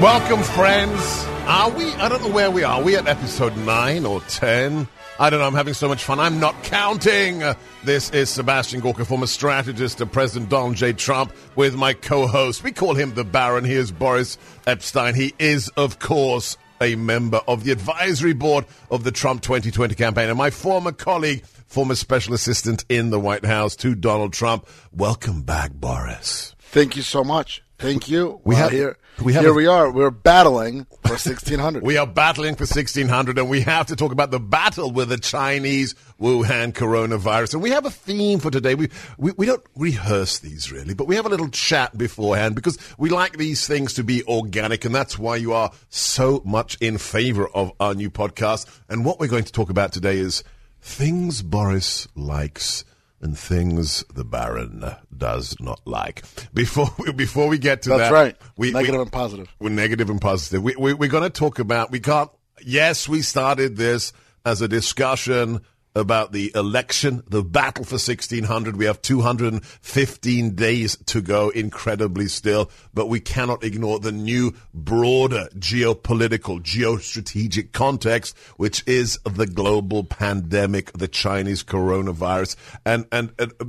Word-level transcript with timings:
Welcome, 0.00 0.42
friends. 0.42 1.26
Are 1.46 1.68
we? 1.72 1.92
I 1.96 2.08
don't 2.08 2.22
know 2.22 2.30
where 2.30 2.50
we 2.50 2.64
are. 2.64 2.78
Are 2.78 2.82
we 2.82 2.96
at 2.96 3.06
episode 3.06 3.54
9 3.54 4.06
or 4.06 4.22
10? 4.22 4.88
I 5.18 5.28
don't 5.28 5.40
know. 5.40 5.46
I'm 5.46 5.52
having 5.52 5.74
so 5.74 5.88
much 5.88 6.02
fun. 6.02 6.18
I'm 6.18 6.40
not 6.40 6.62
counting. 6.62 7.42
This 7.84 8.08
is 8.08 8.30
Sebastian 8.30 8.80
Gorka, 8.80 9.04
former 9.04 9.26
strategist 9.26 9.98
to 9.98 10.06
President 10.06 10.48
Donald 10.48 10.76
J. 10.76 10.94
Trump, 10.94 11.34
with 11.54 11.74
my 11.74 11.92
co 11.92 12.26
host. 12.26 12.64
We 12.64 12.72
call 12.72 12.94
him 12.94 13.12
the 13.12 13.24
Baron. 13.24 13.66
He 13.66 13.74
is 13.74 13.92
Boris 13.92 14.38
Epstein. 14.66 15.14
He 15.14 15.34
is, 15.38 15.68
of 15.76 15.98
course, 15.98 16.56
a 16.80 16.94
member 16.94 17.42
of 17.46 17.64
the 17.64 17.70
advisory 17.70 18.32
board 18.32 18.64
of 18.90 19.04
the 19.04 19.12
Trump 19.12 19.42
2020 19.42 19.94
campaign. 19.96 20.30
And 20.30 20.38
my 20.38 20.48
former 20.48 20.92
colleague, 20.92 21.44
former 21.66 21.94
special 21.94 22.32
assistant 22.32 22.86
in 22.88 23.10
the 23.10 23.20
White 23.20 23.44
House 23.44 23.76
to 23.76 23.94
Donald 23.94 24.32
Trump. 24.32 24.66
Welcome 24.94 25.42
back, 25.42 25.72
Boris. 25.74 26.56
Thank 26.58 26.96
you 26.96 27.02
so 27.02 27.22
much. 27.22 27.62
Thank 27.80 28.08
you. 28.08 28.40
We 28.44 28.54
Well, 28.54 28.62
have- 28.64 28.70
here. 28.72 28.96
we 29.22 29.32
have 29.32 29.42
here 29.42 29.50
a- 29.52 29.54
we 29.54 29.66
are. 29.66 29.90
We're 29.90 30.10
battling 30.10 30.86
for 31.06 31.16
sixteen 31.28 31.58
hundred. 31.58 31.82
We 31.82 31.96
are 31.96 32.06
battling 32.06 32.54
for 32.54 32.62
1600, 32.66 33.38
and 33.38 33.48
we 33.48 33.62
have 33.62 33.86
to 33.86 33.96
talk 33.96 34.12
about 34.12 34.30
the 34.30 34.38
battle 34.38 34.90
with 34.92 35.08
the 35.08 35.16
Chinese 35.18 35.94
Wuhan 36.20 36.72
coronavirus. 36.72 37.54
And 37.54 37.62
we 37.62 37.70
have 37.70 37.86
a 37.86 37.90
theme 37.90 38.38
for 38.38 38.50
today. 38.50 38.74
We, 38.74 38.90
we, 39.18 39.32
we 39.36 39.46
don't 39.46 39.62
rehearse 39.76 40.38
these 40.40 40.70
really, 40.70 40.92
but 40.94 41.06
we 41.06 41.16
have 41.16 41.26
a 41.26 41.30
little 41.30 41.48
chat 41.48 41.96
beforehand 41.96 42.54
because 42.54 42.78
we 42.98 43.08
like 43.10 43.38
these 43.38 43.66
things 43.66 43.94
to 43.94 44.04
be 44.04 44.22
organic, 44.24 44.84
and 44.84 44.94
that's 44.94 45.18
why 45.18 45.36
you 45.36 45.52
are 45.54 45.72
so 45.88 46.42
much 46.44 46.76
in 46.80 46.98
favor 46.98 47.48
of 47.48 47.72
our 47.80 47.94
new 47.94 48.10
podcast. 48.10 48.66
And 48.88 49.04
what 49.04 49.18
we're 49.18 49.26
going 49.28 49.44
to 49.44 49.52
talk 49.52 49.70
about 49.70 49.92
today 49.92 50.18
is 50.18 50.44
things 50.82 51.42
Boris 51.42 52.08
likes 52.14 52.84
and 53.20 53.38
things 53.38 54.04
the 54.14 54.24
Baron 54.24 54.84
does 55.16 55.54
not 55.60 55.80
like. 55.84 56.22
Before 56.54 56.88
we, 56.98 57.12
before 57.12 57.48
we 57.48 57.58
get 57.58 57.82
to 57.82 57.90
That's 57.90 58.02
that, 58.02 58.12
right. 58.12 58.36
we, 58.56 58.72
Negative 58.72 58.94
we- 58.96 59.02
and 59.02 59.12
positive. 59.12 59.54
we're 59.58 59.68
negative 59.70 60.08
and 60.10 60.20
positive. 60.20 60.62
We, 60.62 60.74
we, 60.76 60.94
we're 60.94 61.10
going 61.10 61.24
to 61.24 61.30
talk 61.30 61.58
about, 61.58 61.90
we 61.90 62.00
can't, 62.00 62.30
yes, 62.64 63.08
we 63.08 63.22
started 63.22 63.76
this 63.76 64.12
as 64.44 64.62
a 64.62 64.68
discussion 64.68 65.60
about 65.94 66.32
the 66.32 66.52
election, 66.54 67.22
the 67.28 67.42
battle 67.42 67.84
for 67.84 67.94
1600. 67.94 68.76
We 68.76 68.84
have 68.84 69.02
215 69.02 70.54
days 70.54 70.96
to 71.06 71.20
go, 71.20 71.50
incredibly 71.50 72.28
still, 72.28 72.70
but 72.94 73.08
we 73.08 73.20
cannot 73.20 73.64
ignore 73.64 73.98
the 73.98 74.12
new, 74.12 74.54
broader 74.72 75.48
geopolitical, 75.56 76.60
geostrategic 76.60 77.72
context, 77.72 78.36
which 78.56 78.82
is 78.86 79.18
the 79.24 79.46
global 79.46 80.04
pandemic, 80.04 80.92
the 80.92 81.08
Chinese 81.08 81.64
coronavirus. 81.64 82.56
And, 82.86 83.06
and, 83.10 83.32
and 83.38 83.52
uh, 83.60 83.64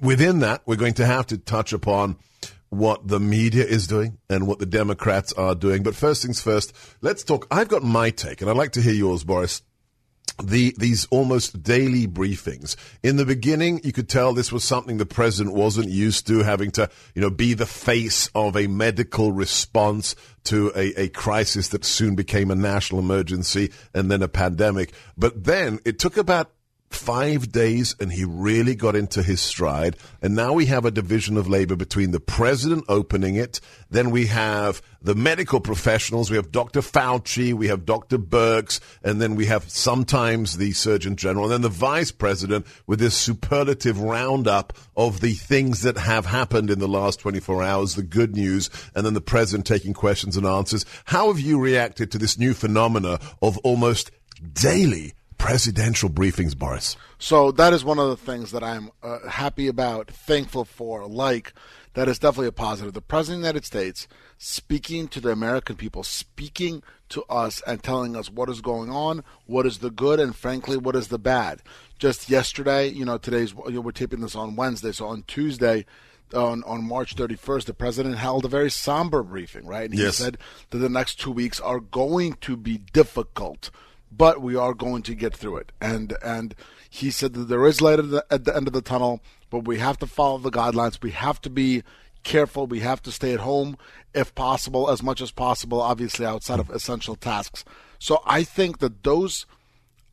within 0.00 0.40
that, 0.40 0.62
we're 0.66 0.76
going 0.76 0.94
to 0.94 1.06
have 1.06 1.26
to 1.28 1.38
touch 1.38 1.72
upon 1.72 2.16
what 2.70 3.06
the 3.06 3.20
media 3.20 3.64
is 3.64 3.86
doing 3.86 4.16
and 4.30 4.46
what 4.46 4.58
the 4.58 4.66
Democrats 4.66 5.32
are 5.34 5.54
doing. 5.54 5.82
But 5.82 5.94
first 5.94 6.22
things 6.22 6.40
first, 6.40 6.74
let's 7.02 7.22
talk. 7.22 7.46
I've 7.50 7.68
got 7.68 7.82
my 7.82 8.08
take, 8.10 8.40
and 8.40 8.48
I'd 8.48 8.56
like 8.56 8.72
to 8.72 8.80
hear 8.80 8.94
yours, 8.94 9.24
Boris. 9.24 9.62
The 10.42 10.74
these 10.76 11.06
almost 11.06 11.62
daily 11.62 12.06
briefings. 12.06 12.76
In 13.02 13.16
the 13.16 13.24
beginning, 13.24 13.80
you 13.84 13.92
could 13.92 14.08
tell 14.08 14.32
this 14.32 14.52
was 14.52 14.64
something 14.64 14.98
the 14.98 15.06
president 15.06 15.54
wasn't 15.54 15.88
used 15.88 16.26
to, 16.26 16.42
having 16.42 16.70
to, 16.72 16.90
you 17.14 17.22
know, 17.22 17.30
be 17.30 17.54
the 17.54 17.66
face 17.66 18.28
of 18.34 18.56
a 18.56 18.66
medical 18.66 19.32
response 19.32 20.16
to 20.44 20.72
a, 20.74 21.02
a 21.02 21.08
crisis 21.08 21.68
that 21.68 21.84
soon 21.84 22.14
became 22.14 22.50
a 22.50 22.56
national 22.56 23.00
emergency 23.00 23.72
and 23.94 24.10
then 24.10 24.22
a 24.22 24.28
pandemic. 24.28 24.92
But 25.16 25.44
then 25.44 25.78
it 25.84 25.98
took 25.98 26.16
about 26.16 26.50
five 26.94 27.50
days 27.50 27.94
and 28.00 28.12
he 28.12 28.24
really 28.24 28.74
got 28.74 28.94
into 28.96 29.22
his 29.22 29.40
stride. 29.40 29.96
And 30.20 30.34
now 30.34 30.52
we 30.52 30.66
have 30.66 30.84
a 30.84 30.90
division 30.90 31.36
of 31.36 31.48
labor 31.48 31.76
between 31.76 32.10
the 32.10 32.20
president 32.20 32.84
opening 32.88 33.36
it, 33.36 33.60
then 33.90 34.10
we 34.10 34.26
have 34.26 34.82
the 35.02 35.14
medical 35.14 35.60
professionals, 35.60 36.30
we 36.30 36.36
have 36.36 36.52
Dr. 36.52 36.80
Fauci, 36.80 37.52
we 37.52 37.68
have 37.68 37.84
Dr. 37.84 38.18
Birx, 38.18 38.80
and 39.02 39.20
then 39.20 39.34
we 39.34 39.46
have 39.46 39.68
sometimes 39.68 40.58
the 40.58 40.72
Surgeon 40.72 41.16
General, 41.16 41.46
and 41.46 41.52
then 41.52 41.62
the 41.62 41.68
vice 41.68 42.12
president 42.12 42.66
with 42.86 43.00
this 43.00 43.16
superlative 43.16 44.00
roundup 44.00 44.72
of 44.96 45.20
the 45.20 45.32
things 45.32 45.82
that 45.82 45.98
have 45.98 46.26
happened 46.26 46.70
in 46.70 46.78
the 46.78 46.88
last 46.88 47.20
24 47.20 47.62
hours, 47.62 47.94
the 47.94 48.02
good 48.02 48.36
news, 48.36 48.70
and 48.94 49.04
then 49.04 49.14
the 49.14 49.20
president 49.20 49.66
taking 49.66 49.92
questions 49.92 50.36
and 50.36 50.46
answers. 50.46 50.86
How 51.06 51.28
have 51.28 51.40
you 51.40 51.58
reacted 51.58 52.12
to 52.12 52.18
this 52.18 52.38
new 52.38 52.54
phenomena 52.54 53.18
of 53.40 53.58
almost 53.58 54.10
daily 54.52 55.14
presidential 55.38 56.08
briefings, 56.10 56.56
Boris? 56.56 56.96
So 57.18 57.50
that 57.52 57.72
is 57.72 57.84
one 57.84 57.98
of 57.98 58.08
the 58.08 58.16
things 58.16 58.50
that 58.52 58.62
I'm 58.64 58.90
uh, 59.02 59.28
happy 59.28 59.68
about, 59.68 60.08
thankful 60.10 60.64
for. 60.64 61.06
Like 61.06 61.52
that 61.94 62.08
is 62.08 62.18
definitely 62.18 62.48
a 62.48 62.52
positive. 62.52 62.94
The 62.94 63.00
president 63.00 63.38
of 63.38 63.42
the 63.42 63.48
United 63.48 63.64
States 63.66 64.08
speaking 64.38 65.08
to 65.08 65.20
the 65.20 65.30
American 65.30 65.76
people, 65.76 66.02
speaking 66.02 66.82
to 67.10 67.22
us 67.24 67.62
and 67.66 67.82
telling 67.82 68.16
us 68.16 68.30
what 68.30 68.48
is 68.48 68.60
going 68.60 68.90
on, 68.90 69.22
what 69.46 69.66
is 69.66 69.78
the 69.78 69.90
good, 69.90 70.18
and 70.18 70.34
frankly, 70.34 70.76
what 70.76 70.96
is 70.96 71.08
the 71.08 71.18
bad. 71.18 71.60
Just 71.98 72.28
yesterday, 72.30 72.88
you 72.88 73.04
know, 73.04 73.18
today's 73.18 73.52
you 73.66 73.72
know, 73.72 73.80
we're 73.80 73.92
taping 73.92 74.20
this 74.20 74.34
on 74.34 74.56
Wednesday, 74.56 74.92
so 74.92 75.06
on 75.06 75.22
Tuesday. 75.26 75.84
On, 76.34 76.64
on 76.64 76.82
March 76.88 77.14
31st, 77.14 77.66
the 77.66 77.74
president 77.74 78.16
held 78.16 78.46
a 78.46 78.48
very 78.48 78.70
somber 78.70 79.22
briefing, 79.22 79.66
right? 79.66 79.84
And 79.84 79.92
he 79.92 80.02
Yes. 80.02 80.16
said 80.16 80.38
that 80.70 80.78
the 80.78 80.88
next 80.88 81.20
two 81.20 81.30
weeks 81.30 81.60
are 81.60 81.78
going 81.78 82.38
to 82.40 82.56
be 82.56 82.78
difficult 82.78 83.70
but 84.16 84.42
we 84.42 84.56
are 84.56 84.74
going 84.74 85.02
to 85.02 85.14
get 85.14 85.34
through 85.34 85.56
it. 85.58 85.72
And 85.80 86.16
and 86.22 86.54
he 86.88 87.10
said 87.10 87.34
that 87.34 87.48
there 87.48 87.66
is 87.66 87.80
light 87.80 87.98
at 87.98 88.10
the, 88.10 88.24
at 88.30 88.44
the 88.44 88.54
end 88.54 88.66
of 88.66 88.74
the 88.74 88.82
tunnel, 88.82 89.20
but 89.50 89.64
we 89.64 89.78
have 89.78 89.98
to 89.98 90.06
follow 90.06 90.38
the 90.38 90.50
guidelines. 90.50 91.02
We 91.02 91.12
have 91.12 91.40
to 91.42 91.50
be 91.50 91.82
careful. 92.22 92.66
We 92.66 92.80
have 92.80 93.02
to 93.02 93.12
stay 93.12 93.32
at 93.32 93.40
home 93.40 93.76
if 94.14 94.34
possible, 94.34 94.90
as 94.90 95.02
much 95.02 95.20
as 95.20 95.30
possible. 95.30 95.80
Obviously, 95.80 96.26
outside 96.26 96.60
of 96.60 96.70
essential 96.70 97.16
tasks. 97.16 97.64
So 97.98 98.22
I 98.26 98.44
think 98.44 98.78
that 98.80 99.02
those 99.04 99.46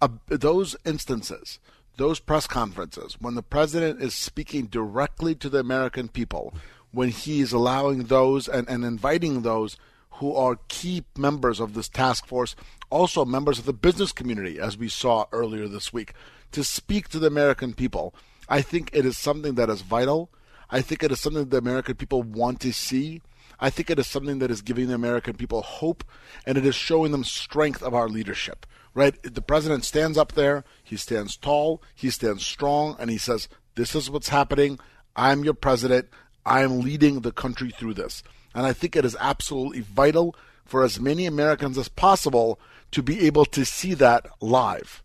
uh, 0.01 0.09
those 0.27 0.75
instances, 0.85 1.59
those 1.97 2.19
press 2.19 2.47
conferences, 2.47 3.17
when 3.19 3.35
the 3.35 3.43
president 3.43 4.01
is 4.01 4.13
speaking 4.13 4.67
directly 4.67 5.35
to 5.35 5.49
the 5.49 5.59
American 5.59 6.07
people, 6.07 6.53
when 6.91 7.09
he 7.09 7.41
is 7.41 7.51
allowing 7.51 8.05
those 8.05 8.47
and, 8.47 8.67
and 8.69 8.85
inviting 8.85 9.41
those 9.41 9.77
who 10.13 10.33
are 10.35 10.59
key 10.67 11.03
members 11.17 11.59
of 11.59 11.73
this 11.73 11.89
task 11.89 12.25
force, 12.25 12.55
also 12.89 13.25
members 13.25 13.59
of 13.59 13.66
the 13.66 13.73
business 13.73 14.11
community, 14.11 14.59
as 14.59 14.77
we 14.77 14.89
saw 14.89 15.25
earlier 15.31 15.67
this 15.67 15.94
week, 15.94 16.13
to 16.51 16.63
speak 16.63 17.09
to 17.09 17.19
the 17.19 17.27
American 17.27 17.73
people. 17.73 18.13
I 18.47 18.61
think 18.61 18.89
it 18.94 19.05
is 19.05 19.17
something 19.17 19.55
that 19.55 19.69
is 19.69 19.81
vital. 19.81 20.29
I 20.69 20.81
think 20.81 21.03
it 21.03 21.11
is 21.11 21.19
something 21.19 21.44
that 21.44 21.51
the 21.51 21.57
American 21.57 21.95
people 21.95 22.23
want 22.23 22.59
to 22.61 22.73
see. 22.73 23.22
I 23.59 23.69
think 23.69 23.89
it 23.89 23.99
is 23.99 24.07
something 24.07 24.40
that 24.40 24.52
is 24.52 24.61
giving 24.61 24.87
the 24.87 24.96
American 24.96 25.35
people 25.35 25.61
hope 25.61 26.03
and 26.46 26.58
it 26.58 26.66
is 26.66 26.75
showing 26.75 27.11
them 27.11 27.23
strength 27.23 27.84
of 27.84 27.93
our 27.93 28.08
leadership. 28.08 28.66
Right? 28.96 29.22
The 29.22 29.41
president 29.41 29.85
stands 29.85 30.17
up 30.17 30.31
there, 30.31 30.64
he 30.84 30.97
stands 30.97 31.37
tall, 31.37 31.81
he 31.93 32.09
stands 32.09 32.43
strong, 32.46 32.96
and 32.99 33.09
he 33.09 33.19
says, 33.19 33.47
This 33.75 33.93
is 33.93 34.09
what's 34.09 34.29
happening. 34.29 34.79
I'm 35.16 35.43
your 35.43 35.53
president. 35.53 36.08
I'm 36.46 36.81
leading 36.81 37.22
the 37.22 37.31
country 37.31 37.69
through 37.69 37.93
this. 37.93 38.23
And 38.55 38.66
I 38.66 38.73
think 38.73 38.96
it 38.96 39.05
is 39.05 39.16
absolutely 39.19 39.81
vital 39.81 40.35
for 40.66 40.84
as 40.84 40.99
many 40.99 41.25
Americans 41.25 41.78
as 41.78 41.87
possible 41.87 42.59
to 42.91 43.03
be 43.03 43.26
able 43.26 43.46
to 43.46 43.66
see 43.66 43.94
that 43.96 44.26
live. 44.41 45.03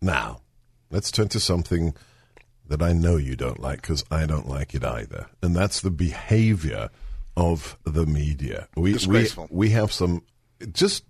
Now, 0.00 0.40
let's 0.90 1.10
turn 1.10 1.28
to 1.28 1.40
something 1.40 1.94
that 2.68 2.82
I 2.82 2.92
know 2.92 3.16
you 3.16 3.36
don't 3.36 3.60
like 3.60 3.82
because 3.82 4.04
I 4.10 4.26
don't 4.26 4.48
like 4.48 4.74
it 4.74 4.84
either, 4.84 5.26
and 5.42 5.54
that's 5.54 5.80
the 5.80 5.90
behavior 5.90 6.90
of 7.36 7.78
the 7.84 8.06
media. 8.06 8.68
We 8.76 8.96
we, 9.06 9.28
we 9.50 9.70
have 9.70 9.92
some 9.92 10.22
just 10.72 11.04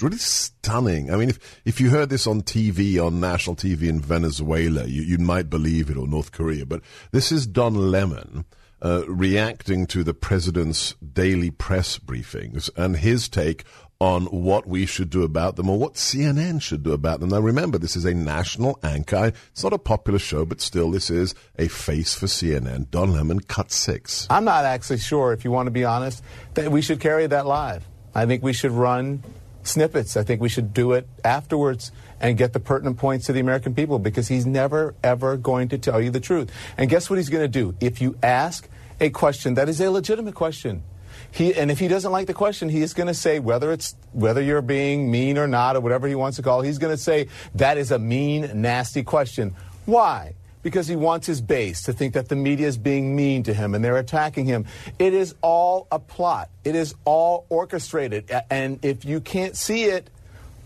really 0.00 0.18
stunning. 0.18 1.12
I 1.12 1.16
mean, 1.16 1.30
if 1.30 1.60
if 1.64 1.80
you 1.80 1.90
heard 1.90 2.10
this 2.10 2.26
on 2.26 2.42
TV, 2.42 3.04
on 3.04 3.20
national 3.20 3.56
TV 3.56 3.88
in 3.88 4.00
Venezuela, 4.00 4.84
you, 4.86 5.02
you 5.02 5.18
might 5.18 5.50
believe 5.50 5.90
it, 5.90 5.96
or 5.96 6.06
North 6.06 6.32
Korea. 6.32 6.66
But 6.66 6.82
this 7.12 7.32
is 7.32 7.46
Don 7.46 7.74
Lemon, 7.74 8.44
uh, 8.82 9.04
reacting 9.06 9.86
to 9.88 10.04
the 10.04 10.14
president's 10.14 10.94
daily 10.94 11.50
press 11.50 11.98
briefings 11.98 12.70
and 12.76 12.96
his 12.96 13.28
take 13.28 13.64
on 14.00 14.24
what 14.26 14.66
we 14.66 14.86
should 14.86 15.10
do 15.10 15.22
about 15.22 15.56
them 15.56 15.68
or 15.68 15.78
what 15.78 15.94
CNN 15.94 16.62
should 16.62 16.82
do 16.82 16.92
about 16.92 17.20
them. 17.20 17.28
Now, 17.28 17.40
remember, 17.40 17.76
this 17.76 17.96
is 17.96 18.06
a 18.06 18.14
national 18.14 18.78
anchor. 18.82 19.32
It's 19.52 19.62
not 19.62 19.74
a 19.74 19.78
popular 19.78 20.18
show, 20.18 20.46
but 20.46 20.62
still, 20.62 20.90
this 20.90 21.10
is 21.10 21.34
a 21.58 21.68
face 21.68 22.14
for 22.14 22.26
CNN. 22.26 22.90
Don 22.90 23.12
Lemon, 23.12 23.40
cut 23.40 23.70
six. 23.70 24.26
I'm 24.30 24.44
not 24.44 24.64
actually 24.64 24.98
sure, 24.98 25.34
if 25.34 25.44
you 25.44 25.50
want 25.50 25.66
to 25.66 25.70
be 25.70 25.84
honest, 25.84 26.24
that 26.54 26.72
we 26.72 26.80
should 26.80 26.98
carry 26.98 27.26
that 27.26 27.46
live. 27.46 27.86
I 28.14 28.24
think 28.24 28.42
we 28.42 28.54
should 28.54 28.72
run 28.72 29.22
snippets. 29.64 30.16
I 30.16 30.22
think 30.22 30.40
we 30.40 30.48
should 30.48 30.72
do 30.72 30.92
it 30.92 31.06
afterwards 31.22 31.92
and 32.20 32.38
get 32.38 32.54
the 32.54 32.60
pertinent 32.60 32.96
points 32.96 33.26
to 33.26 33.34
the 33.34 33.40
American 33.40 33.74
people 33.74 33.98
because 33.98 34.28
he's 34.28 34.46
never, 34.46 34.94
ever 35.04 35.36
going 35.36 35.68
to 35.68 35.78
tell 35.78 36.00
you 36.00 36.10
the 36.10 36.20
truth. 36.20 36.50
And 36.78 36.88
guess 36.88 37.10
what 37.10 37.18
he's 37.18 37.28
going 37.28 37.44
to 37.44 37.48
do? 37.48 37.74
If 37.80 38.00
you 38.00 38.16
ask 38.22 38.66
a 38.98 39.10
question 39.10 39.54
that 39.54 39.68
is 39.68 39.78
a 39.80 39.90
legitimate 39.90 40.34
question, 40.34 40.82
he, 41.32 41.54
and 41.54 41.70
if 41.70 41.78
he 41.78 41.88
doesn't 41.88 42.10
like 42.10 42.26
the 42.26 42.34
question, 42.34 42.68
he 42.68 42.82
is 42.82 42.94
going 42.94 43.06
to 43.06 43.14
say 43.14 43.38
whether 43.38 43.72
it's 43.72 43.94
whether 44.12 44.42
you're 44.42 44.62
being 44.62 45.10
mean 45.10 45.38
or 45.38 45.46
not 45.46 45.76
or 45.76 45.80
whatever 45.80 46.08
he 46.08 46.14
wants 46.14 46.36
to 46.36 46.42
call. 46.42 46.60
It, 46.60 46.66
he's 46.66 46.78
going 46.78 46.94
to 46.94 47.02
say 47.02 47.28
that 47.54 47.78
is 47.78 47.90
a 47.92 47.98
mean, 47.98 48.50
nasty 48.60 49.02
question. 49.02 49.54
Why? 49.86 50.34
Because 50.62 50.88
he 50.88 50.96
wants 50.96 51.26
his 51.26 51.40
base 51.40 51.82
to 51.84 51.92
think 51.92 52.14
that 52.14 52.28
the 52.28 52.36
media 52.36 52.66
is 52.66 52.76
being 52.76 53.16
mean 53.16 53.42
to 53.44 53.54
him 53.54 53.74
and 53.74 53.84
they're 53.84 53.96
attacking 53.96 54.44
him. 54.44 54.66
It 54.98 55.14
is 55.14 55.34
all 55.40 55.86
a 55.90 55.98
plot. 55.98 56.50
It 56.64 56.74
is 56.74 56.94
all 57.04 57.46
orchestrated. 57.48 58.30
And 58.50 58.84
if 58.84 59.04
you 59.04 59.20
can't 59.20 59.56
see 59.56 59.84
it, 59.84 60.10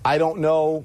I 0.05 0.19
don't 0.19 0.41
know. 0.41 0.85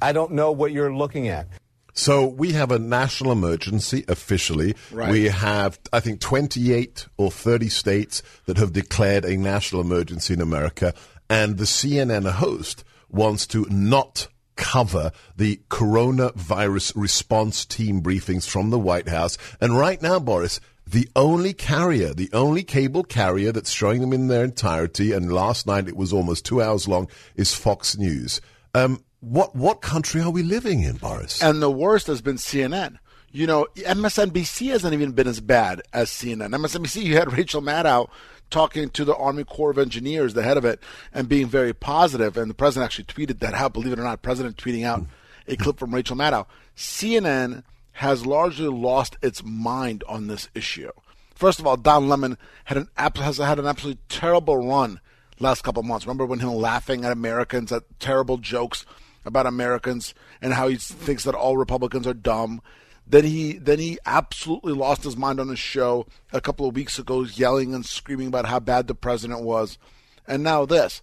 I 0.00 0.12
don't 0.12 0.32
know 0.32 0.52
what 0.52 0.70
you're 0.70 0.94
looking 0.94 1.28
at. 1.28 1.46
So 1.94 2.26
we 2.26 2.52
have 2.52 2.72
a 2.72 2.78
national 2.78 3.32
emergency 3.32 4.04
officially. 4.08 4.74
Right. 4.90 5.10
We 5.10 5.28
have, 5.28 5.78
I 5.92 6.00
think, 6.00 6.20
28 6.20 7.06
or 7.16 7.30
30 7.30 7.68
states 7.68 8.22
that 8.46 8.58
have 8.58 8.72
declared 8.72 9.24
a 9.24 9.36
national 9.36 9.80
emergency 9.80 10.34
in 10.34 10.40
America. 10.40 10.92
And 11.30 11.56
the 11.56 11.64
CNN 11.64 12.30
host 12.30 12.84
wants 13.08 13.46
to 13.48 13.66
not 13.70 14.26
cover 14.56 15.12
the 15.36 15.60
coronavirus 15.68 16.92
response 16.96 17.64
team 17.64 18.02
briefings 18.02 18.48
from 18.48 18.70
the 18.70 18.78
White 18.78 19.08
House. 19.08 19.38
And 19.60 19.78
right 19.78 20.00
now, 20.02 20.18
Boris, 20.18 20.60
the 20.86 21.08
only 21.16 21.52
carrier, 21.52 22.12
the 22.12 22.30
only 22.32 22.62
cable 22.62 23.04
carrier 23.04 23.52
that's 23.52 23.70
showing 23.70 24.00
them 24.00 24.12
in 24.12 24.28
their 24.28 24.44
entirety, 24.44 25.12
and 25.12 25.32
last 25.32 25.66
night 25.66 25.88
it 25.88 25.96
was 25.96 26.12
almost 26.12 26.44
two 26.44 26.60
hours 26.60 26.86
long, 26.86 27.08
is 27.36 27.54
Fox 27.54 27.96
News. 27.96 28.40
Um, 28.74 29.02
what 29.24 29.56
what 29.56 29.80
country 29.80 30.20
are 30.20 30.30
we 30.30 30.42
living 30.42 30.82
in, 30.82 30.96
Boris? 30.96 31.42
And 31.42 31.62
the 31.62 31.70
worst 31.70 32.06
has 32.06 32.20
been 32.20 32.36
CNN. 32.36 32.98
You 33.32 33.46
know, 33.46 33.66
MSNBC 33.74 34.70
hasn't 34.70 34.94
even 34.94 35.12
been 35.12 35.26
as 35.26 35.40
bad 35.40 35.82
as 35.92 36.08
CNN. 36.10 36.54
MSNBC, 36.54 37.02
you 37.02 37.16
had 37.16 37.32
Rachel 37.32 37.60
Maddow 37.60 38.08
talking 38.50 38.90
to 38.90 39.04
the 39.04 39.16
Army 39.16 39.42
Corps 39.42 39.70
of 39.70 39.78
Engineers, 39.78 40.34
the 40.34 40.42
head 40.44 40.56
of 40.56 40.64
it, 40.64 40.80
and 41.12 41.28
being 41.28 41.48
very 41.48 41.72
positive. 41.72 42.36
And 42.36 42.48
the 42.48 42.54
president 42.54 42.84
actually 42.84 43.06
tweeted 43.06 43.40
that 43.40 43.54
out. 43.54 43.72
Believe 43.72 43.92
it 43.92 43.98
or 43.98 44.04
not, 44.04 44.22
president 44.22 44.56
tweeting 44.56 44.84
out 44.84 45.04
a 45.48 45.56
clip 45.56 45.78
from 45.78 45.94
Rachel 45.94 46.16
Maddow. 46.16 46.46
CNN 46.76 47.64
has 47.92 48.26
largely 48.26 48.68
lost 48.68 49.16
its 49.22 49.42
mind 49.42 50.04
on 50.08 50.26
this 50.26 50.48
issue. 50.54 50.90
First 51.34 51.58
of 51.58 51.66
all, 51.66 51.76
Don 51.76 52.08
Lemon 52.08 52.38
had 52.64 52.76
an 52.76 52.88
has 52.96 53.38
had 53.38 53.58
an 53.58 53.66
absolutely 53.66 54.00
terrible 54.08 54.64
run 54.68 55.00
last 55.40 55.62
couple 55.62 55.80
of 55.80 55.86
months. 55.86 56.06
Remember 56.06 56.26
when 56.26 56.38
him 56.38 56.50
laughing 56.50 57.04
at 57.04 57.10
Americans 57.10 57.72
at 57.72 57.82
terrible 57.98 58.36
jokes 58.38 58.84
about 59.24 59.46
Americans 59.46 60.14
and 60.40 60.54
how 60.54 60.68
he 60.68 60.76
thinks 60.76 61.24
that 61.24 61.34
all 61.34 61.56
Republicans 61.56 62.06
are 62.06 62.14
dumb. 62.14 62.60
Then 63.06 63.24
he 63.24 63.54
then 63.54 63.78
he 63.78 63.98
absolutely 64.06 64.72
lost 64.72 65.04
his 65.04 65.16
mind 65.16 65.38
on 65.38 65.48
his 65.48 65.58
show 65.58 66.06
a 66.32 66.40
couple 66.40 66.66
of 66.66 66.74
weeks 66.74 66.98
ago, 66.98 67.22
yelling 67.22 67.74
and 67.74 67.84
screaming 67.84 68.28
about 68.28 68.46
how 68.46 68.60
bad 68.60 68.86
the 68.86 68.94
president 68.94 69.42
was. 69.42 69.78
And 70.26 70.42
now 70.42 70.64
this. 70.64 71.02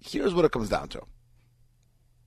Here's 0.00 0.34
what 0.34 0.44
it 0.44 0.52
comes 0.52 0.68
down 0.68 0.88
to. 0.88 1.02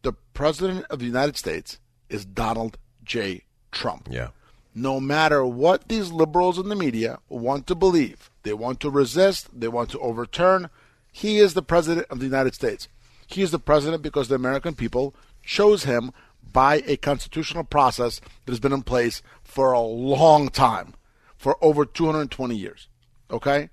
The 0.01 0.13
president 0.33 0.85
of 0.89 0.99
the 0.99 1.05
United 1.05 1.37
States 1.37 1.79
is 2.09 2.25
Donald 2.25 2.77
J. 3.03 3.43
Trump. 3.71 4.07
Yeah. 4.11 4.29
No 4.73 4.99
matter 4.99 5.45
what 5.45 5.87
these 5.87 6.11
liberals 6.11 6.57
in 6.57 6.69
the 6.69 6.75
media 6.75 7.19
want 7.29 7.67
to 7.67 7.75
believe, 7.75 8.31
they 8.43 8.53
want 8.53 8.79
to 8.81 8.89
resist, 8.89 9.47
they 9.57 9.67
want 9.67 9.89
to 9.91 9.99
overturn, 9.99 10.69
he 11.11 11.39
is 11.39 11.53
the 11.53 11.61
president 11.61 12.07
of 12.09 12.19
the 12.19 12.25
United 12.25 12.55
States. 12.55 12.87
He 13.33 13.41
is 13.41 13.51
the 13.51 13.59
president 13.59 14.03
because 14.03 14.27
the 14.27 14.35
American 14.35 14.75
people 14.75 15.15
chose 15.43 15.83
him 15.83 16.11
by 16.51 16.83
a 16.85 16.97
constitutional 16.97 17.63
process 17.63 18.19
that 18.45 18.51
has 18.51 18.59
been 18.59 18.73
in 18.73 18.83
place 18.83 19.21
for 19.43 19.71
a 19.71 19.79
long 19.79 20.49
time, 20.49 20.95
for 21.37 21.57
over 21.63 21.85
220 21.85 22.55
years. 22.55 22.87
Okay? 23.29 23.69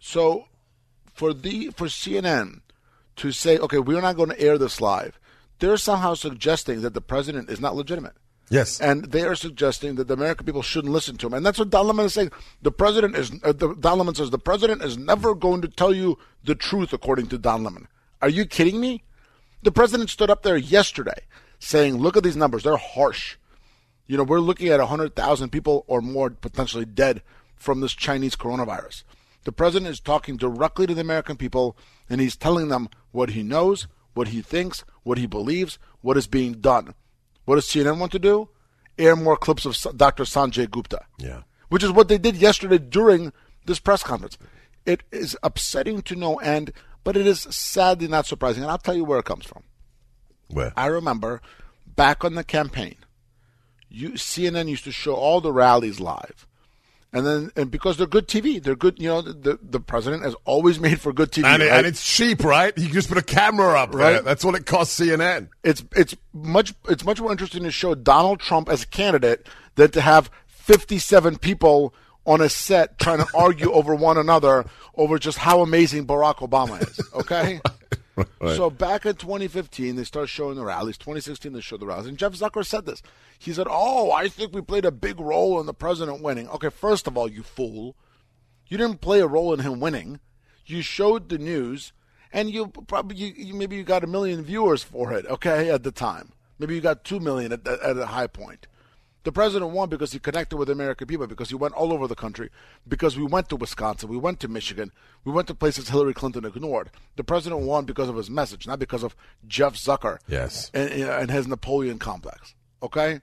So 0.00 0.46
for 1.12 1.32
the 1.32 1.70
for 1.70 1.86
CNN 1.86 2.60
to 3.16 3.32
say, 3.32 3.58
okay, 3.58 3.78
we're 3.78 4.00
not 4.00 4.16
going 4.16 4.28
to 4.28 4.40
air 4.40 4.58
this 4.58 4.80
live, 4.80 5.18
they're 5.58 5.76
somehow 5.76 6.14
suggesting 6.14 6.82
that 6.82 6.94
the 6.94 7.00
president 7.00 7.48
is 7.48 7.60
not 7.60 7.74
legitimate. 7.74 8.12
Yes. 8.48 8.80
And 8.80 9.06
they 9.06 9.22
are 9.22 9.34
suggesting 9.34 9.96
that 9.96 10.06
the 10.06 10.14
American 10.14 10.46
people 10.46 10.62
shouldn't 10.62 10.92
listen 10.92 11.16
to 11.16 11.26
him. 11.26 11.34
And 11.34 11.44
that's 11.44 11.58
what 11.58 11.70
Don 11.70 11.86
Lemon 11.86 12.06
is 12.06 12.14
saying. 12.14 12.30
The 12.62 12.70
president 12.70 13.16
is, 13.16 13.32
uh, 13.42 13.52
the, 13.52 13.74
Don 13.74 13.98
Lemon 13.98 14.14
says, 14.14 14.30
the 14.30 14.38
president 14.38 14.82
is 14.82 14.96
never 14.96 15.34
going 15.34 15.62
to 15.62 15.68
tell 15.68 15.92
you 15.92 16.18
the 16.44 16.54
truth, 16.54 16.92
according 16.92 17.26
to 17.28 17.38
Don 17.38 17.64
Lemon. 17.64 17.88
Are 18.26 18.28
you 18.28 18.44
kidding 18.44 18.80
me? 18.80 19.04
The 19.62 19.70
president 19.70 20.10
stood 20.10 20.30
up 20.30 20.42
there 20.42 20.56
yesterday 20.56 21.26
saying, 21.60 21.98
look 21.98 22.16
at 22.16 22.24
these 22.24 22.34
numbers. 22.34 22.64
They're 22.64 22.76
harsh. 22.76 23.36
You 24.08 24.16
know, 24.16 24.24
we're 24.24 24.40
looking 24.40 24.66
at 24.66 24.80
100,000 24.80 25.50
people 25.50 25.84
or 25.86 26.00
more 26.02 26.30
potentially 26.30 26.86
dead 26.86 27.22
from 27.54 27.80
this 27.80 27.92
Chinese 27.92 28.34
coronavirus. 28.34 29.04
The 29.44 29.52
president 29.52 29.92
is 29.92 30.00
talking 30.00 30.36
directly 30.36 30.88
to 30.88 30.94
the 30.94 31.02
American 31.02 31.36
people 31.36 31.76
and 32.10 32.20
he's 32.20 32.34
telling 32.34 32.66
them 32.66 32.88
what 33.12 33.30
he 33.30 33.44
knows, 33.44 33.86
what 34.14 34.26
he 34.26 34.42
thinks, 34.42 34.82
what 35.04 35.18
he 35.18 35.26
believes, 35.26 35.78
what 36.00 36.16
is 36.16 36.26
being 36.26 36.54
done. 36.54 36.94
What 37.44 37.54
does 37.54 37.66
CNN 37.66 38.00
want 38.00 38.10
to 38.10 38.18
do? 38.18 38.48
Air 38.98 39.14
more 39.14 39.36
clips 39.36 39.64
of 39.64 39.96
Dr. 39.96 40.24
Sanjay 40.24 40.68
Gupta. 40.68 41.04
Yeah. 41.18 41.42
Which 41.68 41.84
is 41.84 41.92
what 41.92 42.08
they 42.08 42.18
did 42.18 42.34
yesterday 42.34 42.78
during 42.78 43.32
this 43.66 43.78
press 43.78 44.02
conference. 44.02 44.36
It 44.84 45.04
is 45.12 45.36
upsetting 45.44 46.02
to 46.02 46.16
no 46.16 46.38
end, 46.38 46.72
but 47.06 47.16
it 47.16 47.24
is 47.24 47.42
sadly 47.50 48.08
not 48.08 48.26
surprising. 48.26 48.64
And 48.64 48.70
I'll 48.72 48.78
tell 48.78 48.96
you 48.96 49.04
where 49.04 49.20
it 49.20 49.24
comes 49.24 49.46
from. 49.46 49.62
Where? 50.48 50.72
I 50.76 50.86
remember 50.86 51.40
back 51.86 52.24
on 52.24 52.34
the 52.34 52.42
campaign, 52.42 52.96
you, 53.88 54.10
CNN 54.10 54.68
used 54.68 54.82
to 54.84 54.90
show 54.90 55.14
all 55.14 55.40
the 55.40 55.52
rallies 55.52 56.00
live. 56.00 56.48
And 57.12 57.24
then, 57.24 57.52
and 57.54 57.70
because 57.70 57.96
they're 57.96 58.08
good 58.08 58.26
TV, 58.26 58.60
they're 58.60 58.74
good. 58.74 58.98
You 58.98 59.08
know, 59.08 59.22
the 59.22 59.56
the 59.62 59.78
president 59.78 60.24
has 60.24 60.34
always 60.44 60.80
made 60.86 61.00
for 61.00 61.12
good 61.12 61.30
TV, 61.30 61.44
and, 61.44 61.62
it, 61.62 61.66
right? 61.66 61.78
and 61.78 61.86
it's 61.86 62.04
cheap, 62.04 62.42
right? 62.42 62.76
You 62.76 62.88
just 62.88 63.08
put 63.08 63.18
a 63.18 63.22
camera 63.22 63.80
up, 63.80 63.94
right? 63.94 64.14
Right. 64.14 64.24
That's 64.24 64.44
what 64.44 64.56
it 64.56 64.66
costs 64.66 64.98
CNN. 64.98 65.48
it's 65.62 65.84
it's 65.94 66.16
much 66.32 66.74
it's 66.88 67.04
much 67.04 67.20
more 67.20 67.30
interesting 67.30 67.62
to 67.62 67.70
show 67.70 67.94
Donald 67.94 68.40
Trump 68.40 68.68
as 68.68 68.82
a 68.82 68.86
candidate 68.88 69.46
than 69.76 69.92
to 69.92 70.00
have 70.00 70.28
57 70.48 71.38
people 71.38 71.94
on 72.26 72.40
a 72.40 72.48
set 72.48 72.98
trying 72.98 73.18
to 73.18 73.26
argue 73.34 73.72
over 73.72 73.94
one 73.94 74.18
another 74.18 74.66
over 74.96 75.18
just 75.18 75.38
how 75.38 75.62
amazing 75.62 76.06
Barack 76.06 76.36
Obama 76.36 76.82
is. 76.82 77.00
Okay. 77.14 77.60
So 78.40 78.70
back 78.70 79.04
in 79.04 79.14
2015, 79.14 79.96
they 79.96 80.04
started 80.04 80.28
showing 80.28 80.56
the 80.56 80.64
rallies. 80.64 80.96
2016, 80.96 81.52
they 81.52 81.60
showed 81.60 81.80
the 81.80 81.86
rallies. 81.86 82.06
And 82.06 82.16
Jeff 82.16 82.32
Zucker 82.32 82.64
said 82.64 82.86
this. 82.86 83.02
He 83.38 83.52
said, 83.52 83.66
Oh, 83.68 84.10
I 84.10 84.28
think 84.28 84.54
we 84.54 84.62
played 84.62 84.86
a 84.86 84.90
big 84.90 85.20
role 85.20 85.60
in 85.60 85.66
the 85.66 85.74
president 85.74 86.22
winning. 86.22 86.48
Okay, 86.48 86.70
first 86.70 87.06
of 87.06 87.18
all, 87.18 87.28
you 87.28 87.42
fool. 87.42 87.94
You 88.68 88.78
didn't 88.78 89.02
play 89.02 89.20
a 89.20 89.26
role 89.26 89.52
in 89.52 89.60
him 89.60 89.80
winning. 89.80 90.20
You 90.64 90.80
showed 90.80 91.28
the 91.28 91.38
news, 91.38 91.92
and 92.32 92.50
you 92.50 92.68
probably 92.68 93.16
you, 93.16 93.32
you, 93.36 93.54
maybe 93.54 93.76
you 93.76 93.84
got 93.84 94.02
a 94.02 94.08
million 94.08 94.42
viewers 94.42 94.82
for 94.82 95.12
it. 95.12 95.26
Okay, 95.26 95.70
at 95.70 95.82
the 95.82 95.92
time, 95.92 96.32
maybe 96.58 96.74
you 96.74 96.80
got 96.80 97.04
two 97.04 97.20
million 97.20 97.52
at, 97.52 97.66
at 97.66 97.98
a 97.98 98.06
high 98.06 98.26
point. 98.26 98.66
The 99.26 99.32
president 99.32 99.72
won 99.72 99.88
because 99.88 100.12
he 100.12 100.20
connected 100.20 100.56
with 100.56 100.68
the 100.68 100.72
American 100.72 101.08
people, 101.08 101.26
because 101.26 101.48
he 101.48 101.56
went 101.56 101.74
all 101.74 101.92
over 101.92 102.06
the 102.06 102.14
country, 102.14 102.48
because 102.86 103.18
we 103.18 103.24
went 103.24 103.48
to 103.48 103.56
Wisconsin, 103.56 104.08
we 104.08 104.16
went 104.16 104.38
to 104.38 104.46
Michigan, 104.46 104.92
we 105.24 105.32
went 105.32 105.48
to 105.48 105.54
places 105.54 105.88
Hillary 105.88 106.14
Clinton 106.14 106.44
ignored. 106.44 106.92
The 107.16 107.24
president 107.24 107.62
won 107.62 107.86
because 107.86 108.08
of 108.08 108.14
his 108.14 108.30
message, 108.30 108.68
not 108.68 108.78
because 108.78 109.02
of 109.02 109.16
Jeff 109.48 109.74
Zucker 109.74 110.18
Yes. 110.28 110.70
and, 110.72 110.88
and 110.92 111.28
his 111.28 111.48
Napoleon 111.48 111.98
complex. 111.98 112.54
Okay? 112.84 113.20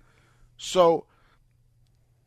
So 0.57 1.05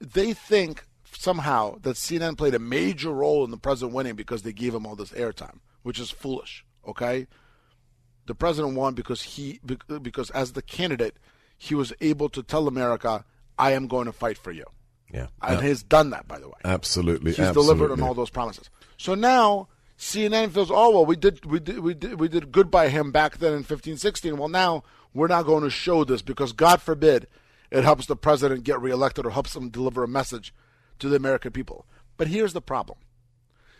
they 0.00 0.32
think 0.32 0.86
somehow 1.12 1.76
that 1.82 1.96
CNN 1.96 2.38
played 2.38 2.54
a 2.54 2.58
major 2.58 3.10
role 3.10 3.44
in 3.44 3.50
the 3.50 3.58
president 3.58 3.94
winning 3.94 4.14
because 4.16 4.40
they 4.40 4.54
gave 4.54 4.74
him 4.74 4.86
all 4.86 4.96
this 4.96 5.12
airtime, 5.12 5.58
which 5.82 6.00
is 6.00 6.10
foolish. 6.10 6.64
Okay? 6.88 7.26
The 8.24 8.34
president 8.34 8.74
won 8.74 8.94
because 8.94 9.20
he 9.20 9.60
because 10.00 10.30
as 10.30 10.52
the 10.52 10.62
candidate, 10.62 11.18
he 11.58 11.74
was 11.74 11.92
able 12.00 12.30
to 12.30 12.42
tell 12.42 12.68
America, 12.68 13.26
"I 13.58 13.72
am 13.72 13.86
going 13.88 14.06
to 14.06 14.12
fight 14.12 14.38
for 14.38 14.50
you," 14.52 14.64
Yeah. 15.12 15.28
and 15.42 15.60
Yeah. 15.60 15.68
he's 15.68 15.82
done 15.82 16.10
that, 16.10 16.26
by 16.28 16.38
the 16.38 16.48
way. 16.48 16.54
Absolutely. 16.64 17.32
He's 17.32 17.50
delivered 17.52 17.90
on 17.90 18.02
all 18.02 18.14
those 18.14 18.30
promises. 18.30 18.70
So 18.96 19.14
now 19.14 19.68
CNN 19.98 20.50
feels, 20.52 20.70
oh 20.70 20.90
well, 20.90 21.06
we 21.06 21.16
did 21.16 21.44
we 21.46 21.58
did 21.60 21.78
we 21.80 21.94
did 21.94 22.20
we 22.20 22.28
did 22.28 22.52
good 22.52 22.70
by 22.70 22.88
him 22.88 23.12
back 23.12 23.38
then 23.38 23.54
in 23.54 23.62
15, 23.62 23.96
16. 23.96 24.36
Well, 24.36 24.48
now 24.48 24.82
we're 25.14 25.26
not 25.28 25.46
going 25.46 25.62
to 25.64 25.70
show 25.70 26.04
this 26.04 26.22
because 26.22 26.52
God 26.52 26.82
forbid 26.82 27.26
it 27.70 27.82
helps 27.84 28.06
the 28.06 28.16
president 28.16 28.64
get 28.64 28.80
reelected 28.80 29.24
or 29.26 29.30
helps 29.30 29.56
him 29.56 29.70
deliver 29.70 30.04
a 30.04 30.08
message 30.08 30.54
to 30.98 31.08
the 31.08 31.16
American 31.16 31.50
people. 31.52 31.86
But 32.16 32.28
here's 32.28 32.52
the 32.52 32.60
problem 32.62 32.98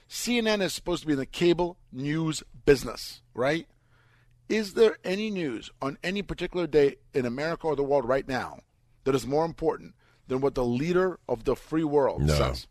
CNN 0.08 0.62
is 0.62 0.72
supposed 0.72 1.02
to 1.02 1.06
be 1.06 1.12
in 1.14 1.18
the 1.18 1.26
cable 1.26 1.76
news 1.92 2.42
business, 2.64 3.20
right? 3.34 3.66
Is 4.48 4.74
there 4.74 4.96
any 5.04 5.30
news 5.30 5.70
on 5.82 5.98
any 6.04 6.22
particular 6.22 6.66
day 6.66 6.96
in 7.12 7.26
America 7.26 7.66
or 7.66 7.74
the 7.76 7.82
world 7.82 8.06
right 8.08 8.26
now 8.28 8.60
that 9.06 9.14
is 9.14 9.26
more 9.26 9.44
important 9.46 9.94
than 10.28 10.40
what 10.42 10.54
the 10.54 10.64
leader 10.64 11.18
of 11.28 11.44
the 11.44 11.56
free 11.56 11.84
world 11.84 12.20
No. 12.22 12.34
says? 12.34 12.66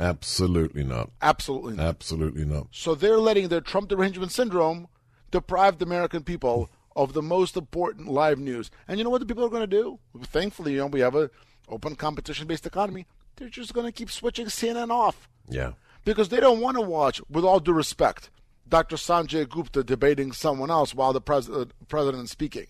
Absolutely 0.00 0.82
not. 0.82 1.10
Absolutely 1.22 1.74
not. 1.76 1.86
Absolutely 1.86 2.44
not. 2.44 2.66
So 2.72 2.94
they're 2.94 3.18
letting 3.18 3.48
their 3.48 3.60
Trump 3.60 3.88
derangement 3.88 4.32
syndrome 4.32 4.88
deprive 5.30 5.78
the 5.78 5.84
American 5.84 6.22
people 6.24 6.68
of 6.96 7.12
the 7.12 7.22
most 7.22 7.56
important 7.56 8.08
live 8.08 8.38
news. 8.38 8.70
And 8.88 8.98
you 8.98 9.04
know 9.04 9.10
what 9.10 9.20
the 9.20 9.26
people 9.26 9.44
are 9.44 9.48
going 9.48 9.62
to 9.62 9.66
do? 9.66 9.98
Thankfully, 10.24 10.72
you 10.72 10.78
know, 10.78 10.86
we 10.86 11.00
have 11.00 11.14
a 11.14 11.30
open 11.68 11.94
competition 11.96 12.46
based 12.46 12.66
economy. 12.66 13.06
They're 13.36 13.48
just 13.48 13.72
going 13.74 13.86
to 13.86 13.92
keep 13.92 14.10
switching 14.10 14.46
CNN 14.46 14.90
off 14.90 15.28
Yeah. 15.48 15.72
because 16.04 16.28
they 16.28 16.40
don't 16.40 16.60
want 16.60 16.76
to 16.76 16.80
watch, 16.80 17.20
with 17.28 17.44
all 17.44 17.60
due 17.60 17.72
respect, 17.72 18.30
Dr. 18.68 18.96
Sanjay 18.96 19.48
Gupta 19.48 19.82
debating 19.84 20.32
someone 20.32 20.70
else 20.70 20.94
while 20.94 21.12
the 21.12 21.20
pres- 21.20 21.50
uh, 21.50 21.66
president 21.88 22.24
is 22.24 22.30
speaking. 22.30 22.66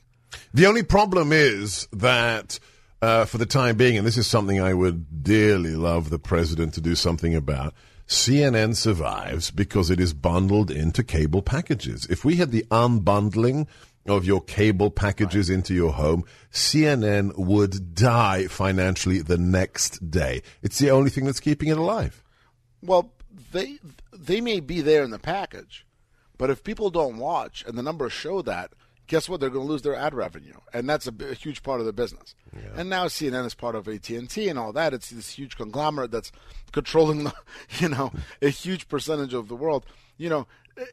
The 0.52 0.66
only 0.66 0.83
problem 0.83 1.33
is 1.33 1.87
that 1.92 2.59
uh, 3.05 3.27
for 3.27 3.37
the 3.37 3.45
time 3.45 3.77
being, 3.77 3.99
and 3.99 4.07
this 4.07 4.17
is 4.17 4.27
something 4.27 4.59
I 4.59 4.73
would 4.73 5.23
dearly 5.23 5.77
love 5.77 6.09
the 6.09 6.19
president 6.19 6.73
to 6.75 6.81
do 6.81 6.95
something 6.95 7.35
about, 7.35 7.75
CNN 8.07 8.77
survives 8.77 9.51
because 9.51 9.91
it 9.91 10.01
is 10.01 10.15
bundled 10.15 10.71
into 10.71 11.05
cable 11.05 11.43
packages. 11.43 12.07
If 12.07 12.25
we 12.25 12.37
had 12.37 12.51
the 12.51 12.65
unbundling 12.71 13.67
of 14.07 14.25
your 14.25 14.41
cable 14.41 14.91
packages 14.91 15.51
into 15.51 15.75
your 15.75 15.93
home, 15.93 16.25
CNN 16.51 17.37
would 17.37 17.95
die 17.95 18.47
financially 18.47 19.21
the 19.21 19.39
next 19.39 20.11
day. 20.11 20.43
It's 20.63 20.79
the 20.79 20.91
only 20.91 21.11
thing 21.11 21.27
that's 21.27 21.41
keeping 21.41 21.69
it 21.69 21.77
alive. 21.77 22.25
Well, 22.83 23.13
they 23.53 23.81
they 24.13 24.41
may 24.41 24.61
be 24.61 24.81
there 24.81 25.03
in 25.03 25.11
the 25.11 25.19
package, 25.19 25.87
but 26.39 26.49
if 26.49 26.65
people 26.65 26.89
don't 26.89 27.19
watch 27.19 27.65
and 27.67 27.77
the 27.77 27.83
numbers 27.83 28.15
show 28.15 28.41
that, 28.43 28.73
guess 29.07 29.29
what? 29.29 29.41
They're 29.41 29.51
going 29.51 29.67
to 29.67 29.71
lose 29.71 29.83
their 29.83 29.95
ad 29.95 30.15
revenue, 30.15 30.55
and 30.73 30.89
that's 30.89 31.07
a, 31.07 31.15
a 31.31 31.35
huge 31.35 31.63
part 31.63 31.81
of 31.81 31.87
the 31.87 31.93
business. 31.93 32.35
And 32.77 32.89
now 32.89 33.07
CNN 33.07 33.47
is 33.47 33.55
part 33.55 33.75
of 33.75 33.89
AT 33.89 34.09
and 34.11 34.29
T 34.29 34.49
and 34.49 34.59
all 34.59 34.73
that. 34.73 34.95
It's 34.95 35.11
this 35.11 35.31
huge 35.31 35.57
conglomerate 35.57 36.11
that's 36.11 36.33
controlling, 36.73 37.25
the, 37.25 37.33
you 37.79 37.89
know, 37.89 38.13
a 38.41 38.49
huge 38.49 38.89
percentage 38.89 39.35
of 39.35 39.49
the 39.49 39.57
world. 39.57 39.85
You 40.17 40.29
know, 40.29 40.47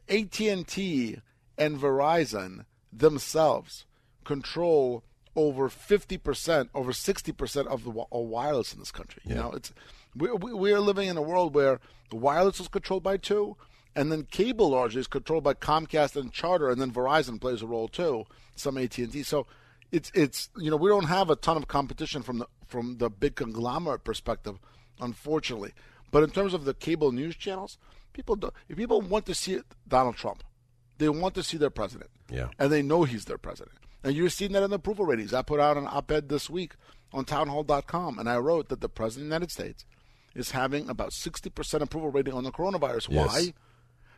AT 0.08 0.40
and 0.40 0.66
T 0.66 1.18
and 1.58 1.78
Verizon 1.78 2.64
themselves 2.92 3.86
control 4.24 5.04
over 5.34 5.68
50%, 5.68 6.68
over 6.74 6.92
60% 6.92 7.66
of 7.66 7.84
the 7.84 7.90
of 7.90 8.26
wireless 8.26 8.72
in 8.72 8.78
this 8.78 8.92
country. 8.92 9.22
You 9.24 9.34
know, 9.34 9.52
it's 9.52 9.72
we, 10.14 10.30
we, 10.32 10.52
we 10.52 10.72
are 10.72 10.80
living 10.80 11.08
in 11.08 11.16
a 11.16 11.22
world 11.22 11.54
where 11.54 11.80
the 12.10 12.16
wireless 12.16 12.60
is 12.60 12.68
controlled 12.68 13.02
by 13.02 13.16
two, 13.16 13.56
and 13.94 14.10
then 14.10 14.24
cable 14.24 14.70
largely 14.70 15.00
is 15.00 15.06
controlled 15.06 15.44
by 15.44 15.54
Comcast 15.54 16.16
and 16.16 16.32
Charter, 16.32 16.70
and 16.70 16.80
then 16.80 16.92
Verizon 16.92 17.40
plays 17.40 17.62
a 17.62 17.66
role 17.66 17.88
too, 17.88 18.24
some 18.56 18.78
AT&T. 18.78 19.22
So 19.22 19.46
it's 19.90 20.10
it's 20.14 20.48
you 20.56 20.70
know 20.70 20.76
we 20.76 20.88
don't 20.88 21.04
have 21.04 21.30
a 21.30 21.36
ton 21.36 21.56
of 21.56 21.68
competition 21.68 22.22
from 22.22 22.38
the 22.38 22.46
from 22.66 22.96
the 22.98 23.10
big 23.10 23.34
conglomerate 23.34 24.04
perspective, 24.04 24.58
unfortunately. 25.00 25.72
But 26.10 26.22
in 26.22 26.30
terms 26.30 26.54
of 26.54 26.64
the 26.64 26.74
cable 26.74 27.12
news 27.12 27.36
channels, 27.36 27.78
people 28.12 28.36
do, 28.36 28.50
if 28.68 28.76
people 28.76 29.00
want 29.00 29.26
to 29.26 29.34
see 29.34 29.60
Donald 29.86 30.16
Trump, 30.16 30.42
they 30.98 31.08
want 31.08 31.34
to 31.34 31.42
see 31.42 31.56
their 31.58 31.70
president. 31.70 32.10
Yeah. 32.30 32.48
And 32.58 32.72
they 32.72 32.82
know 32.82 33.04
he's 33.04 33.26
their 33.26 33.38
president. 33.38 33.76
And 34.04 34.14
you're 34.14 34.30
seeing 34.30 34.52
that 34.52 34.62
in 34.62 34.70
the 34.70 34.76
approval 34.76 35.06
ratings. 35.06 35.32
I 35.32 35.42
put 35.42 35.60
out 35.60 35.76
an 35.76 35.86
op 35.86 36.10
ed 36.10 36.28
this 36.28 36.50
week 36.50 36.74
on 37.12 37.24
townhall.com, 37.24 38.18
and 38.18 38.28
I 38.28 38.38
wrote 38.38 38.68
that 38.68 38.80
the 38.80 38.88
president 38.88 39.26
of 39.26 39.30
the 39.30 39.34
United 39.34 39.50
States 39.50 39.84
is 40.34 40.50
having 40.52 40.88
about 40.88 41.10
60% 41.10 41.80
approval 41.82 42.10
rating 42.10 42.34
on 42.34 42.44
the 42.44 42.50
coronavirus. 42.50 43.08
Yes. 43.10 43.28
Why? 43.28 43.52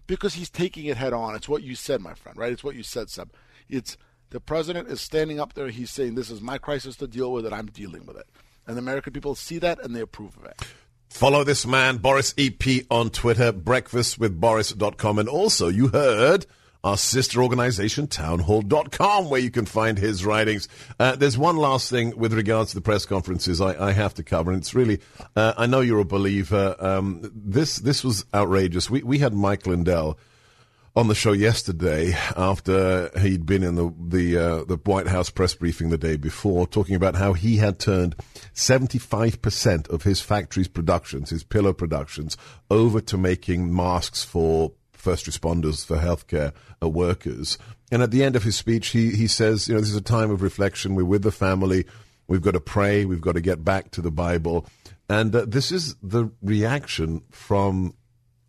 Because 0.06 0.34
he's 0.34 0.50
taking 0.50 0.86
it 0.86 0.96
head 0.96 1.12
on. 1.12 1.34
It's 1.34 1.48
what 1.48 1.62
you 1.62 1.74
said, 1.74 2.00
my 2.00 2.14
friend, 2.14 2.36
right? 2.36 2.52
It's 2.52 2.64
what 2.64 2.76
you 2.76 2.82
said, 2.82 3.08
Seb. 3.08 3.32
It's 3.68 3.96
the 4.30 4.40
president 4.40 4.88
is 4.88 5.00
standing 5.00 5.40
up 5.40 5.54
there. 5.54 5.68
He's 5.68 5.90
saying, 5.90 6.14
This 6.14 6.30
is 6.30 6.40
my 6.40 6.58
crisis 6.58 6.96
to 6.96 7.06
deal 7.06 7.32
with, 7.32 7.46
and 7.46 7.54
I'm 7.54 7.66
dealing 7.66 8.04
with 8.04 8.16
it. 8.16 8.26
And 8.66 8.76
the 8.76 8.80
American 8.80 9.12
people 9.12 9.34
see 9.34 9.58
that 9.58 9.82
and 9.82 9.94
they 9.94 10.00
approve 10.00 10.36
of 10.36 10.44
it. 10.44 10.60
Follow 11.08 11.44
this 11.44 11.66
man, 11.66 11.98
Boris 11.98 12.34
EP, 12.36 12.60
on 12.90 13.10
Twitter, 13.10 13.52
breakfastwithboris.com. 13.52 15.18
And 15.18 15.28
also, 15.28 15.68
you 15.68 15.88
heard 15.88 16.46
our 16.84 16.98
sister 16.98 17.42
organization, 17.42 18.06
townhall.com, 18.06 19.30
where 19.30 19.40
you 19.40 19.50
can 19.50 19.64
find 19.64 19.98
his 19.98 20.24
writings. 20.24 20.68
Uh, 21.00 21.16
there's 21.16 21.38
one 21.38 21.56
last 21.56 21.90
thing 21.90 22.16
with 22.16 22.34
regards 22.34 22.70
to 22.70 22.76
the 22.76 22.82
press 22.82 23.06
conferences 23.06 23.60
I, 23.60 23.88
I 23.88 23.92
have 23.92 24.14
to 24.14 24.22
cover, 24.22 24.52
and 24.52 24.60
it's 24.60 24.74
really, 24.74 25.00
uh, 25.34 25.54
I 25.56 25.66
know 25.66 25.80
you're 25.80 25.98
a 25.98 26.04
believer. 26.04 26.76
Um, 26.78 27.32
this, 27.34 27.78
this 27.78 28.04
was 28.04 28.26
outrageous. 28.34 28.90
We, 28.90 29.02
we 29.02 29.18
had 29.18 29.32
Mike 29.32 29.66
Lindell 29.66 30.18
on 30.96 31.08
the 31.08 31.14
show 31.14 31.32
yesterday 31.32 32.12
after 32.36 33.10
he'd 33.18 33.44
been 33.44 33.64
in 33.64 33.74
the 33.74 33.92
the 33.98 34.36
uh, 34.36 34.64
the 34.64 34.76
White 34.76 35.08
House 35.08 35.28
press 35.28 35.54
briefing 35.54 35.90
the 35.90 35.98
day 35.98 36.16
before, 36.16 36.68
talking 36.68 36.94
about 36.94 37.16
how 37.16 37.32
he 37.32 37.56
had 37.56 37.80
turned 37.80 38.14
seventy 38.52 38.98
five 38.98 39.42
percent 39.42 39.88
of 39.88 40.04
his 40.04 40.20
factory's 40.20 40.68
productions, 40.68 41.30
his 41.30 41.42
pillow 41.42 41.72
productions, 41.72 42.36
over 42.70 43.00
to 43.00 43.18
making 43.18 43.74
masks 43.74 44.22
for 44.22 44.70
first 45.04 45.26
responders, 45.26 45.84
for 45.84 45.98
healthcare 45.98 46.52
workers. 46.80 47.58
And 47.92 48.02
at 48.02 48.10
the 48.10 48.24
end 48.24 48.34
of 48.34 48.42
his 48.42 48.56
speech, 48.56 48.88
he 48.88 49.10
he 49.10 49.26
says, 49.26 49.68
you 49.68 49.74
know, 49.74 49.80
this 49.80 49.90
is 49.90 49.96
a 49.96 50.00
time 50.00 50.30
of 50.30 50.42
reflection. 50.42 50.94
We're 50.94 51.04
with 51.04 51.22
the 51.22 51.30
family. 51.30 51.84
We've 52.26 52.42
got 52.42 52.52
to 52.52 52.60
pray. 52.60 53.04
We've 53.04 53.20
got 53.20 53.32
to 53.32 53.40
get 53.40 53.64
back 53.64 53.90
to 53.92 54.00
the 54.00 54.10
Bible. 54.10 54.66
And 55.08 55.34
uh, 55.36 55.44
this 55.46 55.70
is 55.70 55.94
the 56.02 56.30
reaction 56.42 57.22
from, 57.30 57.94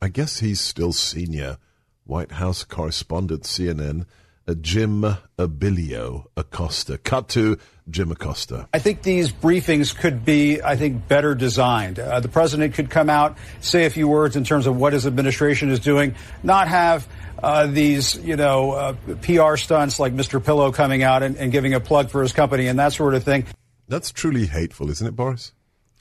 I 0.01 0.07
guess 0.07 0.39
he's 0.39 0.61
still 0.61 0.93
senior. 0.93 1.57
White 2.05 2.33
House 2.33 2.63
correspondent, 2.63 3.43
CNN, 3.43 4.05
Jim 4.53 5.03
Abilio 5.39 6.25
Acosta. 6.37 6.97
Cut 6.97 7.29
to 7.29 7.57
Jim 7.89 8.11
Acosta. 8.11 8.67
I 8.73 8.79
think 8.79 9.01
these 9.01 9.31
briefings 9.31 9.95
could 9.95 10.25
be, 10.25 10.61
I 10.61 10.75
think, 10.75 11.07
better 11.07 11.35
designed. 11.35 11.99
Uh, 11.99 12.19
the 12.19 12.27
president 12.27 12.73
could 12.73 12.89
come 12.89 13.09
out, 13.09 13.37
say 13.61 13.85
a 13.85 13.89
few 13.89 14.07
words 14.07 14.35
in 14.35 14.43
terms 14.43 14.67
of 14.67 14.77
what 14.77 14.93
his 14.93 15.05
administration 15.07 15.69
is 15.69 15.79
doing, 15.79 16.15
not 16.43 16.67
have 16.67 17.07
uh, 17.41 17.67
these, 17.67 18.15
you 18.17 18.35
know, 18.35 18.71
uh, 18.71 18.93
PR 19.21 19.55
stunts 19.55 19.99
like 19.99 20.13
Mr. 20.13 20.43
Pillow 20.43 20.71
coming 20.71 21.03
out 21.03 21.23
and, 21.23 21.35
and 21.37 21.51
giving 21.51 21.73
a 21.73 21.79
plug 21.79 22.09
for 22.09 22.21
his 22.21 22.33
company 22.33 22.67
and 22.67 22.79
that 22.79 22.93
sort 22.93 23.13
of 23.13 23.23
thing. 23.23 23.45
That's 23.87 24.11
truly 24.11 24.47
hateful, 24.47 24.89
isn't 24.89 25.05
it, 25.05 25.15
Boris? 25.15 25.53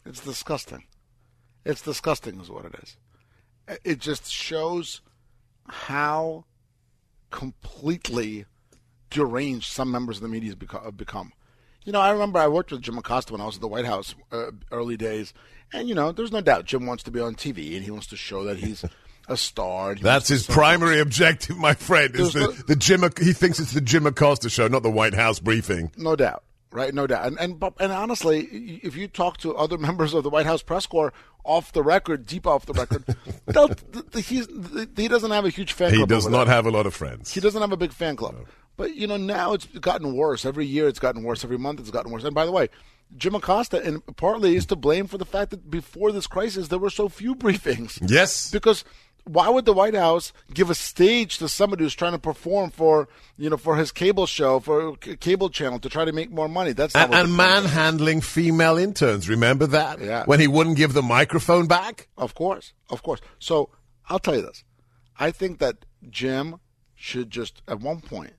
It's 0.06 0.20
disgusting. 0.20 0.84
It's 1.64 1.82
disgusting, 1.82 2.40
is 2.40 2.50
what 2.50 2.66
it 2.66 2.74
is. 2.82 2.96
It 3.84 3.98
just 3.98 4.30
shows 4.30 5.00
how 5.66 6.44
completely 7.34 8.44
deranged 9.10 9.70
some 9.70 9.90
members 9.90 10.18
of 10.18 10.22
the 10.22 10.28
media 10.28 10.54
have 10.72 10.96
become. 10.96 11.32
You 11.84 11.92
know, 11.92 12.00
I 12.00 12.10
remember 12.10 12.38
I 12.38 12.46
worked 12.46 12.70
with 12.70 12.80
Jim 12.80 12.96
Acosta 12.96 13.32
when 13.32 13.40
I 13.40 13.46
was 13.46 13.56
at 13.56 13.60
the 13.60 13.68
White 13.68 13.84
House 13.84 14.14
uh, 14.30 14.52
early 14.70 14.96
days, 14.96 15.34
and 15.72 15.88
you 15.88 15.94
know, 15.96 16.12
there's 16.12 16.30
no 16.32 16.40
doubt 16.40 16.64
Jim 16.64 16.86
wants 16.86 17.02
to 17.02 17.10
be 17.10 17.18
on 17.20 17.34
TV 17.34 17.74
and 17.74 17.84
he 17.84 17.90
wants 17.90 18.06
to 18.06 18.16
show 18.16 18.44
that 18.44 18.58
he's 18.58 18.84
a 19.28 19.36
star. 19.36 19.96
That's 19.96 20.28
his 20.28 20.46
primary 20.46 21.00
objective, 21.00 21.56
my 21.58 21.74
friend. 21.74 22.14
Is 22.14 22.32
There's 22.32 22.46
the, 22.46 22.52
no- 22.52 22.62
the 22.68 22.76
Jim? 22.76 23.02
He 23.20 23.32
thinks 23.32 23.58
it's 23.58 23.72
the 23.72 23.80
Jim 23.80 24.06
Acosta 24.06 24.48
show, 24.48 24.68
not 24.68 24.84
the 24.84 24.90
White 24.90 25.14
House 25.14 25.40
briefing. 25.40 25.90
No 25.96 26.14
doubt, 26.14 26.44
right? 26.74 26.92
No 26.92 27.06
doubt. 27.06 27.26
And 27.26 27.38
and 27.40 27.62
and 27.80 27.92
honestly, 27.92 28.80
if 28.82 28.96
you 28.96 29.08
talk 29.08 29.38
to 29.38 29.56
other 29.56 29.78
members 29.88 30.12
of 30.12 30.24
the 30.24 30.30
White 30.30 30.46
House 30.46 30.62
press 30.62 30.86
corps 30.86 31.12
off 31.44 31.72
the 31.72 31.82
record, 31.82 32.26
deep 32.26 32.46
off 32.46 32.66
the 32.66 32.72
record, 32.72 33.04
th- 33.52 34.12
th- 34.12 34.26
he's, 34.26 34.46
th- 34.46 34.88
he 34.96 35.08
doesn't 35.08 35.30
have 35.30 35.44
a 35.44 35.50
huge 35.50 35.72
fan 35.72 35.90
He 35.90 35.96
club. 35.98 36.10
He 36.10 36.14
does 36.14 36.28
not 36.28 36.46
have 36.48 36.66
a 36.66 36.70
lot 36.70 36.86
of 36.86 36.94
friends. 36.94 37.32
He 37.32 37.40
doesn't 37.40 37.60
have 37.60 37.72
a 37.72 37.76
big 37.76 37.92
fan 37.92 38.16
club. 38.16 38.34
But 38.76 38.94
you 38.96 39.06
know, 39.06 39.16
now 39.16 39.52
it's 39.52 39.66
gotten 39.66 40.16
worse. 40.16 40.44
Every 40.44 40.66
year 40.66 40.88
it's 40.88 40.98
gotten 40.98 41.22
worse. 41.22 41.44
Every 41.44 41.58
month 41.58 41.80
it's 41.80 41.90
gotten 41.90 42.10
worse. 42.10 42.24
And 42.24 42.34
by 42.34 42.44
the 42.44 42.52
way, 42.52 42.68
Jim 43.16 43.34
Acosta 43.34 43.80
and 43.82 44.04
partly 44.16 44.56
is 44.56 44.66
to 44.66 44.76
blame 44.76 45.06
for 45.06 45.18
the 45.18 45.24
fact 45.24 45.50
that 45.50 45.70
before 45.70 46.10
this 46.10 46.26
crisis 46.26 46.68
there 46.68 46.78
were 46.78 46.90
so 46.90 47.08
few 47.08 47.34
briefings. 47.36 47.98
Yes. 48.10 48.50
Because 48.50 48.84
why 49.24 49.48
would 49.48 49.64
the 49.64 49.72
White 49.72 49.94
House 49.94 50.32
give 50.52 50.70
a 50.70 50.74
stage 50.74 51.38
to 51.38 51.48
somebody 51.48 51.82
who's 51.82 51.94
trying 51.94 52.12
to 52.12 52.18
perform 52.18 52.70
for 52.70 53.08
you 53.36 53.48
know 53.48 53.56
for 53.56 53.76
his 53.76 53.90
cable 53.90 54.26
show 54.26 54.60
for 54.60 54.96
cable 54.96 55.48
channel 55.48 55.78
to 55.78 55.88
try 55.88 56.04
to 56.04 56.12
make 56.12 56.30
more 56.30 56.48
money? 56.48 56.72
That's 56.72 56.94
not 56.94 57.06
And, 57.06 57.14
and 57.14 57.36
manhandling 57.36 58.20
female 58.20 58.76
interns. 58.76 59.28
Remember 59.28 59.66
that? 59.66 60.00
Yeah. 60.00 60.24
When 60.26 60.40
he 60.40 60.46
wouldn't 60.46 60.76
give 60.76 60.92
the 60.92 61.02
microphone 61.02 61.66
back? 61.66 62.08
Of 62.16 62.34
course, 62.34 62.72
of 62.90 63.02
course. 63.02 63.20
So 63.38 63.70
I'll 64.08 64.18
tell 64.18 64.36
you 64.36 64.42
this: 64.42 64.64
I 65.18 65.30
think 65.30 65.58
that 65.58 65.86
Jim 66.08 66.60
should 66.94 67.30
just 67.30 67.62
at 67.66 67.80
one 67.80 68.00
point 68.00 68.34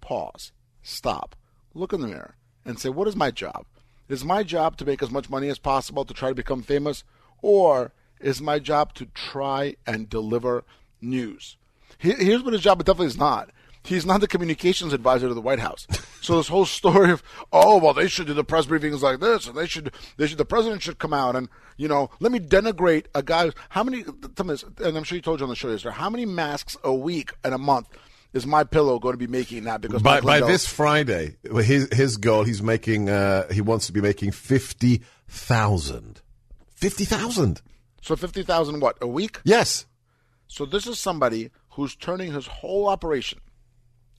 pause, 0.00 0.52
stop, 0.82 1.36
look 1.74 1.92
in 1.92 2.00
the 2.00 2.08
mirror, 2.08 2.36
and 2.64 2.78
say, 2.78 2.88
"What 2.88 3.08
is 3.08 3.16
my 3.16 3.30
job? 3.30 3.66
Is 4.08 4.24
my 4.24 4.42
job 4.42 4.76
to 4.78 4.84
make 4.84 5.02
as 5.02 5.10
much 5.10 5.30
money 5.30 5.48
as 5.48 5.58
possible 5.58 6.04
to 6.04 6.14
try 6.14 6.28
to 6.28 6.34
become 6.34 6.62
famous, 6.62 7.04
or 7.40 7.92
is 8.20 8.40
my 8.40 8.58
job 8.58 8.94
to 8.94 9.06
try 9.06 9.76
and 9.86 10.08
deliver 10.08 10.64
news?" 11.00 11.56
Here's 11.98 12.42
what 12.42 12.52
his 12.52 12.62
job 12.62 12.78
definitely 12.84 13.06
is 13.06 13.18
not. 13.18 13.50
He's 13.84 14.06
not 14.06 14.20
the 14.20 14.28
communications 14.28 14.92
advisor 14.92 15.28
to 15.28 15.34
the 15.34 15.40
White 15.40 15.58
House. 15.58 15.86
So 16.20 16.38
this 16.38 16.48
whole 16.48 16.64
story 16.64 17.10
of 17.10 17.22
oh 17.52 17.78
well 17.78 17.92
they 17.92 18.08
should 18.08 18.26
do 18.26 18.32
the 18.32 18.44
press 18.44 18.64
briefings 18.64 19.02
like 19.02 19.20
this 19.20 19.46
and 19.46 19.54
they 19.54 19.66
should 19.66 19.92
they 20.16 20.26
should 20.26 20.38
the 20.38 20.46
president 20.46 20.80
should 20.80 20.98
come 20.98 21.12
out 21.12 21.36
and 21.36 21.50
you 21.76 21.86
know 21.86 22.08
let 22.18 22.32
me 22.32 22.40
denigrate 22.40 23.04
a 23.14 23.22
guy 23.22 23.50
how 23.68 23.84
many 23.84 24.04
and 24.82 24.96
I'm 24.96 25.04
sure 25.04 25.16
you 25.16 25.20
told 25.20 25.40
you 25.40 25.44
on 25.44 25.50
the 25.50 25.54
show 25.54 25.68
yesterday 25.68 25.94
how 25.94 26.08
many 26.08 26.24
masks 26.24 26.78
a 26.82 26.94
week 26.94 27.32
and 27.44 27.52
a 27.52 27.58
month 27.58 27.88
is 28.32 28.46
my 28.46 28.64
pillow 28.64 28.98
going 28.98 29.12
to 29.12 29.18
be 29.18 29.26
making 29.26 29.64
that 29.64 29.82
because 29.82 30.00
by, 30.00 30.22
by 30.22 30.40
this 30.40 30.66
Friday 30.66 31.36
his 31.62 31.92
his 31.92 32.16
goal 32.16 32.44
he's 32.44 32.62
making 32.62 33.10
uh, 33.10 33.52
he 33.52 33.60
wants 33.60 33.86
to 33.88 33.92
be 33.92 34.00
making 34.00 34.32
fifty 34.32 35.02
thousand 35.28 36.22
fifty 36.74 37.04
thousand 37.04 37.60
so 38.04 38.14
fifty 38.16 38.42
thousand 38.42 38.80
what 38.80 38.96
a 39.00 39.06
week 39.06 39.40
yes 39.44 39.86
so 40.46 40.64
this 40.64 40.86
is 40.86 40.98
somebody 41.00 41.50
who's 41.70 41.96
turning 41.96 42.32
his 42.32 42.46
whole 42.46 42.88
operation 42.88 43.40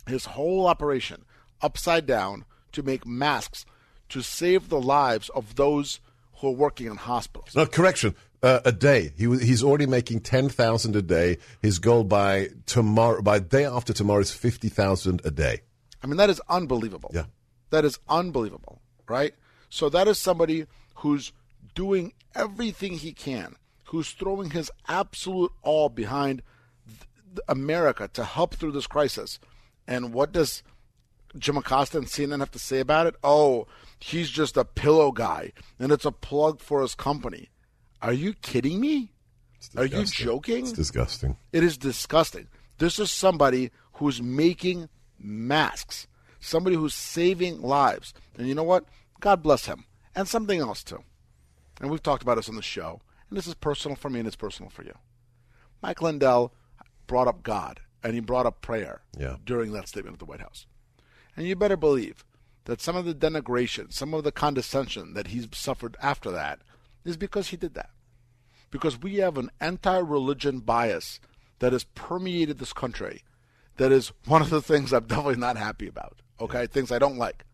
his 0.08 0.26
whole 0.26 0.68
operation 0.68 1.24
upside 1.62 2.06
down 2.06 2.46
to 2.72 2.84
make 2.84 3.06
masks 3.06 3.66
to 4.10 4.22
save 4.22 4.70
the 4.70 4.80
lives 4.82 5.30
of 5.30 5.56
those 5.56 6.00
who 6.38 6.50
are 6.50 6.52
working 6.52 6.88
in 6.88 6.96
hospitals. 6.98 7.56
No, 7.56 7.66
correction. 7.66 8.16
Uh, 8.44 8.60
a 8.66 8.72
day. 8.72 9.12
He 9.18 9.26
he's 9.40 9.64
already 9.64 9.88
making 9.88 10.20
ten 10.20 10.50
thousand 10.50 10.96
a 10.96 11.02
day. 11.02 11.38
His 11.62 11.80
goal 11.80 12.04
by 12.04 12.50
tomorrow, 12.68 13.22
by 13.22 13.40
day 13.40 13.66
after 13.66 13.92
tomorrow, 13.94 14.20
is 14.20 14.32
fifty 14.32 14.70
thousand 14.70 15.22
a 15.26 15.32
day. 15.32 15.62
I 16.04 16.08
mean, 16.08 16.18
that 16.18 16.30
is 16.30 16.40
unbelievable. 16.48 17.10
Yeah, 17.14 17.26
that 17.72 17.86
is 17.86 17.98
unbelievable, 18.08 18.82
right? 19.08 19.34
So 19.70 19.90
that 19.90 20.08
is 20.08 20.20
somebody 20.20 20.68
who's 20.96 21.34
doing 21.74 22.14
everything 22.36 22.94
he 22.94 23.14
can, 23.14 23.56
who's 23.96 24.12
throwing 24.12 24.52
his 24.52 24.70
absolute 24.88 25.52
all 25.62 25.90
behind 25.90 26.42
th- 26.86 27.40
America 27.48 28.10
to 28.10 28.24
help 28.26 28.56
through 28.56 28.72
this 28.74 28.88
crisis. 28.88 29.40
And 29.88 30.14
what 30.14 30.32
does 30.32 30.64
Jim 31.38 31.58
Acosta 31.58 31.98
and 31.98 32.08
CNN 32.08 32.40
have 32.40 32.52
to 32.52 32.60
say 32.60 32.80
about 32.80 33.08
it? 33.08 33.16
Oh, 33.24 33.68
he's 34.00 34.30
just 34.30 34.58
a 34.58 34.66
pillow 34.66 35.12
guy, 35.12 35.54
and 35.80 35.92
it's 35.92 36.06
a 36.06 36.12
plug 36.12 36.60
for 36.60 36.82
his 36.82 36.94
company. 36.96 37.50
Are 38.02 38.14
you 38.14 38.34
kidding 38.34 38.80
me? 38.80 39.14
Are 39.78 39.86
you 39.86 40.04
joking? 40.06 40.60
It's 40.60 40.72
disgusting. 40.72 41.38
It 41.54 41.64
is 41.64 41.78
disgusting. 41.78 42.48
This 42.78 43.00
is 43.00 43.10
somebody 43.10 43.72
who's 43.94 44.22
making 44.22 44.90
masks, 45.18 46.08
somebody 46.40 46.76
who's 46.76 46.94
saving 46.94 47.62
lives. 47.62 48.14
And 48.38 48.48
you 48.48 48.54
know 48.54 48.64
what? 48.64 48.86
God 49.22 49.42
bless 49.42 49.66
him. 49.66 49.86
And 50.14 50.28
something 50.28 50.60
else, 50.60 50.84
too. 50.84 51.04
And 51.80 51.90
we've 51.90 52.04
talked 52.04 52.24
about 52.24 52.36
this 52.36 52.50
on 52.50 52.56
the 52.56 52.62
show. 52.62 53.02
And 53.36 53.40
this 53.42 53.48
is 53.48 53.56
personal 53.56 53.98
for 53.98 54.10
me 54.10 54.20
and 54.20 54.28
it's 54.28 54.38
personal 54.38 54.70
for 54.70 54.84
you. 54.86 54.94
Mike 55.82 56.02
Lindell 56.02 56.54
brought 57.06 57.28
up 57.28 57.44
God 57.44 57.82
and 58.02 58.14
he 58.14 58.22
brought 58.22 58.46
up 58.46 58.62
prayer 58.62 59.02
yeah. 59.20 59.36
during 59.44 59.74
that 59.74 59.90
statement 59.90 60.14
at 60.14 60.20
the 60.20 60.26
White 60.26 60.40
House. 60.40 60.68
And 61.36 61.46
you 61.46 61.54
better 61.58 61.76
believe 61.76 62.24
that 62.64 62.80
some 62.80 62.96
of 62.96 63.04
the 63.04 63.14
denigration, 63.14 63.92
some 63.92 64.14
of 64.14 64.24
the 64.24 64.32
condescension 64.32 65.16
that 65.16 65.28
he's 65.28 65.50
suffered 65.52 65.98
after 66.02 66.32
that 66.32 66.60
is 67.04 67.18
because 67.18 67.50
he 67.50 67.58
did 67.58 67.74
that. 67.74 67.90
Because 68.72 69.02
we 69.02 69.16
have 69.16 69.38
an 69.38 69.52
anti 69.60 69.98
religion 69.98 70.60
bias 70.60 71.20
that 71.60 71.74
has 71.74 71.84
permeated 71.84 72.60
this 72.60 72.72
country 72.72 73.24
that 73.76 73.92
is 73.92 74.14
one 74.28 74.44
of 74.44 74.50
the 74.50 74.62
things 74.62 74.94
I'm 74.94 75.04
definitely 75.08 75.36
not 75.36 75.58
happy 75.58 75.90
about. 75.90 76.22
Okay? 76.40 76.68
Things 76.68 76.90
I 76.90 77.00
don't 77.00 77.18
like. 77.18 77.45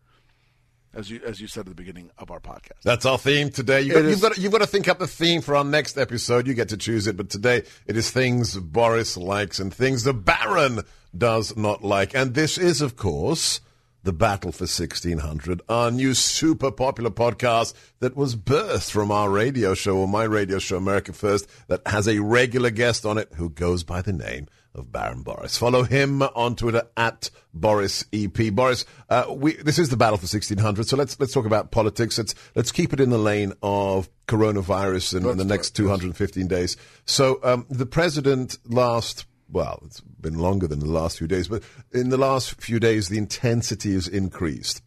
As 0.93 1.10
you 1.10 1.21
as 1.25 1.39
you 1.39 1.48
said 1.48 1.62
at 1.62 1.67
the 1.67 1.75
beginning 1.75 2.12
of 2.17 2.31
our 2.31 2.41
podcast. 2.41 2.81
That's 2.83 3.05
our 3.05 3.17
theme 3.17 3.50
today. 3.50 3.81
You 3.81 3.93
got, 3.93 4.03
you've, 4.03 4.21
got, 4.21 4.38
you've 4.38 4.51
got 4.51 4.57
to 4.60 4.67
think 4.67 4.89
up 4.89 5.00
the 5.00 5.07
theme 5.07 5.41
for 5.41 5.55
our 5.55 5.63
next 5.63 5.98
episode. 5.98 6.48
You 6.48 6.53
get 6.53 6.69
to 6.69 6.77
choose 6.77 7.07
it, 7.07 7.15
but 7.15 7.29
today 7.29 7.63
it 7.88 7.95
is 7.95 8.12
things 8.12 8.57
Boris 8.57 9.15
likes 9.15 9.60
and 9.60 9.74
things 9.74 10.03
the 10.03 10.13
Baron 10.13 10.81
does 11.17 11.55
not 11.55 11.81
like. 11.83 12.13
And 12.13 12.33
this 12.33 12.57
is, 12.57 12.81
of 12.81 12.98
course, 12.98 13.62
the 14.03 14.13
Battle 14.13 14.51
for 14.51 14.63
1600, 14.63 15.62
our 15.69 15.91
new 15.91 16.13
super 16.13 16.71
popular 16.71 17.12
podcast 17.12 17.74
that 18.00 18.15
was 18.15 18.36
birthed 18.36 18.89
from 18.89 19.12
our 19.12 19.29
radio 19.29 19.74
show, 19.74 19.98
or 19.98 20.07
my 20.07 20.24
radio 20.24 20.57
show, 20.60 20.77
America 20.77 21.13
First, 21.13 21.48
that 21.67 21.81
has 21.86 22.07
a 22.07 22.19
regular 22.19 22.71
guest 22.71 23.05
on 23.05 23.17
it 23.17 23.31
who 23.36 23.50
goes 23.50 23.83
by 23.83 24.01
the 24.01 24.13
name 24.13 24.48
of 24.74 24.92
Baron 24.92 25.22
Boris. 25.22 25.58
Follow 25.58 25.84
him 25.84 26.22
on 26.22 26.56
Twitter 26.56 26.84
at 26.96 27.30
Boris 27.53 28.05
EP. 28.14 28.53
Boris, 28.53 28.86
uh, 29.10 29.25
we, 29.29 29.53
this 29.53 29.79
is 29.79 29.90
the 29.90 29.98
battle 29.98 30.18
for 30.18 30.24
1600, 30.24 30.88
so 30.88 30.96
let's 30.96 31.20
let's 31.20 31.34
talk 31.34 31.46
about 31.46 31.72
politics. 31.72 32.18
Let's 32.18 32.36
let's 32.55 32.72
keep 32.72 32.94
it 32.94 33.00
in 33.00 33.10
the 33.10 33.18
lane 33.18 33.53
of 33.62 34.10
coronavirus 34.27 35.18
in, 35.18 35.29
in 35.29 35.38
the 35.38 35.46
next 35.46 35.72
215 35.72 36.48
days. 36.48 36.77
So 37.05 37.40
um, 37.44 37.66
the 37.70 37.86
president 37.86 38.57
last 38.66 39.25
well, 39.50 39.81
it's 39.86 40.00
been 40.00 40.40
longer 40.40 40.68
than 40.68 40.79
the 40.79 40.86
last 40.86 41.18
few 41.18 41.27
days, 41.27 41.50
but 41.50 41.64
in 41.92 42.10
the 42.10 42.18
last 42.18 42.62
few 42.62 42.79
days, 42.79 43.10
the 43.10 43.18
intensity 43.18 43.94
has 43.94 44.07
increased. 44.07 44.81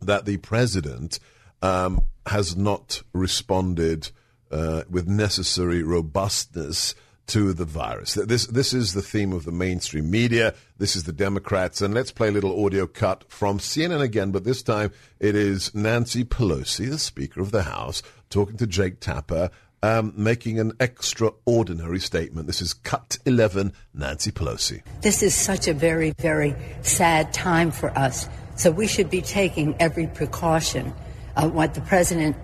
That 0.00 0.26
the 0.26 0.36
president 0.38 1.18
um, 1.62 2.02
has 2.26 2.56
not 2.56 3.02
responded 3.14 4.10
uh, 4.50 4.82
with 4.90 5.08
necessary 5.08 5.82
robustness 5.82 6.94
to 7.28 7.52
the 7.52 7.64
virus. 7.64 8.14
This 8.14 8.46
this 8.46 8.72
is 8.72 8.94
the 8.94 9.02
theme 9.02 9.32
of 9.32 9.44
the 9.44 9.52
mainstream 9.52 10.10
media. 10.10 10.54
This 10.78 10.96
is 10.96 11.04
the 11.04 11.12
Democrats, 11.12 11.80
and 11.80 11.94
let's 11.94 12.10
play 12.10 12.28
a 12.28 12.32
little 12.32 12.64
audio 12.64 12.86
cut 12.86 13.24
from 13.28 13.58
CNN 13.58 14.00
again. 14.00 14.32
But 14.32 14.44
this 14.44 14.62
time 14.62 14.92
it 15.20 15.34
is 15.34 15.74
Nancy 15.74 16.24
Pelosi, 16.24 16.90
the 16.90 16.98
Speaker 16.98 17.40
of 17.40 17.52
the 17.52 17.62
House, 17.62 18.02
talking 18.30 18.56
to 18.56 18.66
Jake 18.66 19.00
Tapper 19.00 19.50
um, 19.82 20.12
making 20.16 20.60
an 20.60 20.72
extraordinary 20.80 21.98
statement. 21.98 22.46
This 22.46 22.62
is 22.62 22.72
Cut 22.72 23.18
11, 23.26 23.72
Nancy 23.94 24.30
Pelosi. 24.30 24.82
This 25.00 25.22
is 25.22 25.34
such 25.34 25.66
a 25.68 25.74
very, 25.74 26.10
very 26.18 26.54
sad 26.82 27.32
time 27.32 27.70
for 27.70 27.96
us. 27.98 28.28
So 28.54 28.70
we 28.70 28.86
should 28.86 29.10
be 29.10 29.22
taking 29.22 29.74
every 29.80 30.06
precaution. 30.06 30.94
Uh, 31.36 31.48
what 31.48 31.74
the 31.74 31.80
president, 31.80 32.36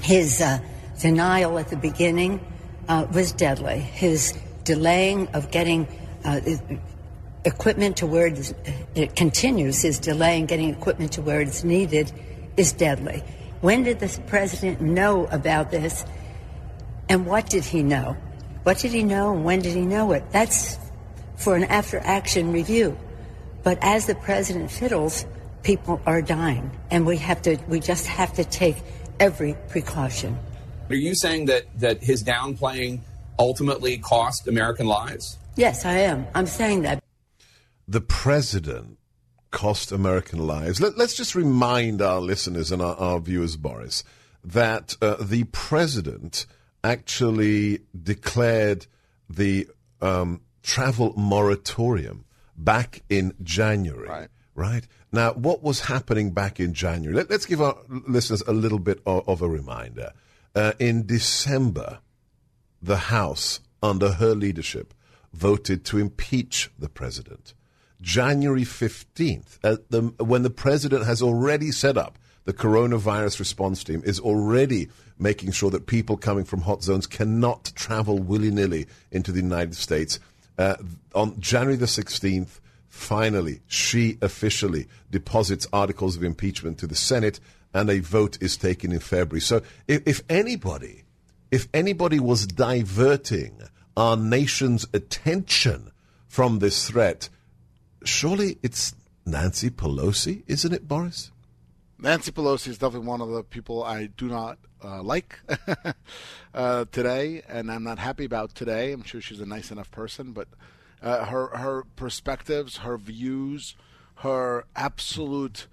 his 0.00 0.40
uh, 0.40 0.58
denial 0.98 1.58
at 1.58 1.68
the 1.68 1.76
beginning 1.76 2.40
uh, 2.88 3.06
was 3.12 3.32
deadly. 3.32 3.78
His 3.78 4.34
delaying 4.64 5.28
of 5.28 5.50
getting 5.50 5.88
uh, 6.24 6.40
equipment 7.44 7.98
to 7.98 8.06
where 8.06 8.32
it 8.94 9.16
continues, 9.16 9.82
his 9.82 9.98
delay 9.98 10.38
in 10.38 10.46
getting 10.46 10.70
equipment 10.70 11.12
to 11.12 11.22
where 11.22 11.40
it's 11.40 11.64
needed 11.64 12.12
is 12.56 12.72
deadly. 12.72 13.22
When 13.60 13.84
did 13.84 14.00
the 14.00 14.20
president 14.26 14.80
know 14.80 15.26
about 15.26 15.70
this? 15.70 16.04
And 17.08 17.26
what 17.26 17.48
did 17.48 17.64
he 17.64 17.82
know? 17.82 18.16
What 18.62 18.78
did 18.78 18.92
he 18.92 19.02
know 19.02 19.32
and 19.32 19.44
when 19.44 19.60
did 19.60 19.74
he 19.74 19.82
know 19.82 20.12
it? 20.12 20.24
That's 20.30 20.78
for 21.36 21.56
an 21.56 21.64
after 21.64 21.98
action 21.98 22.52
review. 22.52 22.96
But 23.62 23.78
as 23.82 24.06
the 24.06 24.14
president 24.14 24.70
fiddles, 24.70 25.26
people 25.62 26.00
are 26.06 26.22
dying. 26.22 26.70
And 26.90 27.06
we 27.06 27.18
have 27.18 27.42
to 27.42 27.58
we 27.68 27.80
just 27.80 28.06
have 28.06 28.32
to 28.34 28.44
take 28.44 28.76
every 29.18 29.56
precaution. 29.68 30.38
Are 30.92 30.96
you 30.96 31.14
saying 31.14 31.46
that, 31.46 31.64
that 31.80 32.02
his 32.02 32.22
downplaying 32.22 33.00
ultimately 33.38 33.96
cost 33.96 34.46
American 34.46 34.86
lives? 34.86 35.38
Yes, 35.56 35.86
I 35.86 35.94
am. 35.94 36.26
I'm 36.34 36.46
saying 36.46 36.82
that. 36.82 37.02
The 37.88 38.02
president 38.02 38.98
cost 39.50 39.90
American 39.90 40.46
lives. 40.46 40.80
Let, 40.80 40.98
us 40.98 41.14
just 41.14 41.34
remind 41.34 42.02
our 42.02 42.20
listeners 42.20 42.70
and 42.70 42.82
our, 42.82 42.94
our 42.96 43.20
viewers, 43.20 43.56
Boris, 43.56 44.04
that 44.44 44.96
uh, 45.00 45.16
the 45.20 45.44
president 45.44 46.46
actually 46.84 47.80
declared 48.00 48.86
the 49.30 49.68
um, 50.02 50.42
travel 50.62 51.14
moratorium 51.16 52.24
back 52.56 53.02
in 53.08 53.32
January. 53.42 54.08
Right. 54.08 54.28
Right. 54.54 54.86
Now, 55.10 55.32
what 55.32 55.62
was 55.62 55.80
happening 55.80 56.32
back 56.32 56.60
in 56.60 56.74
January? 56.74 57.16
Let, 57.16 57.30
us 57.30 57.46
give 57.46 57.62
our 57.62 57.78
listeners 57.88 58.42
a 58.46 58.52
little 58.52 58.78
bit 58.78 59.00
of, 59.06 59.26
of 59.26 59.40
a 59.40 59.48
reminder. 59.48 60.12
Uh, 60.54 60.72
in 60.78 61.06
December, 61.06 62.00
the 62.80 62.96
House, 62.96 63.60
under 63.82 64.12
her 64.12 64.34
leadership, 64.34 64.92
voted 65.32 65.84
to 65.86 65.98
impeach 65.98 66.70
the 66.78 66.88
president. 66.88 67.54
January 68.00 68.62
15th, 68.62 69.58
uh, 69.64 69.76
the, 69.88 70.02
when 70.22 70.42
the 70.42 70.50
president 70.50 71.06
has 71.06 71.22
already 71.22 71.70
set 71.70 71.96
up 71.96 72.18
the 72.44 72.52
coronavirus 72.52 73.38
response 73.38 73.84
team 73.84 74.02
is 74.04 74.18
already 74.18 74.88
making 75.18 75.52
sure 75.52 75.70
that 75.70 75.86
people 75.86 76.16
coming 76.16 76.44
from 76.44 76.62
hot 76.62 76.82
zones 76.82 77.06
cannot 77.06 77.72
travel 77.74 78.18
willy 78.18 78.50
nilly 78.50 78.86
into 79.10 79.30
the 79.30 79.40
United 79.40 79.76
States. 79.76 80.18
Uh, 80.58 80.74
on 81.14 81.38
January 81.40 81.76
the 81.76 81.86
16th, 81.86 82.60
finally, 82.88 83.60
she 83.68 84.18
officially 84.20 84.88
deposits 85.10 85.66
articles 85.72 86.16
of 86.16 86.24
impeachment 86.24 86.78
to 86.78 86.86
the 86.86 86.94
Senate, 86.94 87.38
and 87.74 87.90
a 87.90 88.00
vote 88.00 88.38
is 88.40 88.56
taken 88.56 88.92
in 88.92 89.00
February. 89.00 89.40
So, 89.40 89.62
if, 89.88 90.02
if 90.06 90.22
anybody, 90.28 91.04
if 91.50 91.68
anybody 91.72 92.20
was 92.20 92.46
diverting 92.46 93.60
our 93.96 94.16
nation's 94.16 94.86
attention 94.92 95.90
from 96.26 96.58
this 96.58 96.88
threat, 96.88 97.28
surely 98.04 98.58
it's 98.62 98.94
Nancy 99.26 99.70
Pelosi, 99.70 100.42
isn't 100.46 100.72
it, 100.72 100.88
Boris? 100.88 101.30
Nancy 101.98 102.32
Pelosi 102.32 102.68
is 102.68 102.78
definitely 102.78 103.06
one 103.06 103.20
of 103.20 103.28
the 103.28 103.44
people 103.44 103.84
I 103.84 104.06
do 104.06 104.28
not 104.28 104.58
uh, 104.82 105.02
like 105.02 105.38
uh, 106.54 106.84
today, 106.90 107.42
and 107.48 107.70
I'm 107.70 107.84
not 107.84 107.98
happy 107.98 108.24
about 108.24 108.54
today. 108.54 108.92
I'm 108.92 109.04
sure 109.04 109.20
she's 109.20 109.40
a 109.40 109.46
nice 109.46 109.70
enough 109.70 109.90
person, 109.90 110.32
but 110.32 110.48
Uh, 111.02 111.24
her 111.24 111.48
her 111.56 111.84
perspectives, 111.96 112.78
her 112.78 112.96
views, 112.96 113.74
her 114.22 114.64
absolute 114.76 115.66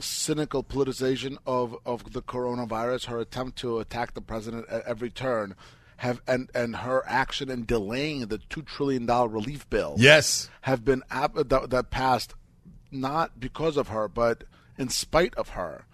cynical 0.00 0.62
politicization 0.62 1.36
of, 1.46 1.76
of 1.86 2.12
the 2.12 2.22
coronavirus, 2.22 3.06
her 3.06 3.18
attempt 3.20 3.58
to 3.58 3.78
attack 3.78 4.14
the 4.14 4.20
president 4.20 4.68
at 4.68 4.82
every 4.86 5.10
turn, 5.10 5.54
have 5.98 6.20
and 6.26 6.50
and 6.54 6.76
her 6.76 7.02
action 7.06 7.48
in 7.50 7.64
delaying 7.64 8.26
the 8.26 8.38
two 8.38 8.62
trillion 8.62 9.06
dollar 9.06 9.28
relief 9.28 9.68
bill, 9.70 9.94
Yes. 9.98 10.50
have 10.62 10.84
been 10.84 11.02
ab- 11.10 11.48
that, 11.48 11.70
that 11.70 11.90
passed 11.90 12.34
not 12.90 13.40
because 13.40 13.76
of 13.76 13.88
her, 13.88 14.06
but 14.08 14.44
in 14.78 14.88
spite 14.88 15.34
of 15.36 15.50
her, 15.50 15.86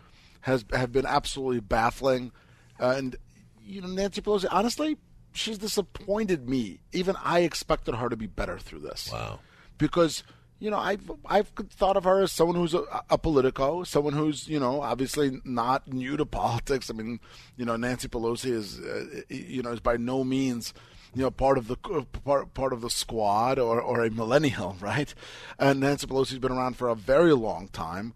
has 0.42 0.64
have 0.72 0.92
been 0.92 1.06
absolutely 1.06 1.60
baffling. 1.60 2.32
Uh, 2.80 2.94
and 2.96 3.16
you 3.64 3.80
know, 3.80 3.86
Nancy 3.88 4.20
Pelosi, 4.20 4.46
honestly, 4.50 4.98
she's 5.32 5.58
disappointed 5.58 6.48
me. 6.48 6.80
Even 6.92 7.14
I 7.22 7.40
expected 7.40 7.94
her 7.94 8.08
to 8.08 8.16
be 8.16 8.26
better 8.26 8.58
through 8.58 8.80
this. 8.80 9.08
Wow. 9.12 9.38
Because 9.78 10.24
you 10.62 10.70
know, 10.70 10.78
I've 10.78 11.10
I've 11.26 11.48
thought 11.48 11.96
of 11.96 12.04
her 12.04 12.22
as 12.22 12.30
someone 12.30 12.54
who's 12.54 12.72
a, 12.72 12.84
a 13.10 13.18
politico, 13.18 13.82
someone 13.82 14.12
who's 14.12 14.46
you 14.46 14.60
know 14.60 14.80
obviously 14.80 15.40
not 15.44 15.92
new 15.92 16.16
to 16.16 16.24
politics. 16.40 16.88
I 16.88 16.92
mean, 16.92 17.18
you 17.56 17.64
know, 17.64 17.76
Nancy 17.76 18.06
Pelosi 18.06 18.52
is 18.52 18.78
uh, 18.78 19.22
you 19.28 19.60
know 19.62 19.72
is 19.72 19.80
by 19.80 19.96
no 19.96 20.22
means 20.22 20.72
you 21.14 21.22
know 21.22 21.32
part 21.32 21.58
of 21.58 21.66
the 21.66 21.76
part 21.76 22.54
part 22.54 22.72
of 22.72 22.80
the 22.80 22.90
squad 22.90 23.58
or 23.58 23.80
or 23.80 24.04
a 24.04 24.10
millennial, 24.10 24.76
right? 24.80 25.12
And 25.58 25.80
Nancy 25.80 26.06
Pelosi's 26.06 26.38
been 26.38 26.52
around 26.52 26.76
for 26.76 26.88
a 26.88 26.94
very 26.94 27.32
long 27.32 27.66
time, 27.66 28.14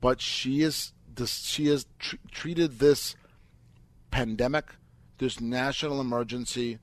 but 0.00 0.20
she 0.20 0.62
is 0.62 0.92
this 1.12 1.46
she 1.46 1.66
has 1.66 1.86
tr- 1.98 2.14
treated 2.30 2.78
this 2.78 3.16
pandemic, 4.12 4.66
this 5.18 5.40
national 5.40 6.00
emergency. 6.00 6.78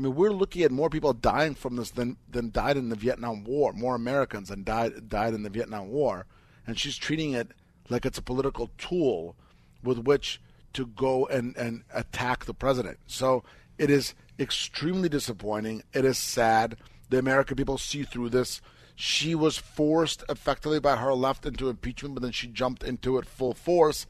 I 0.00 0.02
mean, 0.02 0.14
we're 0.14 0.32
looking 0.32 0.62
at 0.62 0.70
more 0.70 0.88
people 0.88 1.12
dying 1.12 1.54
from 1.54 1.76
this 1.76 1.90
than 1.90 2.16
than 2.26 2.50
died 2.50 2.78
in 2.78 2.88
the 2.88 2.96
Vietnam 2.96 3.44
War. 3.44 3.74
More 3.74 3.94
Americans 3.94 4.48
than 4.48 4.64
died 4.64 5.10
died 5.10 5.34
in 5.34 5.42
the 5.42 5.50
Vietnam 5.50 5.90
War, 5.90 6.24
and 6.66 6.78
she's 6.78 6.96
treating 6.96 7.34
it 7.34 7.50
like 7.90 8.06
it's 8.06 8.16
a 8.16 8.22
political 8.22 8.70
tool 8.78 9.36
with 9.84 9.98
which 9.98 10.40
to 10.72 10.86
go 10.86 11.26
and 11.26 11.54
and 11.54 11.84
attack 11.92 12.46
the 12.46 12.54
president. 12.54 12.98
So 13.06 13.44
it 13.76 13.90
is 13.90 14.14
extremely 14.38 15.10
disappointing. 15.10 15.82
It 15.92 16.06
is 16.06 16.16
sad. 16.16 16.78
The 17.10 17.18
American 17.18 17.58
people 17.58 17.76
see 17.76 18.04
through 18.04 18.30
this. 18.30 18.62
She 18.94 19.34
was 19.34 19.58
forced 19.58 20.24
effectively 20.30 20.80
by 20.80 20.96
her 20.96 21.12
left 21.12 21.44
into 21.44 21.68
impeachment, 21.68 22.14
but 22.14 22.22
then 22.22 22.32
she 22.32 22.46
jumped 22.46 22.82
into 22.82 23.18
it 23.18 23.26
full 23.26 23.52
force. 23.52 24.06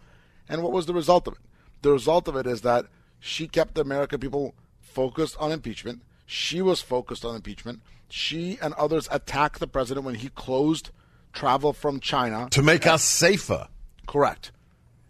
And 0.49 0.63
what 0.63 0.71
was 0.71 0.87
the 0.87 0.95
result 0.95 1.27
of 1.27 1.35
it? 1.35 1.41
The 1.83 1.91
result 1.91 2.29
of 2.29 2.37
it 2.37 2.47
is 2.47 2.61
that 2.61 2.87
she 3.19 3.49
kept 3.49 3.75
the 3.75 3.81
American 3.81 4.21
people 4.21 4.55
focused 4.91 5.37
on 5.39 5.53
impeachment. 5.53 6.03
She 6.27 6.61
was 6.63 6.81
focused 6.81 7.25
on 7.25 7.35
impeachment. 7.35 7.81
She 8.09 8.59
and 8.61 8.75
others 8.75 9.09
attacked 9.11 9.61
the 9.61 9.67
president 9.67 10.05
when 10.05 10.17
he 10.17 10.29
closed 10.29 10.91
travel 11.33 11.73
from 11.73 12.01
China. 12.01 12.49
To 12.51 12.63
make 12.63 12.87
us 12.87 13.03
safer. 13.03 13.69
Correct. 14.07 14.53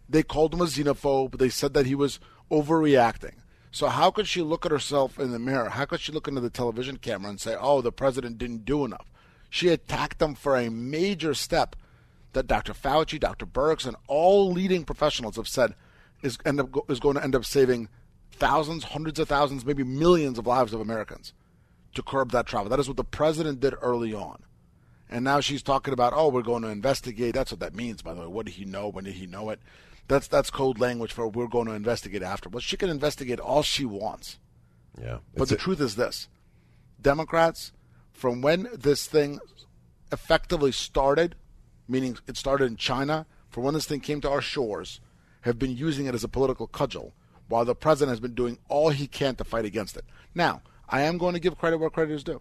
They 0.07 0.23
called 0.23 0.53
him 0.53 0.61
a 0.61 0.65
xenophobe. 0.65 1.37
They 1.37 1.49
said 1.49 1.73
that 1.73 1.85
he 1.85 1.95
was 1.95 2.19
overreacting. 2.51 3.35
So 3.71 3.87
how 3.87 4.11
could 4.11 4.27
she 4.27 4.41
look 4.41 4.65
at 4.65 4.71
herself 4.71 5.17
in 5.17 5.31
the 5.31 5.39
mirror? 5.39 5.69
How 5.69 5.85
could 5.85 6.01
she 6.01 6.11
look 6.11 6.27
into 6.27 6.41
the 6.41 6.49
television 6.49 6.97
camera 6.97 7.29
and 7.29 7.39
say, 7.39 7.55
"Oh, 7.59 7.81
the 7.81 7.91
president 7.91 8.37
didn't 8.37 8.65
do 8.65 8.83
enough"? 8.83 9.07
She 9.49 9.69
attacked 9.69 10.21
him 10.21 10.35
for 10.35 10.57
a 10.57 10.69
major 10.69 11.33
step 11.33 11.75
that 12.33 12.47
Dr. 12.47 12.73
Fauci, 12.73 13.19
Dr. 13.19 13.45
Birx, 13.45 13.85
and 13.85 13.95
all 14.07 14.51
leading 14.51 14.83
professionals 14.83 15.37
have 15.37 15.47
said 15.47 15.75
is 16.21 16.37
end 16.45 16.59
up 16.59 16.69
is 16.89 16.99
going 16.99 17.15
to 17.15 17.23
end 17.23 17.35
up 17.35 17.45
saving 17.45 17.87
thousands, 18.41 18.83
hundreds 18.85 19.19
of 19.19 19.29
thousands, 19.29 19.63
maybe 19.63 19.83
millions 19.83 20.39
of 20.39 20.47
lives 20.47 20.73
of 20.73 20.81
Americans 20.81 21.31
to 21.93 22.01
curb 22.01 22.31
that 22.31 22.47
travel. 22.47 22.69
That 22.69 22.79
is 22.79 22.87
what 22.87 22.97
the 22.97 23.03
president 23.03 23.59
did 23.59 23.75
early 23.81 24.13
on. 24.15 24.41
And 25.09 25.23
now 25.23 25.41
she's 25.41 25.61
talking 25.61 25.93
about, 25.93 26.13
oh, 26.15 26.29
we're 26.29 26.41
going 26.41 26.63
to 26.63 26.69
investigate. 26.69 27.35
That's 27.35 27.51
what 27.51 27.59
that 27.59 27.75
means, 27.75 28.01
by 28.01 28.15
the 28.15 28.21
way. 28.21 28.27
What 28.27 28.47
did 28.47 28.55
he 28.55 28.65
know? 28.65 28.87
When 28.87 29.03
did 29.03 29.13
he 29.13 29.27
know 29.27 29.51
it? 29.51 29.59
That's 30.07 30.27
that's 30.27 30.49
code 30.49 30.79
language 30.79 31.13
for 31.13 31.27
we're 31.27 31.47
going 31.47 31.67
to 31.67 31.73
investigate 31.73 32.23
after. 32.23 32.49
Well, 32.49 32.61
she 32.61 32.77
can 32.77 32.89
investigate 32.89 33.39
all 33.39 33.61
she 33.61 33.85
wants. 33.85 34.39
Yeah. 34.99 35.19
But 35.35 35.49
the 35.49 35.55
a- 35.55 35.59
truth 35.59 35.79
is 35.79 35.95
this 35.95 36.27
Democrats, 36.99 37.71
from 38.11 38.41
when 38.41 38.69
this 38.73 39.05
thing 39.05 39.39
effectively 40.11 40.71
started, 40.71 41.35
meaning 41.87 42.17
it 42.27 42.37
started 42.37 42.65
in 42.65 42.77
China, 42.77 43.27
from 43.49 43.63
when 43.63 43.75
this 43.75 43.85
thing 43.85 43.99
came 43.99 44.19
to 44.21 44.29
our 44.29 44.41
shores, 44.41 44.99
have 45.41 45.59
been 45.59 45.75
using 45.75 46.07
it 46.07 46.15
as 46.15 46.23
a 46.23 46.27
political 46.27 46.67
cudgel, 46.67 47.13
while 47.51 47.65
the 47.65 47.75
president 47.75 48.09
has 48.11 48.19
been 48.19 48.33
doing 48.33 48.57
all 48.69 48.89
he 48.89 49.05
can 49.07 49.35
to 49.35 49.43
fight 49.43 49.65
against 49.65 49.97
it. 49.97 50.05
Now, 50.33 50.61
I 50.87 51.01
am 51.01 51.17
going 51.17 51.33
to 51.33 51.39
give 51.39 51.57
credit 51.57 51.77
where 51.77 51.89
credit 51.89 52.13
is 52.13 52.23
due. 52.23 52.39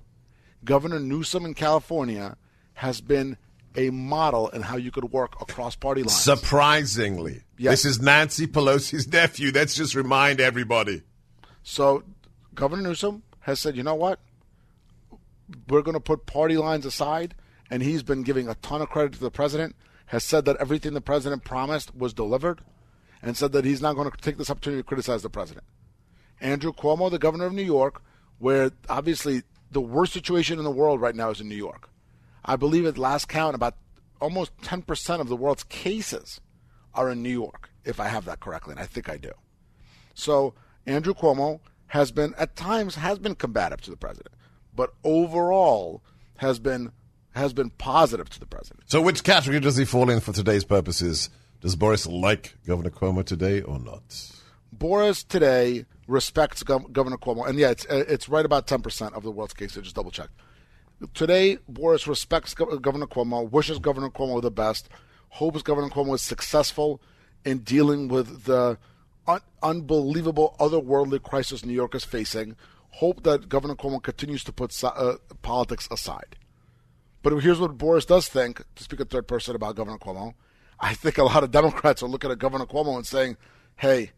Governor 0.65 1.01
Newsom 1.01 1.45
in 1.45 1.55
California 1.55 2.37
has 2.75 3.01
been 3.01 3.37
a 3.77 3.91
model 3.91 4.49
in 4.49 4.63
how 4.63 4.77
you 4.77 4.91
could 4.91 5.13
work 5.13 5.41
across 5.41 5.77
party 5.77 6.03
lines. 6.03 6.21
Surprisingly. 6.21 7.43
Yes. 7.59 7.83
This 7.83 7.85
is 7.85 8.01
Nancy 8.01 8.47
Pelosi's 8.47 9.07
nephew. 9.13 9.51
Let's 9.53 9.75
just 9.75 9.95
remind 9.95 10.41
everybody. 10.41 11.03
So 11.63 12.05
Governor 12.55 12.83
Newsom 12.83 13.23
has 13.41 13.61
said, 13.61 13.77
you 13.77 13.83
know 13.83 13.95
what? 13.95 14.21
We're 15.69 15.83
going 15.83 15.95
to 15.95 16.01
put 16.01 16.27
party 16.27 16.57
lines 16.57 16.87
aside, 16.87 17.35
and 17.69 17.83
he's 17.83 18.03
been 18.03 18.23
giving 18.23 18.49
a 18.49 18.55
ton 18.57 18.81
of 18.81 18.89
credit 18.89 19.15
to 19.15 19.21
the 19.21 19.31
president. 19.31 19.75
Has 20.07 20.25
said 20.25 20.45
that 20.47 20.57
everything 20.57 20.95
the 20.95 21.01
president 21.01 21.45
promised 21.45 21.95
was 21.95 22.13
delivered, 22.13 22.61
and 23.23 23.37
said 23.37 23.53
that 23.53 23.65
he's 23.65 23.83
not 23.83 23.95
going 23.95 24.11
to 24.11 24.17
take 24.19 24.39
this 24.39 24.51
opportunity 24.51 24.83
to 24.83 24.87
criticize 24.87 25.23
the 25.23 25.31
president. 25.31 25.65
Andrew 26.41 26.73
Cuomo, 26.73 27.11
the 27.11 27.19
governor 27.19 27.47
of 27.47 27.53
New 27.53 27.63
York, 27.63 28.03
where 28.39 28.71
obviously 28.89 29.43
the 29.71 29.81
worst 29.81 30.13
situation 30.13 30.59
in 30.59 30.65
the 30.65 30.71
world 30.71 31.01
right 31.01 31.15
now 31.15 31.31
is 31.31 31.41
in 31.41 31.49
New 31.49 31.57
York. 31.57 31.91
I 32.45 32.57
believe 32.57 32.87
at 32.87 32.97
last 32.97 33.29
count, 33.29 33.55
about 33.55 33.77
almost 34.21 34.57
10% 34.63 35.21
of 35.21 35.29
the 35.29 35.37
world's 35.37 35.65
cases 35.65 36.41
are 36.95 37.11
in 37.11 37.23
New 37.23 37.31
York, 37.31 37.71
if 37.85 38.01
I 38.01 38.09
have 38.09 38.25
that 38.25 38.41
correctly, 38.41 38.73
and 38.73 38.81
I 38.81 38.87
think 38.87 39.09
I 39.09 39.17
do. 39.17 39.33
So 40.15 40.55
Andrew 40.87 41.15
Cuomo 41.15 41.61
has 41.89 42.13
been 42.13 42.35
at 42.39 42.57
times 42.57 42.95
has 42.95 43.19
been 43.19 43.35
combative 43.35 43.81
to 43.83 43.91
the 43.91 43.97
president, 43.97 44.35
but 44.75 44.95
overall 45.05 46.03
has 46.39 46.59
been 46.59 46.93
has 47.33 47.53
been 47.53 47.71
positive 47.71 48.29
to 48.31 48.41
the 48.41 48.47
president. 48.47 48.83
So, 48.87 49.01
which 49.01 49.23
category 49.23 49.61
does 49.61 49.77
he 49.77 49.85
fall 49.85 50.11
in 50.11 50.21
for 50.21 50.33
today's 50.33 50.65
purposes? 50.65 51.31
Does 51.61 51.77
Boris 51.77 52.07
like 52.07 52.57
Governor 52.67 52.91
Cuomo 52.91 53.25
today 53.25 53.61
or 53.63 53.79
not? 53.79 54.03
Boris 54.73 55.23
today 55.23 55.85
respects 56.07 56.63
Gov- 56.63 56.91
Governor 56.93 57.19
Cuomo, 57.19 57.47
and 57.49 57.59
yeah, 57.59 57.71
it's 57.71 57.85
uh, 57.87 58.05
it's 58.09 58.29
right 58.29 58.45
about 58.45 58.67
ten 58.67 58.81
percent 58.83 59.15
of 59.15 59.23
the 59.23 59.31
world's 59.31 59.53
cases. 59.55 59.79
I 59.79 59.81
just 59.83 59.97
double 59.97 60.11
check. 60.11 60.29
Today, 61.15 61.59
Boris 61.69 62.07
respects 62.07 62.55
Gov- 62.55 62.81
Governor 62.81 63.07
Cuomo, 63.07 63.51
wishes 63.51 63.79
Governor 63.79 64.09
Cuomo 64.11 64.41
the 64.41 64.51
best, 64.51 64.89
hopes 65.31 65.63
Governor 65.63 65.89
Cuomo 65.89 66.15
is 66.15 66.23
successful 66.23 67.01
in 67.45 67.59
dealing 67.59 68.09
with 68.09 68.45
the 68.45 68.79
un- 69.27 69.41
unbelievable 69.63 70.57
otherworldly 70.59 71.23
crisis 71.23 71.65
New 71.65 71.73
York 71.75 71.95
is 71.95 72.05
facing. 72.05 72.57
Hope 72.95 73.23
that 73.23 73.49
Governor 73.49 73.75
Cuomo 73.77 74.03
continues 74.03 74.45
to 74.45 74.53
put 74.53 74.73
so- 74.73 74.89
uh, 74.89 75.17
politics 75.43 75.89
aside. 75.91 76.37
But 77.23 77.39
here's 77.41 77.61
what 77.61 77.77
Boris 77.77 78.07
does 78.07 78.29
think, 78.29 78.63
to 78.77 78.83
speak 78.83 79.01
in 79.01 79.07
third 79.07 79.29
person 79.29 79.55
about 79.55 79.77
Governor 79.77 79.99
Cuomo. 79.99 80.35
I 80.81 80.95
think 80.95 81.19
a 81.19 81.25
lot 81.25 81.45
of 81.45 81.51
Democrats 81.51 82.03
are 82.03 82.09
looking 82.09 82.31
at 82.31 82.39
Governor 82.39 82.67
Cuomo 82.67 82.97
and 82.97 83.07
saying, 83.07 83.37
hey, 83.77 84.13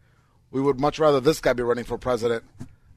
we 0.51 0.61
would 0.61 0.79
much 0.79 0.99
rather 0.99 1.19
this 1.19 1.39
guy 1.41 1.53
be 1.53 1.63
running 1.63 1.83
for 1.83 1.97
president 1.97 2.43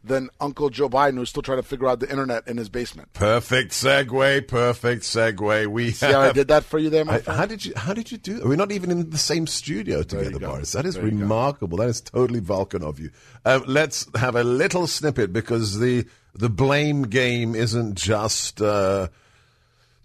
than 0.05 0.29
Uncle 0.40 0.70
Joe 0.70 0.88
Biden, 0.88 1.14
who's 1.14 1.31
still 1.31 1.42
trying 1.42 1.59
to 1.59 1.64
figure 1.64 1.88
out 1.88 1.98
the 1.98 2.09
internet 2.09 2.46
in 2.46 2.59
his 2.59 2.68
basement. 2.68 3.12
Perfect 3.12 3.72
segue. 3.72 4.46
Perfect 4.46 5.02
segue. 5.02 5.66
We 5.66 5.90
See 5.90 6.07
how 6.07 6.20
I 6.20 6.31
did 6.33 6.46
that 6.46 6.62
for 6.62 6.79
you 6.79 6.90
there, 6.90 7.05
my 7.05 7.14
I- 7.14 7.18
friend? 7.22 7.38
how 7.40 7.46
did 7.46 7.64
you 7.64 7.72
How 7.74 7.92
did 7.92 8.12
you 8.12 8.18
do? 8.18 8.35
that? 8.35 8.46
We're 8.46 8.55
not 8.55 8.70
even 8.70 8.92
in 8.92 9.11
the 9.11 9.18
same 9.18 9.48
studio 9.48 10.05
together. 10.05 10.38
Boris. 10.38 10.70
That 10.72 10.87
is 10.87 10.94
There 10.94 11.02
remarkable. 11.02 11.79
That 11.79 11.88
is 11.88 12.00
totally 12.00 12.38
Vulcan 12.38 12.85
of 12.85 13.00
you. 13.00 13.11
Um, 13.44 13.64
let's 13.66 14.07
have 14.16 14.37
a 14.37 14.44
little 14.44 14.87
snippet 14.87 15.33
because 15.33 15.81
the 15.81 16.05
the 16.35 16.50
blame 16.50 17.02
game 17.05 17.57
isn't 17.57 17.96
just 17.96 18.62
uh, 18.62 19.09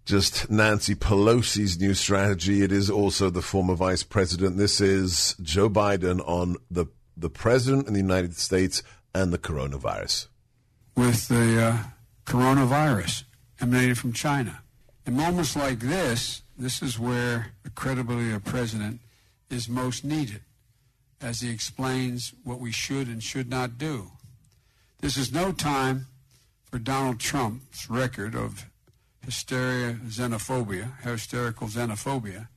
just 0.05 0.49
Nancy 0.49 0.95
Pelosi's 0.95 1.79
new 1.79 1.93
strategy. 1.93 2.63
It 2.63 2.71
is 2.71 2.89
also 2.89 3.29
the 3.29 3.41
former 3.41 3.75
vice 3.75 4.03
president. 4.03 4.57
This 4.57 4.81
is 4.81 5.35
Joe 5.41 5.69
Biden 5.69 6.21
on 6.27 6.57
the 6.69 6.87
the 7.15 7.29
president 7.29 7.87
in 7.87 7.93
the 7.93 7.99
United 7.99 8.35
States 8.35 8.81
and 9.13 9.31
the 9.31 9.37
coronavirus. 9.37 10.27
with 10.95 11.27
the 11.27 11.61
uh, 11.61 11.77
coronavirus 12.25 13.23
emanating 13.59 13.95
from 13.95 14.13
China. 14.13 14.61
In 15.05 15.15
moments 15.15 15.55
like 15.55 15.79
this, 15.79 16.41
this 16.57 16.81
is 16.81 16.97
where 16.99 17.53
the 17.63 17.69
credibility 17.69 18.29
of 18.31 18.37
a 18.37 18.49
president 18.49 19.01
is 19.49 19.67
most 19.67 20.03
needed 20.03 20.41
as 21.19 21.41
he 21.41 21.51
explains 21.51 22.33
what 22.43 22.59
we 22.59 22.71
should 22.71 23.07
and 23.07 23.21
should 23.21 23.49
not 23.49 23.77
do. 23.77 24.11
This 25.01 25.17
is 25.17 25.31
no 25.31 25.51
time 25.51 26.07
for 26.65 26.79
Donald 26.79 27.19
Trump's 27.19 27.89
record 27.89 28.35
of 28.35 28.65
hysteria, 29.23 29.93
xenophobia, 30.07 30.99
hysterical 31.01 31.67
xenophobia, 31.67 32.47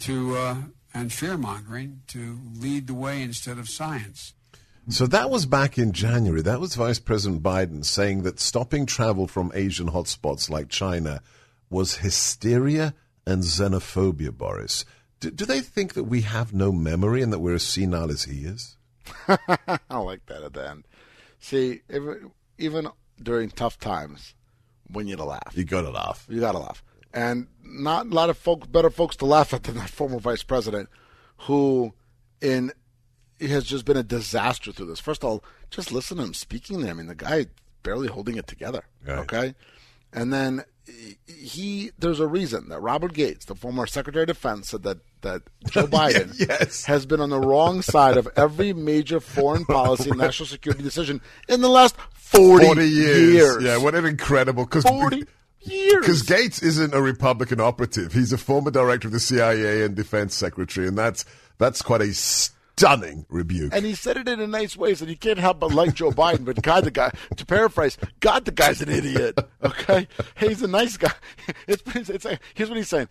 to 0.00 0.36
uh, 0.36 0.56
and 0.94 1.12
fear 1.12 1.36
mongering 1.36 2.02
to 2.08 2.38
lead 2.54 2.86
the 2.86 2.94
way 2.94 3.22
instead 3.22 3.58
of 3.58 3.68
science. 3.68 4.34
So 4.88 5.06
that 5.08 5.28
was 5.28 5.44
back 5.44 5.76
in 5.76 5.92
January. 5.92 6.40
That 6.40 6.60
was 6.60 6.74
Vice 6.74 6.98
President 6.98 7.42
Biden 7.42 7.84
saying 7.84 8.22
that 8.22 8.40
stopping 8.40 8.86
travel 8.86 9.26
from 9.26 9.52
Asian 9.54 9.90
hotspots 9.90 10.48
like 10.48 10.70
China 10.70 11.20
was 11.68 11.96
hysteria 11.96 12.94
and 13.26 13.42
xenophobia, 13.42 14.32
Boris. 14.32 14.86
Do, 15.20 15.30
do 15.30 15.44
they 15.44 15.60
think 15.60 15.92
that 15.92 16.04
we 16.04 16.22
have 16.22 16.54
no 16.54 16.72
memory 16.72 17.22
and 17.22 17.30
that 17.34 17.40
we're 17.40 17.56
as 17.56 17.64
senile 17.64 18.10
as 18.10 18.24
he 18.24 18.44
is? 18.44 18.78
I 19.28 19.98
like 19.98 20.24
that 20.26 20.42
at 20.42 20.54
the 20.54 20.70
end. 20.70 20.84
See, 21.38 21.82
even, 21.92 22.30
even 22.56 22.88
during 23.22 23.50
tough 23.50 23.78
times, 23.78 24.34
we 24.90 25.04
need 25.04 25.18
to 25.18 25.24
laugh. 25.24 25.52
You 25.54 25.64
got 25.64 25.82
to 25.82 25.90
laugh. 25.90 26.26
You 26.28 26.40
got 26.40 26.52
to 26.52 26.58
laugh. 26.58 26.82
And 27.12 27.48
not 27.62 28.06
a 28.06 28.10
lot 28.10 28.30
of 28.30 28.38
folks, 28.38 28.66
better 28.66 28.90
folks 28.90 29.16
to 29.16 29.26
laugh 29.26 29.52
at 29.54 29.64
than 29.64 29.76
that 29.76 29.90
former 29.90 30.18
vice 30.18 30.42
president 30.42 30.88
who 31.42 31.94
in 32.40 32.72
has 33.40 33.64
just 33.64 33.84
been 33.84 33.96
a 33.96 34.02
disaster 34.02 34.72
through 34.72 34.86
this. 34.86 35.00
First 35.00 35.22
of 35.22 35.30
all, 35.30 35.44
just 35.70 35.92
listen 35.92 36.16
to 36.18 36.24
him 36.24 36.34
speaking 36.34 36.80
there. 36.80 36.90
I 36.90 36.94
mean, 36.94 37.06
the 37.06 37.14
guy 37.14 37.46
barely 37.82 38.08
holding 38.08 38.36
it 38.36 38.46
together. 38.46 38.84
Right. 39.06 39.18
Okay. 39.18 39.54
And 40.12 40.32
then 40.32 40.64
he, 41.26 41.90
there's 41.98 42.20
a 42.20 42.26
reason 42.26 42.68
that 42.70 42.80
Robert 42.80 43.12
Gates, 43.12 43.44
the 43.44 43.54
former 43.54 43.86
Secretary 43.86 44.22
of 44.22 44.28
Defense, 44.28 44.70
said 44.70 44.82
that, 44.84 44.98
that 45.20 45.42
Joe 45.70 45.86
Biden 45.86 46.34
yes. 46.38 46.86
has 46.86 47.06
been 47.06 47.20
on 47.20 47.30
the 47.30 47.38
wrong 47.38 47.82
side 47.82 48.16
of 48.16 48.28
every 48.36 48.72
major 48.72 49.20
foreign 49.20 49.64
policy 49.64 50.10
and 50.10 50.18
national 50.18 50.46
security 50.46 50.82
decision 50.82 51.20
in 51.48 51.60
the 51.60 51.68
last 51.68 51.96
40, 52.28 52.66
40 52.66 52.84
years. 52.84 53.34
years. 53.34 53.62
Yeah, 53.62 53.78
what 53.78 53.94
an 53.94 54.04
incredible. 54.04 54.66
Cause, 54.66 54.84
40 54.84 55.24
years. 55.60 56.00
Because 56.00 56.22
Gates 56.22 56.62
isn't 56.62 56.94
a 56.94 57.00
Republican 57.00 57.60
operative. 57.60 58.12
He's 58.12 58.32
a 58.32 58.38
former 58.38 58.70
director 58.70 59.08
of 59.08 59.12
the 59.12 59.20
CIA 59.20 59.82
and 59.84 59.94
defense 59.94 60.34
secretary, 60.34 60.86
and 60.86 60.96
that's 60.96 61.24
that's 61.58 61.82
quite 61.82 62.02
a 62.02 62.12
stunning 62.12 63.26
rebuke. 63.28 63.74
And 63.74 63.84
he 63.84 63.94
said 63.94 64.16
it 64.16 64.28
in 64.28 64.40
a 64.40 64.46
nice 64.46 64.76
way, 64.76 64.94
so 64.94 65.04
you 65.04 65.16
can't 65.16 65.38
help 65.38 65.60
but 65.60 65.72
like 65.72 65.94
Joe 65.94 66.10
Biden. 66.10 66.44
But 66.44 66.62
God, 66.62 66.84
the 66.84 66.90
guy, 66.90 67.10
to 67.36 67.46
paraphrase, 67.46 67.96
God, 68.20 68.44
the 68.44 68.52
guy's 68.52 68.80
an 68.80 68.88
idiot. 68.88 69.38
Okay, 69.64 70.06
he's 70.38 70.62
a 70.62 70.68
nice 70.68 70.96
guy. 70.96 71.12
It's, 71.66 71.82
it's, 71.94 72.08
it's 72.08 72.26
here's 72.54 72.68
what 72.68 72.76
he's 72.76 72.88
saying. 72.88 73.08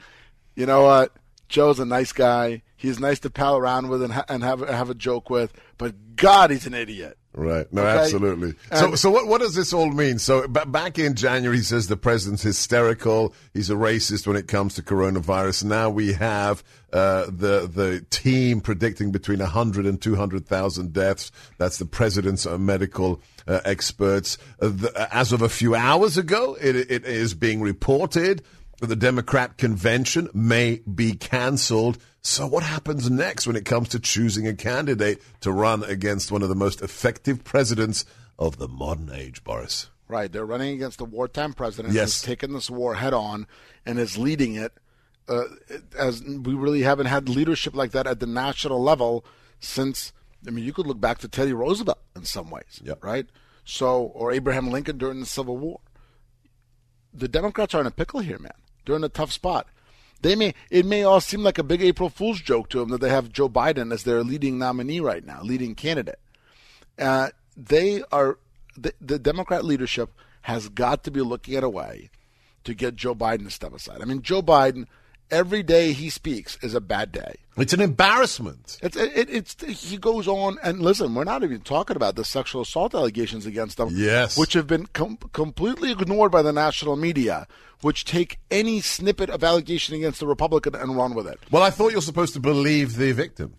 You 0.56 0.66
know 0.66 0.84
what? 0.84 1.14
Joe's 1.50 1.80
a 1.80 1.86
nice 1.86 2.14
guy. 2.14 2.62
He's 2.78 3.00
nice 3.00 3.20
to 3.22 3.30
pal 3.30 3.58
around 3.58 3.90
with 3.90 4.04
and, 4.04 4.14
ha- 4.14 4.26
and 4.30 4.44
have 4.44 4.60
have 4.62 4.90
a 4.90 4.96
joke 4.96 5.30
with. 5.30 5.52
But 5.78 6.16
God, 6.16 6.52
he's 6.52 6.66
an 6.68 6.74
idiot. 6.76 7.18
Right. 7.34 7.72
No, 7.72 7.84
Okay? 7.84 8.00
absolutely. 8.00 8.54
So, 8.74 8.88
And- 8.88 9.00
so 9.00 9.12
what, 9.12 9.28
what 9.28 9.42
does 9.42 9.54
this 9.54 9.72
all 9.72 9.92
mean? 9.92 10.18
So, 10.18 10.48
b- 10.48 10.62
back 10.66 10.98
in 10.98 11.14
January, 11.14 11.58
he 11.58 11.64
says 11.64 11.88
the 11.88 11.96
president's 11.96 12.42
hysterical. 12.42 13.36
He's 13.54 13.70
a 13.70 13.76
racist 13.76 14.26
when 14.26 14.36
it 14.36 14.48
comes 14.48 14.74
to 14.76 14.82
coronavirus. 14.82 15.66
Now 15.66 15.90
we 15.92 16.14
have 16.14 16.64
uh, 16.92 17.26
the 17.26 17.70
the 17.72 18.06
team 18.10 18.60
predicting 18.62 19.12
between 19.12 19.40
100 19.40 19.86
and 19.86 20.02
200,000 20.02 20.94
deaths. 20.94 21.32
That's 21.60 21.78
the 21.78 21.86
president's 21.86 22.46
uh, 22.48 22.58
medical 22.58 23.22
uh, 23.48 23.60
experts. 23.66 24.38
Uh, 24.60 24.70
the, 24.70 25.08
as 25.12 25.32
of 25.32 25.42
a 25.44 25.50
few 25.50 25.76
hours 25.76 26.18
ago, 26.18 26.58
it, 26.60 26.76
it 26.76 27.06
is 27.06 27.34
being 27.36 27.62
reported 27.62 28.44
that 28.80 28.88
the 28.88 28.96
Democrat 28.96 29.58
convention 29.58 30.30
may 30.34 30.82
be 30.94 31.14
canceled. 31.14 31.98
So, 32.28 32.46
what 32.46 32.64
happens 32.64 33.10
next 33.10 33.48
when 33.48 33.56
it 33.56 33.64
comes 33.64 33.88
to 33.90 34.02
choosing 34.02 34.48
a 34.48 34.54
candidate 34.54 35.22
to 35.40 35.52
run 35.52 35.84
against 35.86 36.30
one 36.30 36.44
of 36.44 36.50
the 36.50 36.56
most 36.56 36.82
effective 36.82 37.46
presidents 37.46 38.04
of 38.38 38.58
the 38.58 38.68
modern 38.68 39.10
age, 39.14 39.46
Boris? 39.46 39.90
Right. 40.10 40.30
They're 40.30 40.46
running 40.46 40.76
against 40.76 41.00
a 41.00 41.06
wartime 41.06 41.54
president 41.54 41.94
Yes. 41.94 42.04
who's 42.20 42.22
taken 42.24 42.52
this 42.52 42.70
war 42.70 42.96
head 42.96 43.14
on 43.14 43.48
and 43.86 43.98
is 43.98 44.18
leading 44.18 44.56
it. 44.56 44.74
Uh, 45.30 45.44
as 45.98 46.22
we 46.22 46.54
really 46.54 46.82
haven't 46.82 47.06
had 47.06 47.30
leadership 47.30 47.74
like 47.74 47.92
that 47.92 48.06
at 48.08 48.20
the 48.20 48.28
national 48.28 48.84
level 48.84 49.24
since. 49.62 50.12
I 50.46 50.52
mean, 50.52 50.66
you 50.66 50.74
could 50.74 50.86
look 50.86 51.00
back 51.00 51.20
to 51.20 51.30
Teddy 51.30 51.54
Roosevelt 51.54 52.00
in 52.14 52.26
some 52.26 52.50
ways, 52.50 52.82
Yep. 52.84 53.04
right? 53.06 53.26
So, 53.64 54.02
or 54.04 54.34
Abraham 54.34 54.70
Lincoln 54.70 54.98
during 54.98 55.22
the 55.22 55.26
Civil 55.26 55.58
War. 55.58 55.80
The 57.14 57.28
Democrats 57.30 57.74
are 57.74 57.80
in 57.82 57.88
a 57.88 57.92
pickle 57.92 58.20
here, 58.20 58.38
man. 58.38 58.52
They're 58.86 58.96
in 58.98 59.04
a 59.06 59.10
tough 59.10 59.32
spot. 59.32 59.68
They 60.22 60.36
may 60.36 60.54
it 60.70 60.86
may 60.86 61.04
all 61.04 61.22
seem 61.22 61.44
like 61.44 61.58
a 61.58 61.64
big 61.64 61.82
April 61.82 62.10
Fool's 62.10 62.42
joke 62.42 62.70
to 62.70 62.80
them 62.80 62.90
that 62.90 63.02
they 63.02 63.10
have 63.10 63.32
Joe 63.32 63.50
Biden 63.50 63.94
as 63.94 64.04
their 64.04 64.24
leading 64.24 64.58
nominee 64.58 65.00
right 65.00 65.26
now, 65.26 65.42
leading 65.42 65.76
candidate. 65.76 66.20
Uh, 66.98 67.30
they 67.56 68.04
are 68.12 68.38
the, 68.76 68.94
the 69.02 69.20
Democrat 69.20 69.66
leadership 69.66 70.12
has 70.42 70.70
got 70.70 71.04
to 71.04 71.12
be 71.12 71.22
looking 71.22 71.56
at 71.56 71.64
a 71.64 71.70
way 71.70 72.10
to 72.64 72.74
get 72.74 72.96
Joe 72.96 73.16
Biden 73.16 73.46
to 73.46 73.52
step 73.52 73.74
aside. 73.74 74.02
I 74.02 74.06
mean, 74.06 74.22
Joe 74.22 74.42
Biden, 74.42 74.86
every 75.32 75.64
day 75.64 75.94
he 75.94 76.10
speaks 76.10 76.58
is 76.62 76.74
a 76.74 76.82
bad 76.82 77.12
day. 77.12 77.36
It's 77.58 77.74
an 77.74 77.82
embarrassment. 77.82 78.78
It's 78.82 78.96
it, 78.96 79.30
it's 79.30 79.56
he 79.90 79.98
goes 79.98 80.28
on 80.28 80.58
and 80.64 80.80
listen. 80.80 81.14
We're 81.16 81.24
not 81.24 81.44
even 81.44 81.62
talking 81.62 81.96
about 81.96 82.16
the 82.16 82.24
sexual 82.26 82.62
assault 82.62 82.94
allegations 82.94 83.46
against 83.46 83.80
him, 83.80 83.90
Yes. 83.92 84.38
which 84.38 84.54
have 84.54 84.68
been 84.68 84.86
com- 84.88 85.18
completely 85.34 85.92
ignored 85.92 86.32
by 86.32 86.42
the 86.42 86.54
national 86.54 86.96
media, 86.96 87.48
which 87.82 88.06
take 88.06 88.40
any 88.52 88.80
snippet 88.82 89.30
of 89.30 89.44
allegation 89.44 89.96
against 89.96 90.20
the 90.20 90.28
Republican 90.28 90.76
and 90.76 90.96
run 90.96 91.14
with 91.16 91.28
it. 91.28 91.40
Well, 91.52 91.64
I 91.64 91.70
thought 91.70 91.92
you're 91.92 92.02
supposed 92.02 92.34
to 92.36 92.40
believe 92.40 92.96
the 92.96 93.12
victim. 93.12 93.56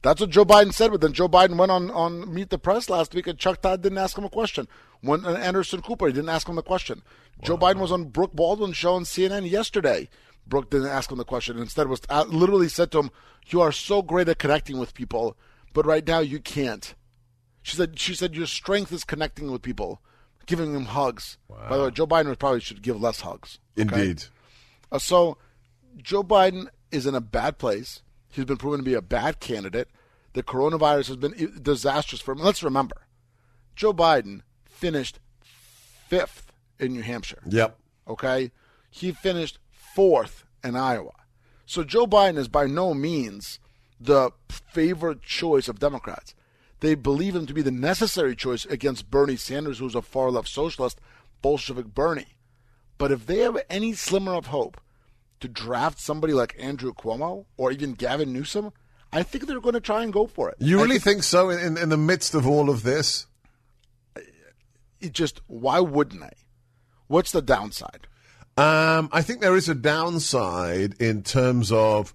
That's 0.00 0.20
what 0.20 0.30
Joe 0.30 0.44
Biden 0.44 0.72
said, 0.72 0.92
but 0.92 1.00
then 1.00 1.12
Joe 1.12 1.28
Biden 1.28 1.56
went 1.58 1.72
on, 1.72 1.90
on 1.90 2.32
Meet 2.32 2.50
the 2.50 2.58
Press 2.58 2.88
last 2.88 3.14
week, 3.14 3.26
and 3.26 3.36
Chuck 3.36 3.60
Todd 3.60 3.82
didn't 3.82 3.98
ask 3.98 4.16
him 4.16 4.24
a 4.24 4.30
question. 4.30 4.68
When 5.00 5.24
uh, 5.26 5.30
Anderson 5.32 5.82
Cooper, 5.82 6.06
he 6.06 6.12
didn't 6.12 6.28
ask 6.28 6.48
him 6.48 6.54
the 6.54 6.62
question. 6.62 7.02
Joe 7.42 7.56
Biden 7.58 7.78
was 7.80 7.90
on 7.90 8.04
Brooke 8.04 8.32
Baldwin's 8.32 8.76
show 8.76 8.94
on 8.94 9.02
CNN 9.02 9.50
yesterday. 9.50 10.08
Brooke 10.48 10.70
didn't 10.70 10.88
ask 10.88 11.10
him 11.10 11.18
the 11.18 11.24
question. 11.24 11.58
Instead, 11.58 11.88
was 11.88 12.00
uh, 12.08 12.24
literally 12.28 12.68
said 12.68 12.90
to 12.92 12.98
him, 13.00 13.10
"You 13.46 13.60
are 13.60 13.72
so 13.72 14.02
great 14.02 14.28
at 14.28 14.38
connecting 14.38 14.78
with 14.78 14.94
people, 14.94 15.36
but 15.72 15.86
right 15.86 16.06
now 16.06 16.20
you 16.20 16.40
can't." 16.40 16.94
She 17.62 17.76
said, 17.76 17.98
"She 17.98 18.14
said 18.14 18.34
your 18.34 18.46
strength 18.46 18.92
is 18.92 19.04
connecting 19.04 19.50
with 19.50 19.62
people, 19.62 20.00
giving 20.46 20.72
them 20.72 20.86
hugs." 20.86 21.36
By 21.48 21.76
the 21.76 21.84
way, 21.84 21.90
Joe 21.90 22.06
Biden 22.06 22.38
probably 22.38 22.60
should 22.60 22.82
give 22.82 23.00
less 23.00 23.20
hugs. 23.20 23.58
okay? 23.78 23.82
Indeed. 23.82 24.24
Uh, 24.90 24.98
so 24.98 25.36
Joe 25.96 26.22
Biden 26.22 26.68
is 26.90 27.06
in 27.06 27.14
a 27.14 27.20
bad 27.20 27.58
place. 27.58 28.02
He's 28.30 28.44
been 28.44 28.56
proven 28.56 28.80
to 28.80 28.84
be 28.84 28.94
a 28.94 29.02
bad 29.02 29.40
candidate. 29.40 29.88
The 30.34 30.42
coronavirus 30.42 31.08
has 31.08 31.16
been 31.16 31.60
disastrous 31.60 32.20
for 32.20 32.32
him. 32.32 32.38
Let's 32.38 32.62
remember, 32.62 33.06
Joe 33.74 33.92
Biden 33.92 34.42
finished 34.64 35.18
fifth 35.42 36.52
in 36.78 36.92
New 36.92 37.02
Hampshire. 37.02 37.42
Yep. 37.46 37.78
Okay, 38.06 38.52
he 38.90 39.12
finished 39.12 39.58
fourth 39.98 40.44
in 40.62 40.76
Iowa. 40.76 41.10
So 41.66 41.82
Joe 41.82 42.06
Biden 42.06 42.38
is 42.38 42.46
by 42.46 42.66
no 42.66 42.94
means 42.94 43.58
the 44.00 44.30
favorite 44.48 45.22
choice 45.22 45.66
of 45.66 45.80
Democrats. 45.80 46.36
They 46.78 46.94
believe 46.94 47.34
him 47.34 47.46
to 47.46 47.52
be 47.52 47.62
the 47.62 47.72
necessary 47.72 48.36
choice 48.36 48.64
against 48.66 49.10
Bernie 49.10 49.34
Sanders, 49.34 49.80
who's 49.80 49.96
a 49.96 50.00
far 50.00 50.30
left 50.30 50.46
socialist, 50.46 51.00
Bolshevik 51.42 51.86
Bernie. 51.86 52.36
But 52.96 53.10
if 53.10 53.26
they 53.26 53.38
have 53.38 53.58
any 53.68 53.92
slimmer 53.92 54.34
of 54.34 54.46
hope 54.46 54.80
to 55.40 55.48
draft 55.48 55.98
somebody 55.98 56.32
like 56.32 56.54
Andrew 56.60 56.94
Cuomo 56.94 57.46
or 57.56 57.72
even 57.72 57.94
Gavin 57.94 58.32
Newsom, 58.32 58.70
I 59.12 59.24
think 59.24 59.48
they're 59.48 59.60
going 59.60 59.72
to 59.72 59.80
try 59.80 60.04
and 60.04 60.12
go 60.12 60.28
for 60.28 60.48
it. 60.48 60.58
You 60.60 60.80
really 60.80 61.00
think 61.00 61.24
so 61.24 61.50
in, 61.50 61.76
in 61.76 61.88
the 61.88 61.96
midst 61.96 62.36
of 62.36 62.46
all 62.46 62.70
of 62.70 62.84
this? 62.84 63.26
it 65.00 65.12
just 65.12 65.40
why 65.48 65.80
wouldn't 65.80 66.20
they? 66.20 66.36
What's 67.08 67.32
the 67.32 67.42
downside? 67.42 68.06
Um, 68.58 69.08
I 69.12 69.22
think 69.22 69.40
there 69.40 69.54
is 69.54 69.68
a 69.68 69.74
downside 69.74 71.00
in 71.00 71.22
terms 71.22 71.70
of 71.70 72.12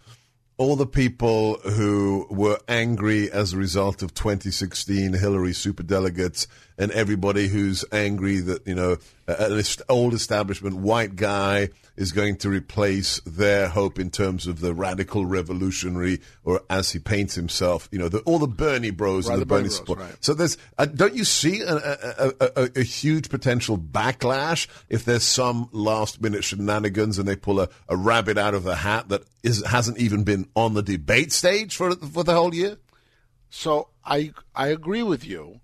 all 0.57 0.75
the 0.75 0.85
people 0.85 1.53
who 1.59 2.27
were 2.29 2.59
angry 2.67 3.31
as 3.31 3.53
a 3.53 3.57
result 3.57 4.03
of 4.03 4.13
2016 4.13 5.13
Hillary 5.13 5.51
superdelegates 5.51 6.47
and 6.77 6.91
everybody 6.91 7.47
who's 7.47 7.85
angry 7.93 8.41
that, 8.41 8.67
you 8.67 8.75
know, 8.75 8.97
an 9.25 9.63
old 9.87 10.13
establishment 10.13 10.75
white 10.75 11.15
guy 11.15 11.69
is 11.95 12.11
going 12.11 12.35
to 12.37 12.49
replace 12.49 13.19
their 13.25 13.67
hope 13.67 13.99
in 13.99 14.09
terms 14.09 14.47
of 14.47 14.59
the 14.59 14.73
radical 14.73 15.25
revolutionary, 15.25 16.19
or 16.43 16.61
as 16.69 16.91
he 16.91 16.99
paints 16.99 17.35
himself, 17.35 17.87
you 17.91 17.99
know, 17.99 18.09
the, 18.09 18.19
all 18.19 18.39
the 18.39 18.47
Bernie 18.47 18.89
bros 18.89 19.27
Right, 19.27 19.33
and 19.33 19.41
the, 19.41 19.45
the 19.45 19.49
Bernie 19.49 19.69
Bernie 19.69 19.85
bros, 19.85 19.97
right. 19.97 20.15
So 20.23 20.33
there's, 20.33 20.57
uh, 20.77 20.85
don't 20.85 21.13
you 21.13 21.23
see 21.23 21.61
a, 21.61 21.75
a, 21.75 22.31
a, 22.39 22.51
a, 22.55 22.69
a 22.77 22.83
huge 22.83 23.29
potential 23.29 23.77
backlash 23.77 24.67
if 24.89 25.05
there's 25.05 25.23
some 25.23 25.69
last 25.71 26.21
minute 26.21 26.43
shenanigans 26.43 27.19
and 27.19 27.27
they 27.27 27.35
pull 27.35 27.59
a, 27.59 27.69
a 27.87 27.95
rabbit 27.95 28.37
out 28.37 28.53
of 28.53 28.63
the 28.63 28.75
hat 28.75 29.09
that 29.09 29.23
is, 29.43 29.63
hasn't 29.65 29.97
even 29.99 30.23
been 30.23 30.47
on 30.55 30.73
the 30.73 30.81
debate 30.81 31.31
stage 31.31 31.75
for, 31.75 31.95
for 31.95 32.23
the 32.23 32.33
whole 32.33 32.55
year? 32.55 32.77
So 33.49 33.89
I 34.03 34.33
I 34.55 34.69
agree 34.69 35.03
with 35.03 35.23
you, 35.23 35.59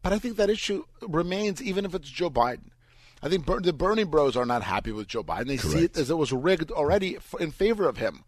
but 0.00 0.14
I 0.14 0.18
think 0.18 0.38
that 0.38 0.48
issue 0.48 0.84
remains 1.06 1.62
even 1.62 1.84
if 1.84 1.94
it's 1.94 2.08
Joe 2.08 2.30
Biden. 2.30 2.70
I 3.24 3.28
think 3.30 3.46
Ber- 3.46 3.60
the 3.60 3.72
Bernie 3.72 4.04
Bros 4.04 4.36
are 4.36 4.44
not 4.46 4.62
happy 4.62 4.92
with 4.92 5.08
Joe 5.08 5.24
Biden. 5.24 5.46
They 5.46 5.56
see 5.56 5.84
it 5.84 5.96
as 5.96 6.10
it 6.10 6.16
was 6.18 6.30
rigged 6.32 6.70
already 6.70 7.16
f- 7.16 7.34
in 7.40 7.50
favor 7.50 7.88
of 7.88 7.96
him 7.96 8.22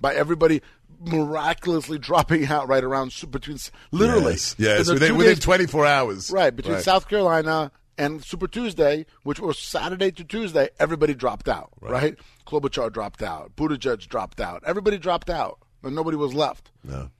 by 0.00 0.14
everybody 0.14 0.60
miraculously 1.00 1.98
dropping 2.08 2.46
out 2.46 2.68
right 2.68 2.84
around 2.84 3.14
between 3.30 3.58
literally 3.90 4.32
Yes, 4.32 4.54
yes 4.58 4.90
within, 4.90 5.16
within 5.16 5.36
24 5.36 5.86
hours. 5.86 6.30
right 6.30 6.54
between 6.54 6.80
South 6.80 7.08
Carolina 7.08 7.72
and 7.98 8.24
Super 8.24 8.46
Tuesday, 8.48 9.06
which 9.22 9.38
was 9.40 9.58
Saturday 9.58 10.10
to 10.12 10.24
Tuesday, 10.24 10.68
everybody 10.78 11.14
dropped 11.14 11.48
out. 11.48 11.70
Right, 11.80 12.16
Klobuchar 12.46 12.92
dropped 12.92 13.22
out, 13.22 13.54
Buttigieg 13.56 14.06
dropped 14.08 14.40
out, 14.40 14.62
everybody 14.66 14.98
dropped 14.98 15.28
out, 15.30 15.58
and 15.82 15.94
nobody 15.94 16.16
was 16.16 16.34
left. 16.34 16.70
No. 16.84 17.10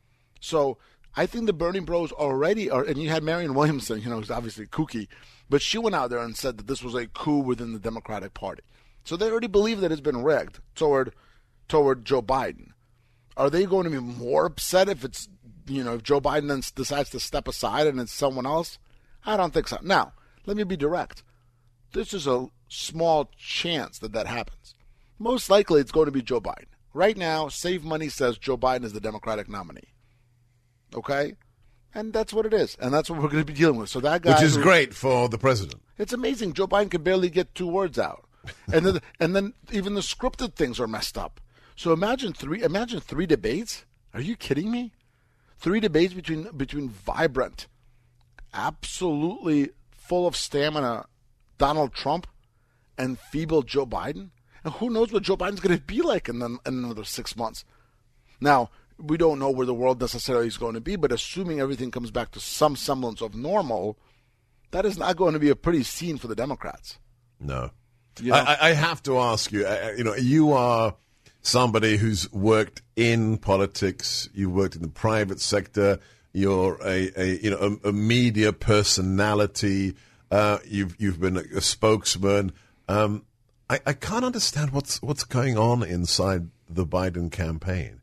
So 0.41 0.79
I 1.15 1.27
think 1.27 1.47
the 1.47 1.53
Bernie 1.53 1.81
Bros 1.81 2.11
already 2.13 2.71
are, 2.71 2.83
and 2.83 2.97
you 2.97 3.11
had 3.11 3.23
Marianne 3.23 3.55
Williamson, 3.55 4.01
you 4.01 4.09
know, 4.09 4.17
who's 4.17 4.31
obviously 4.31 4.67
kooky, 4.67 5.09
but 5.51 5.61
she 5.61 5.77
went 5.77 5.95
out 5.95 6.09
there 6.11 6.21
and 6.21 6.37
said 6.37 6.57
that 6.57 6.67
this 6.67 6.83
was 6.83 6.95
a 6.95 7.07
coup 7.07 7.41
within 7.41 7.73
the 7.73 7.79
Democratic 7.79 8.33
Party. 8.33 8.63
So 9.05 9.17
they 9.17 9.31
already 9.31 9.49
believe 9.49 9.81
that 9.81 9.93
it's 9.93 10.01
been 10.01 10.23
rigged 10.23 10.61
toward 10.75 11.13
toward 11.69 12.05
Joe 12.05 12.23
Biden. 12.23 12.73
Are 13.37 13.51
they 13.51 13.67
going 13.67 13.85
to 13.85 13.91
be 13.91 13.99
more 13.99 14.47
upset 14.47 14.89
if 14.89 15.05
it's 15.05 15.29
you 15.67 15.85
know 15.85 15.95
if 15.95 16.03
Joe 16.03 16.21
Biden 16.21 16.49
then 16.49 16.63
decides 16.75 17.11
to 17.11 17.21
step 17.21 17.49
aside 17.49 17.87
and 17.87 18.01
it's 18.01 18.13
someone 18.13 18.47
else? 18.47 18.79
I 19.25 19.37
don't 19.37 19.53
think 19.53 19.69
so. 19.69 19.79
Now, 19.83 20.13
let 20.47 20.57
me 20.57 20.65
be 20.65 20.77
direct. 20.77 21.23
This 21.93 22.15
is 22.15 22.27
a 22.27 22.49
small 22.69 23.31
chance 23.37 23.99
that 23.99 24.13
that 24.13 24.27
happens. 24.27 24.75
Most 25.19 25.51
likely, 25.51 25.81
it's 25.81 25.93
going 25.93 26.07
to 26.07 26.13
be 26.13 26.23
Joe 26.23 26.41
Biden. 26.41 26.67
Right 26.95 27.17
now, 27.17 27.49
Save 27.49 27.85
Money 27.85 28.09
says 28.09 28.39
Joe 28.39 28.57
Biden 28.57 28.85
is 28.85 28.93
the 28.93 29.01
Democratic 29.01 29.49
nominee. 29.49 29.92
Okay, 30.95 31.35
and 31.95 32.13
that's 32.13 32.33
what 32.33 32.47
it 32.47 32.53
is, 32.55 32.77
and 32.81 32.93
that's 32.93 33.09
what 33.11 33.21
we're 33.21 33.29
going 33.29 33.45
to 33.45 33.53
be 33.53 33.59
dealing 33.59 33.77
with. 33.79 33.89
So 33.89 34.01
that 34.01 34.23
guy, 34.23 34.35
Which 34.35 34.43
is 34.43 34.57
who- 34.57 34.63
great 34.63 34.95
for 34.95 35.29
the 35.29 35.39
president. 35.39 35.81
it's 35.99 36.13
amazing. 36.13 36.53
Joe 36.55 36.67
Biden 36.69 36.91
could 36.91 37.05
barely 37.05 37.31
get 37.31 37.55
two 37.55 37.67
words 37.67 37.99
out, 37.99 38.25
and 38.73 38.85
then 38.87 38.99
and 39.21 39.35
then 39.37 39.55
even 39.71 39.95
the 39.95 40.01
scripted 40.01 40.55
things 40.55 40.79
are 40.81 40.87
messed 40.87 41.17
up. 41.19 41.41
So 41.77 41.93
imagine 41.93 42.33
three 42.33 42.63
imagine 42.63 43.01
three 43.01 43.27
debates. 43.27 43.85
Are 44.15 44.21
you 44.21 44.37
kidding 44.37 44.71
me? 44.71 44.93
Three 45.59 45.81
debates 45.81 46.13
between 46.13 46.49
between 46.57 46.89
vibrant, 46.91 47.67
absolutely 48.53 49.71
full 49.91 50.27
of 50.27 50.37
stamina 50.37 51.07
Donald 51.59 51.93
Trump 51.95 52.27
and 52.99 53.19
feeble 53.19 53.63
Joe 53.63 53.87
Biden. 53.87 54.31
And 54.65 54.75
who 54.75 54.91
knows 54.91 55.13
what 55.13 55.23
Joe 55.23 55.37
Biden's 55.37 55.61
going 55.61 55.77
to 55.77 55.83
be 55.83 56.03
like 56.03 56.29
in, 56.29 56.39
the, 56.39 56.47
in 56.67 56.85
another 56.85 57.03
six 57.05 57.37
months? 57.37 57.65
Now, 58.41 58.71
we 58.99 59.17
don't 59.17 59.39
know 59.39 59.51
where 59.51 59.67
the 59.67 59.75
world 59.75 60.01
necessarily 60.01 60.47
is 60.47 60.57
going 60.57 60.75
to 60.75 60.81
be, 60.81 60.97
but 60.97 61.13
assuming 61.13 61.61
everything 61.61 61.91
comes 61.91 62.11
back 62.11 62.31
to 62.33 62.41
some 62.41 62.77
semblance 62.77 63.21
of 63.21 63.35
normal, 63.35 63.99
that 64.71 64.85
is 64.87 64.99
not 64.99 65.17
going 65.17 65.35
to 65.35 65.39
be 65.39 65.51
a 65.51 65.57
pretty 65.57 65.83
scene 65.83 66.19
for 66.19 66.29
the 66.29 66.35
Democrats. 66.37 66.99
No. 67.41 67.71
You 68.21 68.31
know? 68.31 68.37
I, 68.37 68.69
I- 68.71 68.73
have 68.75 69.03
to 69.05 69.19
ask 69.19 69.53
you, 69.53 69.67
uh, 69.67 69.93
you 69.97 70.05
know, 70.05 70.15
you 70.15 70.53
are 70.53 70.95
somebody 71.41 71.97
who's 71.97 72.31
worked 72.33 72.83
in 72.95 73.39
politics, 73.39 74.29
You've 74.35 74.53
worked 74.53 74.77
in 74.77 74.83
the 74.83 74.89
private 74.89 75.41
sector, 75.41 75.99
you're 76.33 76.79
a, 76.85 77.11
a 77.17 77.39
you 77.43 77.51
know, 77.51 77.79
a, 77.85 77.89
a 77.89 77.93
media 77.93 78.53
personality, 78.53 79.97
uh, 80.31 80.59
you've, 80.67 80.95
you've 80.99 81.21
been 81.21 81.37
a, 81.37 81.45
a 81.57 81.61
spokesman. 81.61 82.53
Um, 82.89 83.25
I, 83.69 83.81
I 83.87 83.93
can't 83.95 84.25
understand 84.25 84.71
what's, 84.71 85.01
what's 85.03 85.25
going 85.25 85.57
on 85.59 85.83
inside 85.83 86.49
the 86.69 86.87
Biden 86.87 87.31
campaign. 87.33 88.02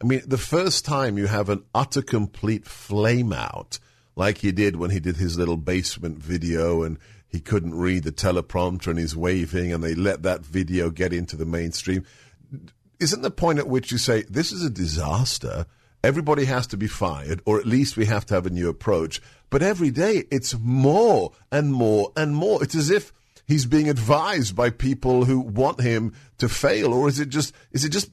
I 0.00 0.06
mean, 0.06 0.22
the 0.26 0.38
first 0.38 0.84
time 0.84 1.16
you 1.16 1.26
have 1.26 1.48
an 1.48 1.64
utter 1.74 2.02
complete 2.02 2.66
flame 2.66 3.32
out, 3.32 3.78
like 4.14 4.38
he 4.38 4.52
did 4.52 4.76
when 4.76 4.90
he 4.90 5.00
did 5.00 5.16
his 5.16 5.38
little 5.38 5.56
basement 5.56 6.18
video 6.18 6.82
and 6.82 6.98
he 7.28 7.40
couldn't 7.40 7.74
read 7.74 8.04
the 8.04 8.12
teleprompter 8.12 8.88
and 8.88 8.98
he's 8.98 9.16
waving 9.16 9.72
and 9.72 9.82
they 9.82 9.94
let 9.94 10.22
that 10.22 10.44
video 10.44 10.90
get 10.90 11.12
into 11.12 11.36
the 11.36 11.46
mainstream. 11.46 12.04
Isn't 13.00 13.22
the 13.22 13.30
point 13.30 13.58
at 13.58 13.68
which 13.68 13.92
you 13.92 13.98
say, 13.98 14.22
this 14.22 14.52
is 14.52 14.64
a 14.64 14.70
disaster? 14.70 15.66
Everybody 16.04 16.44
has 16.44 16.66
to 16.68 16.76
be 16.76 16.86
fired, 16.86 17.42
or 17.44 17.58
at 17.58 17.66
least 17.66 17.96
we 17.96 18.06
have 18.06 18.24
to 18.26 18.34
have 18.34 18.46
a 18.46 18.50
new 18.50 18.68
approach. 18.68 19.20
But 19.50 19.62
every 19.62 19.90
day 19.90 20.24
it's 20.30 20.56
more 20.58 21.32
and 21.50 21.72
more 21.72 22.12
and 22.16 22.34
more. 22.34 22.62
It's 22.62 22.74
as 22.74 22.90
if 22.90 23.12
he's 23.46 23.66
being 23.66 23.88
advised 23.88 24.54
by 24.54 24.70
people 24.70 25.24
who 25.24 25.40
want 25.40 25.80
him 25.80 26.14
to 26.38 26.48
fail, 26.48 26.94
or 26.94 27.08
is 27.08 27.18
it 27.18 27.28
just, 27.28 27.54
is 27.72 27.84
it 27.84 27.90
just 27.90 28.10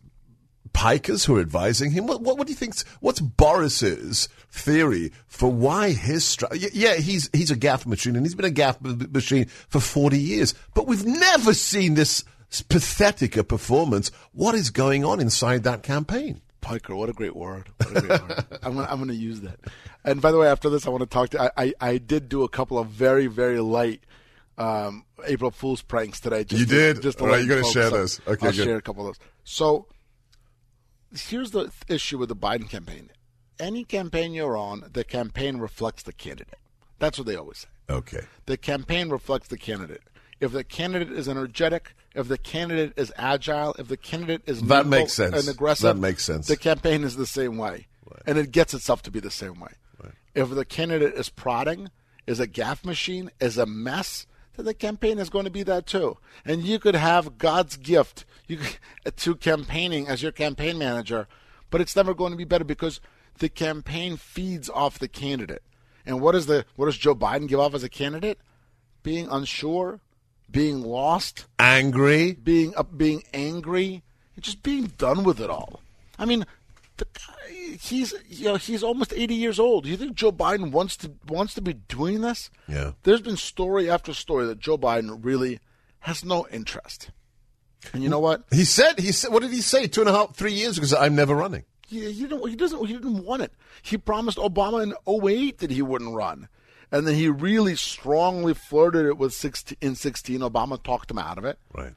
pikers 0.74 1.26
who 1.26 1.38
are 1.38 1.42
advising 1.42 1.92
him? 1.92 2.08
What, 2.08 2.22
what, 2.22 2.38
what 2.38 2.48
do 2.48 2.52
you 2.54 2.58
think? 2.58 2.76
What's 3.00 3.20
Boris's 3.22 4.28
theory 4.50 5.12
for 5.28 5.52
why 5.52 5.92
his 5.92 6.26
stra- 6.26 6.50
y- 6.52 6.70
Yeah, 6.74 6.96
he's 6.96 7.30
he's 7.34 7.52
a 7.52 7.56
gaffe 7.56 7.86
machine, 7.86 8.16
and 8.16 8.26
he's 8.26 8.36
been 8.36 8.46
a 8.46 8.54
gaffe 8.54 9.12
machine 9.14 9.46
for 9.70 9.80
forty 9.80 10.20
years. 10.20 10.54
But 10.74 10.88
we've 10.88 11.06
never 11.06 11.54
seen 11.54 11.94
this 11.94 12.24
pathetic 12.70 13.38
a 13.38 13.44
performance. 13.44 14.12
What 14.32 14.56
is 14.56 14.70
going 14.70 15.04
on 15.06 15.20
inside 15.20 15.64
that 15.64 15.84
campaign? 15.84 16.42
Piker, 16.62 16.96
what 16.96 17.10
a 17.10 17.14
great 17.14 17.36
word. 17.36 17.68
What 17.78 17.98
a 17.98 18.02
great 18.02 18.22
word. 18.22 18.46
I'm 18.64 18.76
gonna 18.76 18.88
I'm 18.90 19.00
gonna 19.00 19.14
use 19.14 19.42
that. 19.42 19.60
And 20.06 20.22
by 20.22 20.32
the 20.32 20.38
way, 20.38 20.48
after 20.48 20.70
this, 20.70 20.86
I 20.88 20.90
want 20.90 21.02
to 21.02 21.08
talk 21.10 21.30
to. 21.32 21.42
I 21.42 21.50
I, 21.58 21.74
I 21.82 21.98
did 21.98 22.30
do 22.30 22.44
a 22.44 22.50
couple 22.50 22.78
of 22.80 22.88
very 22.88 23.28
very 23.28 23.60
light 23.60 24.04
um, 24.58 25.04
April 25.26 25.52
Fool's 25.52 25.82
pranks 25.82 26.20
today. 26.20 26.44
Just 26.44 26.60
You 26.62 26.66
to- 26.68 26.74
did? 26.94 27.02
Just 27.02 27.18
to 27.18 27.24
All 27.26 27.32
right, 27.32 27.44
you're 27.44 27.60
gonna 27.60 27.72
share 27.74 27.90
those. 27.90 28.20
Okay, 28.28 28.46
I'll 28.48 28.54
good. 28.54 28.64
share 28.64 28.78
a 28.78 28.82
couple 28.82 29.08
of 29.08 29.18
those. 29.18 29.28
So 29.44 29.88
here's 31.14 31.52
the 31.52 31.72
issue 31.88 32.18
with 32.18 32.30
the 32.30 32.36
Biden 32.36 32.70
campaign. 32.70 33.10
Any 33.60 33.84
campaign 33.84 34.34
you're 34.34 34.58
on, 34.58 34.90
the 34.92 35.04
campaign 35.04 35.58
reflects 35.58 36.04
the 36.04 36.14
candidate. 36.14 36.58
That's 37.00 37.18
what 37.18 37.28
they 37.28 37.36
always 37.36 37.60
say. 37.60 37.68
Okay. 37.90 38.22
The 38.46 38.58
campaign 38.58 39.10
reflects 39.10 39.48
the 39.48 39.58
candidate. 39.58 40.02
If 40.40 40.52
the 40.52 40.64
candidate 40.64 41.12
is 41.12 41.30
energetic, 41.30 41.96
if 42.16 42.28
the 42.28 42.38
candidate 42.38 42.94
is 42.98 43.14
agile, 43.16 43.76
if 43.80 43.88
the 43.88 43.98
candidate 43.98 44.42
is 44.46 44.62
That 44.64 44.88
makes 44.88 45.14
sense. 45.14 45.36
and 45.40 45.48
aggressive, 45.48 45.96
That 45.96 46.02
makes 46.02 46.24
sense. 46.26 46.48
The 46.48 46.58
campaign 46.58 47.04
is 47.04 47.16
the 47.16 47.26
same 47.28 47.58
way, 47.58 47.88
and 48.26 48.38
it 48.38 48.52
gets 48.52 48.74
itself 48.74 49.02
to 49.04 49.12
be 49.12 49.20
the 49.20 49.32
same 49.32 49.60
way. 49.60 49.72
If 50.36 50.50
the 50.50 50.66
candidate 50.66 51.14
is 51.14 51.30
prodding, 51.30 51.90
is 52.26 52.40
a 52.40 52.48
gaffe 52.48 52.84
machine, 52.84 53.30
is 53.40 53.58
a 53.58 53.66
mess, 53.66 54.26
the 54.58 54.74
campaign 54.74 55.18
is 55.18 55.30
going 55.30 55.46
to 55.46 55.52
be 55.52 55.64
that 55.64 55.86
too. 55.86 56.18
And 56.46 56.64
you 56.64 56.80
could 56.80 56.96
have 56.96 57.38
God's 57.38 57.78
gift 57.78 58.26
you 58.48 58.60
to 59.16 59.36
campaigning 59.36 60.08
as 60.08 60.22
your 60.22 60.32
campaign 60.32 60.78
manager, 60.78 61.28
but 61.70 61.82
it's 61.82 61.96
never 61.96 62.14
going 62.14 62.32
to 62.32 62.38
be 62.38 62.44
better 62.44 62.64
because 62.64 63.00
the 63.40 63.50
campaign 63.50 64.18
feeds 64.18 64.70
off 64.70 65.00
the 65.00 65.08
candidate. 65.08 65.64
And 66.06 66.22
what 66.22 66.36
is 66.36 66.46
the 66.46 66.66
what 66.76 66.86
does 66.86 66.98
Joe 66.98 67.16
Biden 67.16 67.48
give 67.48 67.60
off 67.60 67.74
as 67.74 67.84
a 67.84 67.90
candidate? 67.90 68.40
Being 69.02 69.28
unsure, 69.30 70.00
being 70.50 70.82
lost, 70.82 71.46
Angry. 71.60 72.34
being 72.34 72.74
uh, 72.76 72.84
being 72.84 73.24
angry, 73.34 74.04
and 74.36 74.44
just 74.44 74.64
being 74.64 74.88
done 74.98 75.24
with 75.24 75.40
it 75.40 75.50
all. 75.50 75.82
I 76.20 76.26
mean, 76.26 76.46
the 76.98 77.06
guy, 77.06 77.78
he's 77.80 78.14
you 78.30 78.46
know 78.46 78.56
he's 78.56 78.84
almost 78.84 79.14
eighty 79.14 79.36
years 79.36 79.60
old. 79.60 79.86
Do 79.86 79.90
you 79.90 79.98
think 79.98 80.16
Joe 80.16 80.32
Biden 80.32 80.72
wants 80.72 80.98
to 80.98 81.12
wants 81.28 81.54
to 81.56 81.62
be 81.62 81.74
doing 81.74 82.22
this? 82.22 82.50
Yeah. 82.68 82.92
There's 83.04 83.22
been 83.22 83.38
story 83.38 83.90
after 83.90 84.14
story 84.14 84.46
that 84.48 84.60
Joe 84.60 84.78
Biden 84.78 85.20
really 85.24 85.60
has 86.00 86.24
no 86.24 86.48
interest. 86.52 87.12
And 87.92 88.04
you 88.04 88.10
know 88.10 88.20
what? 88.20 88.44
He 88.52 88.64
said, 88.64 89.00
he 89.00 89.12
said, 89.12 89.32
what 89.32 89.42
did 89.42 89.52
he 89.52 89.62
say? 89.62 89.88
Two 89.88 90.02
and 90.02 90.10
a 90.10 90.14
half, 90.14 90.36
three 90.36 90.54
years 90.54 90.78
ago, 90.78 90.88
said, 90.88 91.00
I'm 91.00 91.16
never 91.16 91.36
running. 91.36 91.66
He, 91.88 92.12
he, 92.12 92.28
don't, 92.28 92.48
he 92.50 92.56
doesn't. 92.56 92.86
He 92.86 92.94
didn't 92.94 93.26
want 93.26 93.42
it. 93.42 93.52
He 93.82 93.98
promised 93.98 94.38
Obama 94.38 94.82
in 94.84 94.94
08 95.08 95.60
that 95.60 95.72
he 95.72 95.82
wouldn't 95.82 96.16
run, 96.16 96.48
and 96.92 97.06
then 97.06 97.16
he 97.16 97.28
really 97.28 97.76
strongly 97.76 98.54
flirted 98.54 99.06
it 99.06 99.18
with 99.18 99.34
16, 99.34 99.78
in 99.82 99.96
16. 99.96 100.40
Obama 100.40 100.82
talked 100.82 101.12
him 101.12 101.20
out 101.20 101.38
of 101.38 101.46
it. 101.46 101.60
Right. 101.74 101.94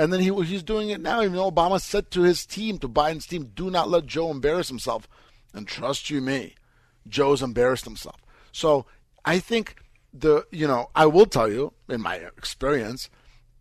And 0.00 0.10
then 0.10 0.20
he 0.20 0.32
he's 0.44 0.62
doing 0.62 0.88
it 0.88 1.02
now. 1.02 1.20
Even 1.20 1.34
though 1.34 1.50
Obama 1.50 1.78
said 1.78 2.10
to 2.12 2.22
his 2.22 2.46
team, 2.46 2.78
to 2.78 2.88
Biden's 2.88 3.26
team, 3.26 3.50
do 3.54 3.70
not 3.70 3.90
let 3.90 4.06
Joe 4.06 4.30
embarrass 4.30 4.68
himself. 4.68 5.06
And 5.52 5.68
trust 5.68 6.08
you 6.08 6.22
me, 6.22 6.54
Joe's 7.06 7.42
embarrassed 7.42 7.84
himself. 7.84 8.16
So 8.50 8.86
I 9.26 9.40
think 9.40 9.76
the 10.14 10.46
you 10.50 10.66
know 10.66 10.88
I 10.94 11.04
will 11.04 11.26
tell 11.26 11.52
you 11.52 11.74
in 11.86 12.00
my 12.00 12.14
experience, 12.14 13.10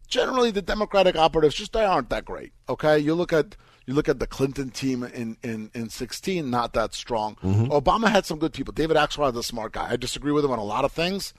generally 0.07 0.49
the 0.49 0.61
Democratic 0.61 1.17
operatives 1.17 1.55
just 1.55 1.73
they 1.73 1.83
aren't 1.83 2.09
that 2.09 2.23
great. 2.23 2.53
Okay, 2.69 2.97
you 2.97 3.15
look 3.15 3.33
at 3.33 3.57
you 3.85 3.93
look 3.93 4.07
at 4.07 4.19
the 4.19 4.27
Clinton 4.27 4.69
team 4.69 5.03
in 5.03 5.35
in 5.43 5.71
in 5.73 5.89
sixteen, 5.89 6.49
not 6.49 6.71
that 6.71 6.93
strong. 6.93 7.35
Mm-hmm. 7.43 7.65
Obama 7.65 8.09
had 8.09 8.25
some 8.25 8.39
good 8.39 8.53
people. 8.53 8.71
David 8.71 8.95
Axelrod 8.95 9.31
is 9.31 9.39
a 9.39 9.43
smart 9.43 9.73
guy. 9.73 9.91
I 9.91 9.97
disagree 9.97 10.31
with 10.31 10.45
him 10.45 10.51
on 10.51 10.59
a 10.59 10.63
lot 10.63 10.85
of 10.85 10.93
things. 10.93 11.33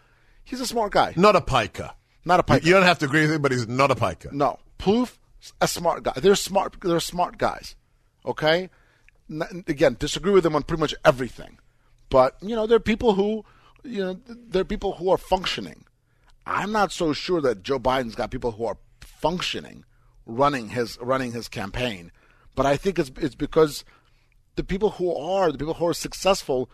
He's 0.45 0.61
a 0.61 0.67
smart 0.67 0.93
guy. 0.93 1.15
Not 1.17 1.37
a 1.37 1.41
piker. 1.41 1.93
Not 2.27 2.39
a 2.41 2.43
piker. 2.43 2.67
You 2.67 2.75
don't 2.75 2.83
have 2.83 2.99
to 2.99 3.07
agree 3.07 3.23
with 3.23 3.33
him, 3.33 3.41
but 3.41 3.51
he's 3.51 3.67
not 3.67 3.91
a 3.91 3.95
piker. 3.95 4.29
No, 4.31 4.59
Plouffe, 4.81 5.19
a 5.61 5.69
smart 5.69 6.03
guy. 6.03 6.13
They're 6.17 6.35
smart. 6.35 6.77
They're 6.83 7.01
smart 7.01 7.39
guys. 7.39 7.77
Okay. 8.25 8.71
Again, 9.69 9.97
disagree 9.99 10.33
with 10.33 10.43
them 10.43 10.57
on 10.57 10.65
pretty 10.65 10.81
much 10.81 10.95
everything, 11.05 11.59
but 12.09 12.37
you 12.43 12.57
know, 12.57 12.67
there 12.67 12.77
are 12.77 12.81
people 12.81 13.15
who, 13.15 13.45
you 13.85 14.03
know, 14.03 14.21
there 14.27 14.63
are 14.63 14.65
people 14.65 14.95
who 14.95 15.09
are 15.11 15.19
functioning. 15.19 15.85
I'm 16.47 16.73
not 16.73 16.91
so 16.91 17.13
sure 17.13 17.41
that 17.43 17.63
Joe 17.63 17.79
Biden's 17.79 18.17
got 18.17 18.33
people 18.33 18.51
who 18.51 18.65
are 18.65 18.79
functioning, 19.01 19.85
running 20.27 20.71
his 20.71 20.99
running 21.01 21.31
his 21.31 21.47
campaign, 21.47 22.11
but 22.57 22.67
I 22.67 22.77
think 22.77 22.99
it's 22.99 23.13
it's 23.19 23.37
because 23.37 23.85
the 24.57 24.65
people 24.65 24.91
who 24.91 25.15
are 25.15 25.53
the 25.53 25.59
people 25.59 25.75
who 25.75 25.87
are 25.87 25.95
successful 25.95 26.69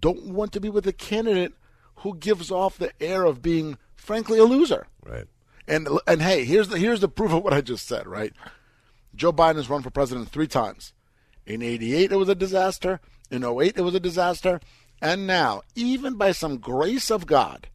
don't 0.00 0.26
want 0.26 0.52
to 0.52 0.60
be 0.60 0.68
with 0.68 0.86
a 0.86 0.92
candidate 0.92 1.54
who 1.96 2.16
gives 2.16 2.50
off 2.50 2.76
the 2.76 2.92
air 3.00 3.24
of 3.24 3.40
being, 3.40 3.78
frankly, 3.96 4.38
a 4.38 4.44
loser. 4.44 4.86
Right. 5.02 5.26
And 5.66 5.88
and 6.06 6.22
hey, 6.22 6.44
here's 6.44 6.68
the 6.68 6.78
here's 6.78 7.00
the 7.00 7.08
proof 7.08 7.32
of 7.32 7.42
what 7.42 7.52
I 7.52 7.60
just 7.60 7.86
said, 7.86 8.06
right? 8.06 8.32
Joe 9.14 9.32
Biden 9.32 9.56
has 9.56 9.70
run 9.70 9.82
for 9.82 9.90
president 9.90 10.30
three 10.30 10.46
times. 10.46 10.92
In 11.46 11.62
88 11.62 12.12
it 12.12 12.16
was 12.16 12.28
a 12.28 12.34
disaster, 12.34 13.00
in 13.30 13.44
08 13.44 13.76
it 13.76 13.82
was 13.82 13.94
a 13.94 14.00
disaster, 14.00 14.60
and 15.00 15.26
now, 15.26 15.62
even 15.74 16.14
by 16.14 16.32
some 16.32 16.58
grace 16.58 17.10
of 17.10 17.26
God, 17.26 17.68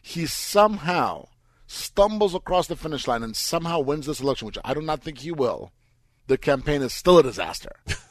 he 0.00 0.26
somehow 0.26 1.28
stumbles 1.66 2.34
across 2.34 2.66
the 2.66 2.76
finish 2.76 3.06
line 3.06 3.22
and 3.22 3.36
somehow 3.36 3.78
wins 3.80 4.06
this 4.06 4.20
election, 4.20 4.46
which 4.46 4.58
I 4.64 4.74
do 4.74 4.80
not 4.80 5.02
think 5.02 5.18
he 5.18 5.30
will. 5.30 5.72
The 6.26 6.38
campaign 6.38 6.82
is 6.82 6.92
still 6.92 7.18
a 7.18 7.22
disaster. 7.22 7.72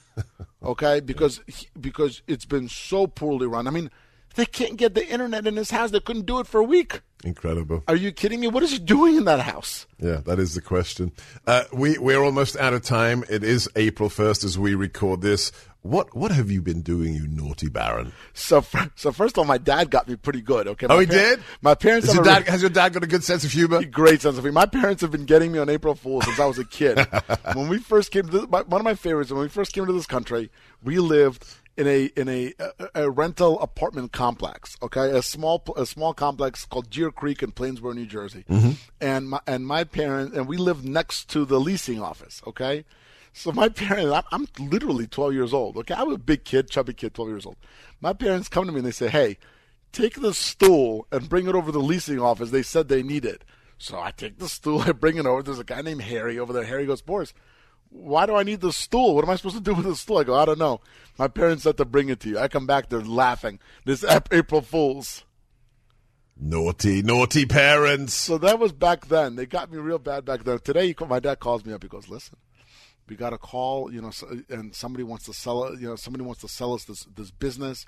Okay, 0.61 0.99
because 0.99 1.39
because 1.79 2.21
it's 2.27 2.45
been 2.45 2.67
so 2.67 3.07
poorly 3.07 3.47
run. 3.47 3.67
I 3.67 3.71
mean, 3.71 3.89
they 4.35 4.45
can't 4.45 4.77
get 4.77 4.93
the 4.93 5.07
internet 5.07 5.47
in 5.47 5.55
his 5.55 5.71
house. 5.71 5.91
They 5.91 5.99
couldn't 5.99 6.25
do 6.25 6.39
it 6.39 6.47
for 6.47 6.59
a 6.59 6.63
week. 6.63 7.01
Incredible. 7.23 7.83
Are 7.87 7.95
you 7.95 8.11
kidding 8.11 8.39
me? 8.39 8.47
What 8.47 8.63
is 8.63 8.71
he 8.71 8.79
doing 8.79 9.17
in 9.17 9.25
that 9.25 9.41
house? 9.41 9.85
Yeah, 9.99 10.21
that 10.25 10.39
is 10.39 10.55
the 10.55 10.61
question. 10.61 11.11
Uh, 11.45 11.63
we 11.73 11.97
we're 11.97 12.23
almost 12.23 12.55
out 12.55 12.73
of 12.73 12.81
time. 12.81 13.25
It 13.29 13.43
is 13.43 13.69
April 13.75 14.07
first 14.07 14.45
as 14.45 14.57
we 14.57 14.73
record 14.73 15.21
this. 15.21 15.51
What 15.81 16.15
what 16.15 16.31
have 16.31 16.49
you 16.49 16.61
been 16.61 16.81
doing, 16.81 17.13
you 17.13 17.27
naughty 17.27 17.67
Baron? 17.67 18.13
So, 18.33 18.63
so 18.95 19.11
first 19.11 19.35
of 19.35 19.39
all, 19.39 19.45
my 19.45 19.57
dad 19.57 19.91
got 19.91 20.07
me 20.07 20.15
pretty 20.15 20.41
good. 20.41 20.67
Okay. 20.67 20.87
My 20.87 20.93
oh, 20.95 20.99
he 20.99 21.05
did. 21.05 21.41
My 21.61 21.75
parents. 21.75 22.13
Your, 22.13 22.23
dad, 22.23 22.43
re- 22.45 22.51
has 22.51 22.61
your 22.61 22.69
dad 22.69 22.93
got 22.93 23.03
a 23.03 23.07
good 23.07 23.23
sense 23.23 23.43
of 23.43 23.51
humor? 23.51 23.83
Great 23.91 24.21
sense 24.21 24.37
of 24.37 24.43
humor. 24.43 24.53
My 24.53 24.65
parents 24.65 25.01
have 25.01 25.11
been 25.11 25.25
getting 25.25 25.51
me 25.51 25.59
on 25.59 25.69
April 25.69 25.95
Fool's 25.95 26.25
since 26.25 26.39
I 26.39 26.45
was 26.45 26.59
a 26.59 26.65
kid. 26.65 27.05
when 27.53 27.67
we 27.67 27.79
first 27.79 28.11
came 28.11 28.25
to 28.25 28.31
this, 28.31 28.49
my, 28.49 28.61
one 28.61 28.79
of 28.79 28.85
my 28.85 28.95
favorites, 28.95 29.31
when 29.31 29.41
we 29.41 29.49
first 29.49 29.73
came 29.73 29.85
to 29.85 29.93
this 29.93 30.05
country, 30.05 30.51
we 30.83 30.99
lived 30.99 31.45
in 31.79 31.87
a 31.87 32.05
in 32.17 32.27
a, 32.27 32.53
a, 32.59 33.03
a 33.05 33.09
rental 33.09 33.59
apartment 33.61 34.11
complex. 34.11 34.75
Okay, 34.83 35.09
a 35.11 35.23
small 35.23 35.63
a 35.77 35.85
small 35.85 36.13
complex 36.13 36.65
called 36.65 36.89
Deer 36.89 37.09
Creek 37.09 37.41
in 37.41 37.53
Plainsboro, 37.53 37.95
New 37.95 38.05
Jersey. 38.05 38.43
Mm-hmm. 38.49 38.71
And 38.99 39.29
my 39.29 39.39
and 39.47 39.65
my 39.65 39.85
parents 39.85 40.35
and 40.35 40.47
we 40.47 40.57
lived 40.57 40.83
next 40.83 41.29
to 41.29 41.45
the 41.45 41.59
leasing 41.59 42.01
office. 42.01 42.41
Okay. 42.45 42.83
So 43.31 43.51
my 43.51 43.69
parents, 43.69 44.11
I'm, 44.31 44.47
I'm 44.59 44.69
literally 44.69 45.07
12 45.07 45.33
years 45.33 45.53
old. 45.53 45.77
Okay, 45.77 45.93
I'm 45.93 46.11
a 46.11 46.17
big 46.17 46.43
kid, 46.43 46.69
chubby 46.69 46.93
kid, 46.93 47.13
12 47.13 47.29
years 47.29 47.45
old. 47.45 47.55
My 48.01 48.11
parents 48.11 48.49
come 48.49 48.65
to 48.65 48.71
me 48.71 48.79
and 48.79 48.87
they 48.87 48.91
say, 48.91 49.07
"Hey, 49.07 49.37
take 49.93 50.19
the 50.19 50.33
stool 50.33 51.07
and 51.11 51.29
bring 51.29 51.47
it 51.47 51.55
over 51.55 51.67
to 51.67 51.71
the 51.71 51.79
leasing 51.79 52.19
office. 52.19 52.51
They 52.51 52.63
said 52.63 52.89
they 52.89 53.03
need 53.03 53.23
it." 53.23 53.45
So 53.77 53.97
I 53.97 54.11
take 54.11 54.39
the 54.39 54.49
stool, 54.49 54.81
I 54.85 54.91
bring 54.91 55.17
it 55.17 55.25
over. 55.25 55.41
There's 55.41 55.59
a 55.59 55.63
guy 55.63 55.81
named 55.81 56.01
Harry 56.01 56.37
over 56.37 56.51
there. 56.51 56.65
Harry 56.65 56.85
goes, 56.85 57.01
"Boris, 57.01 57.33
why 57.89 58.25
do 58.25 58.35
I 58.35 58.43
need 58.43 58.61
the 58.61 58.73
stool? 58.73 59.15
What 59.15 59.23
am 59.23 59.29
I 59.29 59.35
supposed 59.35 59.57
to 59.57 59.61
do 59.61 59.73
with 59.73 59.85
the 59.85 59.95
stool?" 59.95 60.17
I 60.17 60.23
go, 60.23 60.35
"I 60.35 60.45
don't 60.45 60.59
know. 60.59 60.81
My 61.17 61.27
parents 61.27 61.63
said 61.63 61.77
to 61.77 61.85
bring 61.85 62.09
it 62.09 62.19
to 62.21 62.29
you." 62.29 62.39
I 62.39 62.47
come 62.47 62.67
back, 62.67 62.89
they're 62.89 63.01
laughing. 63.01 63.59
This 63.85 64.03
April 64.31 64.61
Fools. 64.61 65.23
Naughty, 66.41 67.01
naughty 67.01 67.45
parents. 67.45 68.13
So 68.13 68.37
that 68.37 68.59
was 68.59 68.71
back 68.71 69.07
then. 69.07 69.35
They 69.35 69.45
got 69.45 69.71
me 69.71 69.77
real 69.77 69.99
bad 69.99 70.23
back 70.23 70.45
then. 70.45 70.59
Today, 70.59 70.87
he, 70.87 70.95
my 71.05 71.19
dad 71.19 71.39
calls 71.39 71.65
me 71.65 71.73
up. 71.73 71.83
He 71.83 71.89
goes, 71.89 72.07
"Listen, 72.07 72.37
we 73.09 73.17
got 73.17 73.33
a 73.33 73.37
call, 73.37 73.91
you 73.91 74.01
know, 74.01 74.11
and 74.49 74.73
somebody 74.73 75.03
wants 75.03 75.25
to 75.25 75.33
sell. 75.33 75.75
You 75.77 75.89
know, 75.89 75.95
somebody 75.97 76.23
wants 76.23 76.39
to 76.41 76.47
sell 76.47 76.73
us 76.73 76.85
this 76.85 77.05
this 77.15 77.31
business, 77.31 77.85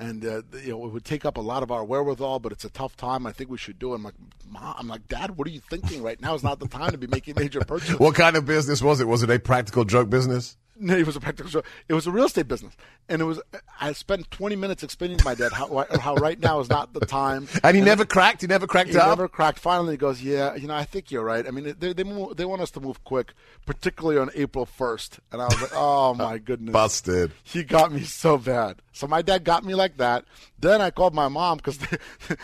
and 0.00 0.24
uh, 0.24 0.42
you 0.64 0.70
know, 0.70 0.86
it 0.86 0.92
would 0.92 1.04
take 1.04 1.24
up 1.24 1.36
a 1.36 1.40
lot 1.40 1.62
of 1.62 1.70
our 1.70 1.84
wherewithal, 1.84 2.40
but 2.40 2.52
it's 2.52 2.64
a 2.64 2.70
tough 2.70 2.96
time. 2.96 3.26
I 3.26 3.32
think 3.32 3.50
we 3.50 3.58
should 3.58 3.78
do 3.78 3.92
it." 3.92 3.96
I'm 3.96 4.02
like, 4.02 4.14
Mom, 4.48 4.74
I'm 4.78 4.88
like, 4.88 5.06
Dad, 5.06 5.36
what 5.36 5.46
are 5.46 5.50
you 5.50 5.60
thinking? 5.60 6.02
Right 6.02 6.20
now 6.20 6.34
is 6.34 6.42
not 6.42 6.58
the 6.58 6.66
time 6.66 6.90
to 6.90 6.98
be 6.98 7.06
making 7.06 7.34
major 7.36 7.60
purchases. 7.66 7.98
What 8.00 8.14
kind 8.14 8.36
of 8.36 8.46
business 8.46 8.82
was 8.82 9.00
it? 9.00 9.06
Was 9.06 9.22
it 9.22 9.30
a 9.30 9.38
practical 9.38 9.84
joke 9.84 10.10
business? 10.10 10.56
No, 10.90 10.96
it 10.96 11.04
was 11.06 11.14
a 11.16 11.20
practical 11.20 11.50
joke. 11.50 11.66
It 11.88 11.94
was 11.94 12.06
a 12.06 12.10
real 12.10 12.24
estate 12.24 12.48
business, 12.48 12.74
and 13.08 13.20
it 13.20 13.26
was. 13.26 13.40
I 13.80 13.92
spent 13.92 14.30
20 14.30 14.56
minutes 14.56 14.82
explaining 14.82 15.18
to 15.18 15.24
my 15.26 15.34
dad 15.34 15.52
how 15.52 15.84
how 16.00 16.14
right 16.14 16.40
now 16.40 16.58
is 16.60 16.70
not 16.70 16.94
the 16.94 17.00
time. 17.00 17.48
And 17.62 17.76
he 17.76 17.82
never 17.82 18.06
cracked. 18.06 18.40
He 18.40 18.46
never 18.46 18.66
cracked 18.66 18.90
He 18.90 18.96
up. 18.96 19.08
never 19.08 19.28
cracked. 19.28 19.58
Finally, 19.58 19.92
he 19.94 19.96
goes, 19.98 20.22
"Yeah, 20.22 20.54
you 20.54 20.66
know, 20.68 20.74
I 20.74 20.84
think 20.84 21.10
you're 21.10 21.22
right. 21.24 21.46
I 21.46 21.50
mean, 21.50 21.74
they 21.78 21.92
they 21.92 22.04
move, 22.04 22.36
they 22.36 22.46
want 22.46 22.62
us 22.62 22.70
to 22.72 22.80
move 22.80 23.04
quick, 23.04 23.34
particularly 23.66 24.18
on 24.18 24.30
April 24.34 24.64
1st." 24.66 25.18
And 25.32 25.42
I 25.42 25.46
was 25.46 25.60
like, 25.60 25.72
"Oh 25.74 26.14
my 26.28 26.38
goodness, 26.38 26.72
Busted. 26.72 27.32
He 27.42 27.62
got 27.62 27.92
me 27.92 28.04
so 28.04 28.38
bad. 28.38 28.76
So 28.92 29.06
my 29.06 29.22
dad 29.22 29.44
got 29.44 29.64
me 29.64 29.74
like 29.74 29.98
that. 29.98 30.24
Then 30.58 30.80
I 30.80 30.90
called 30.90 31.14
my 31.14 31.28
mom 31.28 31.58
because 31.58 31.78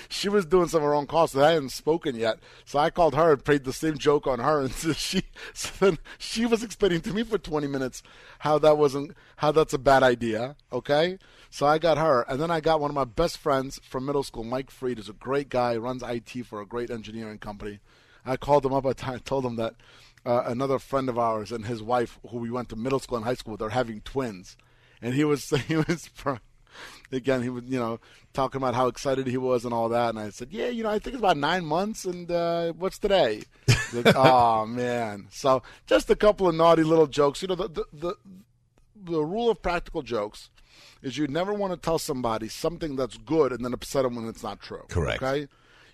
she 0.09 0.29
was 0.29 0.47
doing 0.47 0.69
some 0.69 0.79
of 0.83 0.85
her 0.85 0.95
own 0.95 1.07
calls, 1.07 1.33
so 1.33 1.43
I 1.43 1.53
hadn't 1.53 1.71
spoken 1.71 2.15
yet. 2.17 2.39
So 2.65 2.79
I 2.79 2.91
called 2.91 3.15
her 3.15 3.33
and 3.33 3.45
played 3.45 3.65
the 3.65 3.73
same 3.73 3.99
joke 3.99 4.27
on 4.27 4.39
her, 4.41 4.61
and 4.61 4.73
so 4.73 4.93
she 4.93 5.23
so 5.55 5.71
then 5.81 5.99
she 6.19 6.45
was 6.47 6.63
explaining 6.63 7.01
to 7.03 7.13
me 7.13 7.23
for 7.25 7.39
20 7.39 7.67
minutes 7.67 8.03
how 8.41 8.59
that 8.59 8.79
wasn't 8.79 9.13
how 9.37 9.53
that's 9.53 9.75
a 9.75 9.79
bad 9.79 10.03
idea. 10.03 10.57
Okay. 10.73 11.19
So 11.51 11.67
I 11.67 11.79
got 11.79 11.97
her, 11.99 12.23
and 12.29 12.41
then 12.41 12.51
I 12.51 12.61
got 12.61 12.81
one 12.81 12.91
of 12.91 12.95
my 12.95 13.05
best 13.05 13.39
friends 13.39 13.81
from 13.89 14.05
middle 14.05 14.23
school, 14.23 14.45
Mike 14.45 14.71
Freed, 14.71 14.99
is 14.99 15.09
a 15.09 15.15
great 15.15 15.49
guy, 15.49 15.77
runs 15.77 16.03
IT 16.03 16.45
for 16.45 16.61
a 16.61 16.67
great 16.67 16.91
engineering 16.91 17.39
company. 17.39 17.81
I 18.27 18.37
called 18.37 18.67
him 18.67 18.75
up. 18.75 18.85
I 18.85 18.93
t- 18.93 19.19
told 19.21 19.47
him 19.47 19.57
that 19.57 19.75
uh, 20.27 20.43
another 20.47 20.79
friend 20.79 21.09
of 21.09 21.19
ours 21.19 21.53
and 21.53 21.67
his 21.67 21.83
wife, 21.83 22.19
who 22.29 22.39
we 22.39 22.51
went 22.51 22.69
to 22.71 22.77
middle 22.77 22.99
school 22.99 23.17
and 23.17 23.25
high 23.25 23.35
school, 23.35 23.53
with, 23.53 23.61
they're 23.61 23.71
having 23.71 24.01
twins, 24.01 24.57
and 25.01 25.15
he 25.15 25.25
was 25.25 25.49
he 25.69 25.77
was 25.77 26.11
again 27.13 27.43
he 27.43 27.49
was 27.49 27.65
you 27.65 27.79
know 27.79 28.01
talking 28.37 28.59
about 28.59 28.75
how 28.75 28.87
excited 28.87 29.27
he 29.27 29.39
was 29.39 29.65
and 29.65 29.73
all 29.73 29.89
that, 29.89 30.11
and 30.11 30.19
I 30.19 30.29
said, 30.29 30.49
yeah, 30.51 30.69
you 30.69 30.83
know, 30.83 30.91
I 30.91 30.99
think 30.99 31.15
it's 31.15 31.19
about 31.21 31.39
nine 31.39 31.65
months, 31.65 32.05
and 32.05 32.31
uh, 32.31 32.73
what's 32.75 32.99
today? 32.99 33.43
Like, 33.95 34.15
oh 34.17 34.67
man, 34.67 35.27
so 35.31 35.63
just 35.87 36.11
a 36.11 36.17
couple 36.17 36.47
of 36.47 36.55
naughty 36.55 36.85
little 36.85 37.07
jokes. 37.07 37.43
You 37.43 37.49
know, 37.49 37.55
the 37.55 37.69
the 37.69 37.85
the, 37.93 38.15
the 38.95 39.25
rule 39.25 39.51
of 39.51 39.63
practical 39.63 40.03
jokes 40.03 40.51
is 41.03 41.17
you 41.17 41.27
never 41.27 41.55
want 41.55 41.73
to 41.73 41.79
tell 41.79 41.99
somebody 41.99 42.49
something 42.49 42.97
that's 42.97 43.17
good 43.17 43.53
and 43.53 43.65
then 43.65 43.73
upset 43.73 44.03
them 44.03 44.17
when 44.17 44.29
it's 44.29 44.43
not 44.43 44.61
true. 44.61 44.85
Correct. 44.89 45.23
Okay. 45.23 45.49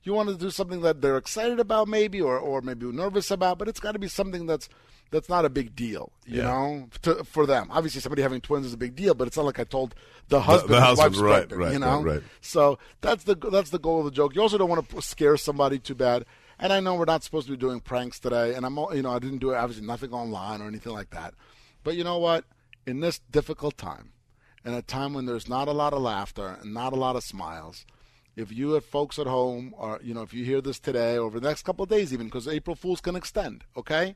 You 0.05 0.13
want 0.15 0.29
to 0.31 0.35
do 0.37 0.51
something 0.51 0.81
that 0.83 1.01
they're 1.01 1.17
excited 1.17 1.61
about, 1.61 1.87
maybe, 1.89 2.21
or, 2.21 2.37
or 2.39 2.61
maybe 2.61 2.87
nervous 2.87 3.31
about, 3.31 3.59
but 3.59 3.69
it's 3.69 3.79
got 3.81 3.93
to 3.93 3.99
be 3.99 4.09
something 4.09 4.47
that's 4.47 4.69
that's 5.11 5.29
not 5.29 5.45
a 5.45 5.51
big 5.51 5.77
deal, 5.77 6.11
you 6.27 6.39
Yeah. 6.39 6.45
know, 6.45 6.89
to, 7.03 7.23
for 7.25 7.45
them. 7.45 7.69
Obviously, 7.71 8.01
somebody 8.01 8.23
having 8.23 8.41
twins 8.41 8.65
is 8.65 8.73
a 8.73 8.79
big 8.79 8.97
deal, 8.97 9.13
but 9.15 9.29
it's 9.29 9.37
not 9.37 9.45
like 9.45 9.61
I 9.61 9.65
told 9.65 9.95
the 10.29 10.41
husband, 10.41 10.73
the 10.73 10.81
his 10.87 10.99
husband, 10.99 11.23
right, 11.23 11.53
right, 11.53 11.73
you 11.75 11.79
know. 11.79 12.03
right, 12.03 12.15
right. 12.15 12.23
So 12.41 12.79
that's 13.03 13.25
the 13.25 13.35
that's 13.37 13.71
the 13.71 13.79
goal 13.79 13.99
of 14.01 14.07
the 14.07 14.11
joke. 14.11 14.35
You 14.35 14.41
also 14.43 14.57
don't 14.59 14.71
want 14.71 14.89
to 14.89 15.03
scare 15.03 15.37
somebody 15.37 15.79
too 15.79 15.95
bad. 15.95 16.25
And 16.59 16.73
I 16.73 16.81
know 16.81 16.95
we're 16.95 17.05
not 17.05 17.25
supposed 17.25 17.47
to 17.47 17.53
be 17.53 17.57
doing 17.59 17.81
pranks 17.81 18.19
today, 18.21 18.55
and 18.55 18.65
I'm 18.65 18.79
all- 18.79 18.95
you 18.95 19.03
know 19.03 19.11
I 19.13 19.19
didn't 19.19 19.39
do 19.39 19.51
it 19.51 19.57
obviously 19.57 19.87
nothing 19.87 20.13
online 20.13 20.63
or 20.63 20.67
anything 20.67 20.93
like 20.95 21.11
that. 21.11 21.35
But 21.85 21.95
you 21.97 22.05
know 22.05 22.19
what? 22.19 22.45
In 22.87 23.01
this 23.01 23.21
difficult 23.31 23.77
time, 23.77 24.13
in 24.65 24.73
a 24.73 24.81
time 24.83 25.13
when 25.13 25.27
there's 25.27 25.49
not 25.49 25.69
a 25.69 25.73
lot 25.73 25.93
of 25.93 26.01
laughter 26.01 26.57
and 26.63 26.73
not 26.73 26.93
a 26.93 26.97
lot 26.97 27.17
of 27.17 27.23
smiles, 27.23 27.85
if 28.37 28.51
you 28.51 28.73
have 28.73 28.85
folks 28.85 29.19
at 29.19 29.27
home, 29.27 29.75
or 29.77 30.01
you 30.03 30.15
know, 30.15 30.23
if 30.23 30.33
you 30.33 30.45
hear 30.45 30.61
this 30.61 30.79
today 30.79 31.19
over 31.19 31.39
the 31.39 31.49
next 31.49 31.63
couple 31.63 31.83
of 31.83 31.89
days, 31.89 32.13
even 32.13 32.27
because 32.27 32.49
April 32.49 32.75
Fools 32.77 33.01
can 33.01 33.17
extend, 33.17 33.65
okay? 33.77 34.15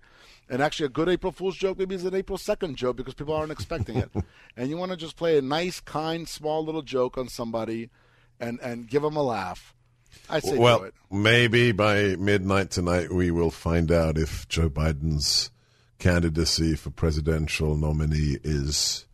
And 0.48 0.62
actually, 0.62 0.86
a 0.86 0.90
good 0.90 1.08
April 1.08 1.32
Fool's 1.32 1.56
joke 1.56 1.78
maybe 1.78 1.94
is 1.94 2.04
an 2.04 2.14
April 2.14 2.38
Second 2.38 2.76
joke 2.76 2.96
because 2.96 3.14
people 3.14 3.34
aren't 3.34 3.52
expecting 3.52 3.96
it, 3.96 4.10
and 4.56 4.70
you 4.70 4.76
want 4.76 4.92
to 4.92 4.96
just 4.96 5.16
play 5.16 5.36
a 5.38 5.42
nice, 5.42 5.80
kind, 5.80 6.28
small 6.28 6.64
little 6.64 6.82
joke 6.82 7.18
on 7.18 7.28
somebody, 7.28 7.90
and 8.40 8.58
and 8.60 8.88
give 8.88 9.02
them 9.02 9.16
a 9.16 9.22
laugh. 9.22 9.74
I 10.30 10.40
say 10.40 10.54
do 10.54 10.60
well, 10.60 10.88
maybe 11.10 11.72
by 11.72 12.16
midnight 12.16 12.70
tonight 12.70 13.12
we 13.12 13.30
will 13.30 13.50
find 13.50 13.92
out 13.92 14.16
if 14.16 14.48
Joe 14.48 14.70
Biden's 14.70 15.50
candidacy 15.98 16.74
for 16.76 16.90
presidential 16.90 17.76
nominee 17.76 18.38
is 18.42 19.05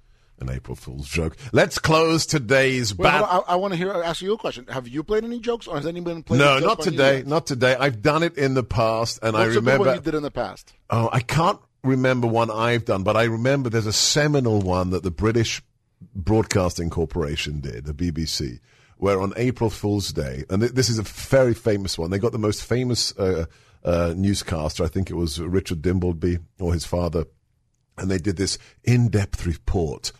an 0.43 0.55
April 0.55 0.76
Fool's 0.76 1.09
joke. 1.09 1.36
Let's 1.53 1.78
close 1.78 2.26
today's 2.26 2.97
Wait, 2.97 3.05
battle. 3.05 3.45
I, 3.49 3.53
I 3.53 3.57
want 3.57 3.72
to 3.72 3.78
hear 3.78 3.90
ask 3.90 4.20
you 4.20 4.34
a 4.34 4.38
question. 4.38 4.66
Have 4.66 4.86
you 4.86 5.03
played 5.03 5.24
any 5.24 5.40
jokes, 5.40 5.66
or 5.66 5.76
has 5.76 5.86
anyone 5.86 6.22
played? 6.22 6.38
No, 6.38 6.59
not 6.59 6.82
today. 6.82 7.22
Not 7.24 7.47
today. 7.47 7.74
I've 7.78 8.03
done 8.03 8.22
it 8.22 8.36
in 8.36 8.55
the 8.55 8.64
past, 8.64 9.18
and 9.22 9.36
I 9.36 9.40
What's 9.40 9.55
good 9.55 9.57
remember. 9.57 9.86
one 9.86 9.95
you 9.97 10.03
did 10.03 10.14
in 10.14 10.22
the 10.22 10.30
past? 10.30 10.74
Oh, 10.90 11.09
I 11.12 11.20
can't 11.20 11.59
remember 11.82 12.26
one 12.26 12.51
I've 12.51 12.84
done, 12.84 13.03
but 13.03 13.16
I 13.16 13.24
remember 13.24 13.70
there's 13.70 13.86
a 13.86 13.93
seminal 13.93 14.61
one 14.61 14.90
that 14.90 15.03
the 15.03 15.11
British 15.11 15.62
Broadcasting 16.14 16.90
Corporation 16.90 17.61
did, 17.61 17.84
the 17.84 17.95
BBC, 17.95 18.61
where 18.97 19.20
on 19.20 19.32
April 19.36 19.70
Fool's 19.70 20.12
Day, 20.12 20.45
and 20.51 20.62
th- 20.62 20.72
this 20.72 20.88
is 20.88 20.99
a 20.99 21.03
very 21.03 21.55
famous 21.55 21.99
one, 21.99 22.11
they 22.11 22.18
got 22.18 22.32
the 22.32 22.38
most 22.38 22.64
famous 22.64 23.16
uh, 23.18 23.47
uh, 23.84 24.14
newscaster, 24.16 24.84
I 24.84 24.88
think 24.88 25.11
it 25.11 25.14
was 25.14 25.40
Richard 25.40 25.82
Dimbleby 25.82 26.40
or 26.61 26.72
his 26.72 26.84
father, 26.84 27.24
and 27.99 28.11
they 28.11 28.18
did 28.18 28.36
this 28.36 28.59
in 28.84 29.09
depth 29.09 29.47
report 29.47 30.12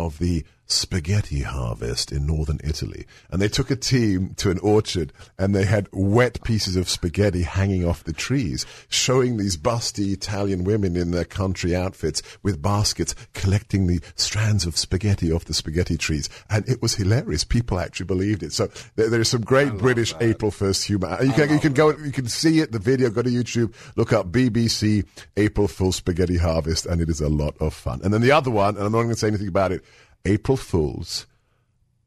of 0.00 0.18
the 0.18 0.44
spaghetti 0.70 1.42
harvest 1.42 2.12
in 2.12 2.26
northern 2.26 2.60
Italy. 2.62 3.06
And 3.30 3.40
they 3.40 3.48
took 3.48 3.70
a 3.70 3.76
team 3.76 4.34
to 4.36 4.50
an 4.50 4.58
orchard 4.58 5.12
and 5.38 5.54
they 5.54 5.64
had 5.64 5.88
wet 5.92 6.42
pieces 6.44 6.76
of 6.76 6.88
spaghetti 6.88 7.42
hanging 7.42 7.86
off 7.86 8.04
the 8.04 8.12
trees, 8.12 8.66
showing 8.88 9.36
these 9.36 9.56
busty 9.56 10.12
Italian 10.12 10.64
women 10.64 10.96
in 10.96 11.10
their 11.10 11.24
country 11.24 11.74
outfits 11.74 12.22
with 12.42 12.62
baskets 12.62 13.14
collecting 13.34 13.86
the 13.86 14.00
strands 14.14 14.66
of 14.66 14.76
spaghetti 14.76 15.32
off 15.32 15.44
the 15.44 15.54
spaghetti 15.54 15.96
trees. 15.96 16.28
And 16.48 16.68
it 16.68 16.80
was 16.82 16.94
hilarious. 16.94 17.44
People 17.44 17.80
actually 17.80 18.06
believed 18.06 18.42
it. 18.42 18.52
So 18.52 18.68
there, 18.96 19.08
there's 19.08 19.28
some 19.28 19.42
great 19.42 19.76
British 19.78 20.14
April 20.20 20.50
1st 20.50 20.84
humor. 20.84 21.18
You 21.22 21.32
can, 21.32 21.50
you 21.50 21.58
can 21.58 21.72
go, 21.72 21.96
you 21.96 22.12
can 22.12 22.26
see 22.26 22.60
it, 22.60 22.72
the 22.72 22.78
video, 22.78 23.10
go 23.10 23.22
to 23.22 23.30
YouTube, 23.30 23.74
look 23.96 24.12
up 24.12 24.30
BBC 24.30 25.04
April 25.36 25.68
Fool 25.68 25.92
Spaghetti 25.92 26.36
Harvest, 26.36 26.86
and 26.86 27.00
it 27.00 27.08
is 27.08 27.20
a 27.20 27.28
lot 27.28 27.56
of 27.60 27.74
fun. 27.74 28.00
And 28.02 28.12
then 28.12 28.20
the 28.20 28.32
other 28.32 28.50
one, 28.50 28.76
and 28.76 28.84
I'm 28.86 28.92
not 28.92 29.02
going 29.02 29.10
to 29.10 29.16
say 29.16 29.28
anything 29.28 29.48
about 29.48 29.72
it, 29.72 29.84
April 30.24 30.56
Fools, 30.56 31.26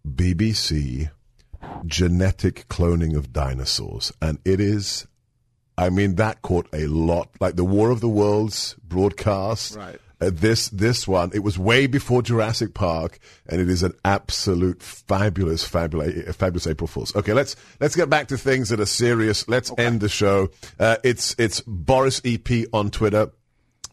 BBC, 0.07 1.09
genetic 1.86 2.68
cloning 2.68 3.16
of 3.16 3.34
dinosaurs. 3.34 4.11
And 4.22 4.39
it 4.45 4.59
is, 4.59 5.07
I 5.78 5.89
mean, 5.89 6.16
that 6.16 6.41
caught 6.41 6.68
a 6.74 6.88
lot, 6.88 7.30
like 7.39 7.55
the 7.55 7.64
War 7.64 7.89
of 7.89 8.01
the 8.01 8.09
Worlds 8.09 8.76
broadcast. 8.84 9.76
Right. 9.76 9.99
Uh, 10.22 10.30
this 10.32 10.70
this 10.70 11.05
one, 11.05 11.32
it 11.34 11.39
was 11.39 11.59
way 11.59 11.86
before 11.86 12.22
Jurassic 12.22 12.74
Park, 12.74 13.20
and 13.45 13.59
it 13.59 13.70
is 13.70 13.84
an 13.84 13.93
absolute 14.05 14.82
fabulous, 14.82 15.66
fabulous, 15.66 16.34
fabulous 16.36 16.66
April 16.66 16.88
Fools. 16.88 17.14
Okay, 17.14 17.34
let's 17.34 17.57
let's 17.82 17.95
get 17.95 18.09
back 18.09 18.30
to 18.30 18.38
things 18.38 18.70
that 18.70 18.80
are 18.80 18.86
serious. 18.86 19.49
Let's 19.49 19.74
end 19.78 19.99
the 19.99 20.07
show. 20.07 20.49
Uh, 20.80 20.95
it's 21.03 21.36
it's 21.38 21.59
Boris 21.68 22.22
EP 22.24 22.68
on 22.72 22.89
Twitter. 22.89 23.32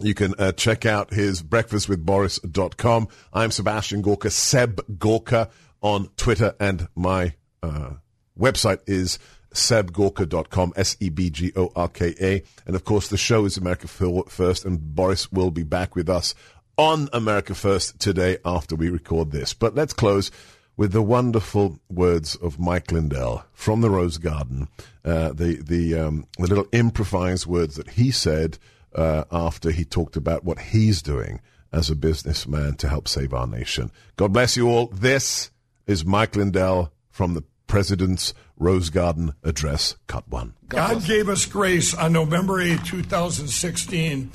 You 0.03 0.15
can 0.15 0.35
uh, 0.39 0.53
check 0.53 0.87
out 0.87 1.13
his 1.13 1.43
breakfastwithboris.com. 1.43 3.09
I'm 3.35 3.51
Sebastian 3.51 4.01
Gorka, 4.01 4.31
Seb 4.31 4.81
Gorka 4.99 5.51
on 5.83 6.09
Twitter, 6.17 6.55
and 6.59 6.89
my 6.95 7.35
uh, 7.63 7.91
website 8.39 8.81
is 8.87 9.19
sebgorka.com, 9.53 10.73
S-E-B-G-O-R-K-A. 10.75 12.43
And 12.67 12.77
of 12.77 12.85
course, 12.85 13.09
the 13.09 13.19
show 13.19 13.45
is 13.45 13.59
America 13.59 13.89
First, 13.89 14.65
and 14.65 14.95
Boris 14.95 15.31
will 15.31 15.51
be 15.51 15.65
back 15.65 15.95
with 15.95 16.09
us 16.09 16.35
on 16.79 17.11
America 17.13 17.55
First 17.55 17.99
today 18.01 18.39
after 18.43 18.77
we 18.77 18.89
record 18.89 19.33
this. 19.33 19.53
But 19.53 19.75
let's 19.75 19.93
close 19.93 20.31
with 20.79 20.93
the 20.93 21.03
wonderful 21.03 21.79
words 21.91 22.37
of 22.37 22.59
Mike 22.59 22.91
Lindell 22.91 23.45
from 23.53 23.83
the 23.83 23.91
Rose 23.91 24.17
Garden, 24.17 24.69
uh, 25.05 25.35
the 25.35 25.61
the 25.63 25.99
um, 25.99 26.27
the 26.39 26.47
little 26.47 26.69
improvised 26.73 27.45
words 27.45 27.77
that 27.77 27.91
he 27.91 28.11
said 28.11 28.57
uh, 28.95 29.25
after 29.31 29.71
he 29.71 29.85
talked 29.85 30.17
about 30.17 30.45
what 30.45 30.59
he's 30.59 31.03
doing 31.03 31.41
as 31.73 31.91
a 31.91 31.97
businessman 31.97 32.75
to 32.75 32.89
help 32.89 33.07
save 33.07 33.33
our 33.33 33.47
nation. 33.47 33.91
God 34.17 34.33
bless 34.33 34.57
you 34.57 34.69
all. 34.69 34.87
This 34.89 35.51
is 35.87 36.05
Mike 36.05 36.37
Lindell 36.37 36.93
from 37.11 37.35
the 37.35 37.45
President's 37.67 38.35
Rose 38.57 38.91
Garden 38.91 39.35
Address, 39.45 39.97
Cut 40.09 40.29
One. 40.29 40.55
God 40.69 41.05
gave 41.05 41.29
us 41.29 41.47
grace 41.47 41.95
on 41.95 42.13
November 42.13 42.61
8, 42.61 42.85
2016 42.85 44.33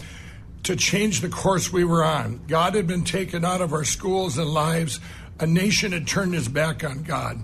to 0.63 0.75
change 0.75 1.21
the 1.21 1.29
course 1.29 1.71
we 1.71 1.83
were 1.83 2.03
on. 2.03 2.41
God 2.47 2.75
had 2.75 2.87
been 2.87 3.03
taken 3.03 3.43
out 3.43 3.61
of 3.61 3.73
our 3.73 3.83
schools 3.83 4.37
and 4.37 4.49
lives 4.49 4.99
a 5.39 5.45
nation 5.45 5.91
had 5.91 6.07
turned 6.07 6.33
his 6.33 6.47
back 6.47 6.83
on 6.83 7.03
God. 7.03 7.39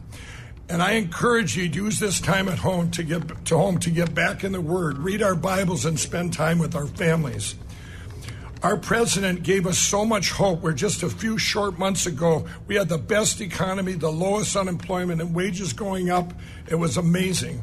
And 0.71 0.81
I 0.81 0.93
encourage 0.93 1.57
you 1.57 1.67
to 1.67 1.75
use 1.75 1.99
this 1.99 2.21
time 2.21 2.47
at 2.47 2.59
home 2.59 2.91
to 2.91 3.03
get 3.03 3.43
to 3.47 3.57
home 3.57 3.77
to 3.79 3.89
get 3.89 4.15
back 4.15 4.45
in 4.45 4.53
the 4.53 4.61
Word, 4.61 4.99
read 4.99 5.21
our 5.21 5.35
Bibles, 5.35 5.83
and 5.83 5.99
spend 5.99 6.31
time 6.31 6.59
with 6.59 6.77
our 6.77 6.87
families. 6.87 7.55
Our 8.63 8.77
president 8.77 9.43
gave 9.43 9.67
us 9.67 9.77
so 9.77 10.05
much 10.05 10.31
hope 10.31 10.61
where 10.61 10.71
just 10.71 11.03
a 11.03 11.09
few 11.09 11.37
short 11.37 11.77
months 11.77 12.05
ago 12.05 12.45
we 12.67 12.75
had 12.75 12.87
the 12.87 12.97
best 12.97 13.41
economy, 13.41 13.95
the 13.95 14.13
lowest 14.13 14.55
unemployment, 14.55 15.19
and 15.19 15.35
wages 15.35 15.73
going 15.73 16.09
up. 16.09 16.31
It 16.69 16.75
was 16.75 16.95
amazing. 16.95 17.61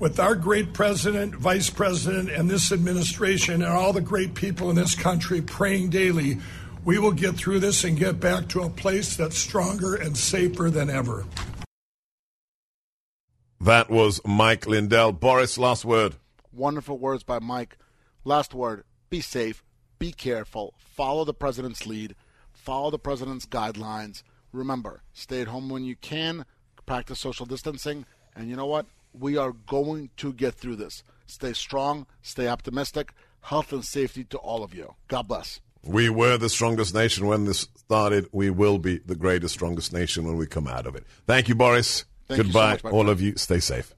With 0.00 0.18
our 0.18 0.34
great 0.34 0.72
president, 0.72 1.36
vice 1.36 1.70
president, 1.70 2.28
and 2.28 2.50
this 2.50 2.72
administration, 2.72 3.62
and 3.62 3.72
all 3.72 3.92
the 3.92 4.00
great 4.00 4.34
people 4.34 4.68
in 4.68 4.74
this 4.74 4.96
country 4.96 5.40
praying 5.40 5.90
daily, 5.90 6.38
we 6.84 6.98
will 6.98 7.12
get 7.12 7.36
through 7.36 7.60
this 7.60 7.84
and 7.84 7.96
get 7.96 8.18
back 8.18 8.48
to 8.48 8.62
a 8.62 8.68
place 8.68 9.14
that's 9.14 9.38
stronger 9.38 9.94
and 9.94 10.16
safer 10.16 10.70
than 10.70 10.90
ever. 10.90 11.24
That 13.60 13.90
was 13.90 14.20
Mike 14.24 14.66
Lindell. 14.66 15.12
Boris, 15.12 15.58
last 15.58 15.84
word. 15.84 16.14
Wonderful 16.52 16.96
words 16.98 17.24
by 17.24 17.40
Mike. 17.40 17.76
Last 18.24 18.54
word 18.54 18.84
be 19.10 19.20
safe, 19.20 19.64
be 19.98 20.12
careful, 20.12 20.74
follow 20.78 21.24
the 21.24 21.34
president's 21.34 21.86
lead, 21.86 22.14
follow 22.52 22.90
the 22.90 22.98
president's 22.98 23.46
guidelines. 23.46 24.22
Remember, 24.52 25.02
stay 25.12 25.40
at 25.40 25.48
home 25.48 25.68
when 25.68 25.84
you 25.84 25.96
can, 25.96 26.44
practice 26.86 27.20
social 27.20 27.46
distancing, 27.46 28.04
and 28.36 28.48
you 28.48 28.56
know 28.56 28.66
what? 28.66 28.86
We 29.12 29.36
are 29.36 29.52
going 29.52 30.10
to 30.18 30.32
get 30.32 30.54
through 30.54 30.76
this. 30.76 31.02
Stay 31.26 31.52
strong, 31.52 32.06
stay 32.22 32.48
optimistic. 32.48 33.12
Health 33.40 33.72
and 33.72 33.84
safety 33.84 34.24
to 34.24 34.38
all 34.38 34.62
of 34.62 34.74
you. 34.74 34.94
God 35.06 35.28
bless. 35.28 35.60
We 35.84 36.10
were 36.10 36.36
the 36.36 36.48
strongest 36.48 36.94
nation 36.94 37.26
when 37.26 37.44
this 37.44 37.68
started. 37.76 38.28
We 38.32 38.50
will 38.50 38.78
be 38.78 38.98
the 38.98 39.14
greatest, 39.14 39.54
strongest 39.54 39.92
nation 39.92 40.24
when 40.24 40.36
we 40.36 40.46
come 40.46 40.66
out 40.66 40.86
of 40.86 40.96
it. 40.96 41.04
Thank 41.26 41.48
you, 41.48 41.54
Boris. 41.54 42.04
Thank 42.28 42.42
Goodbye, 42.42 42.76
so 42.76 42.90
all 42.90 43.08
of 43.08 43.20
you. 43.20 43.36
Stay 43.36 43.60
safe. 43.60 43.94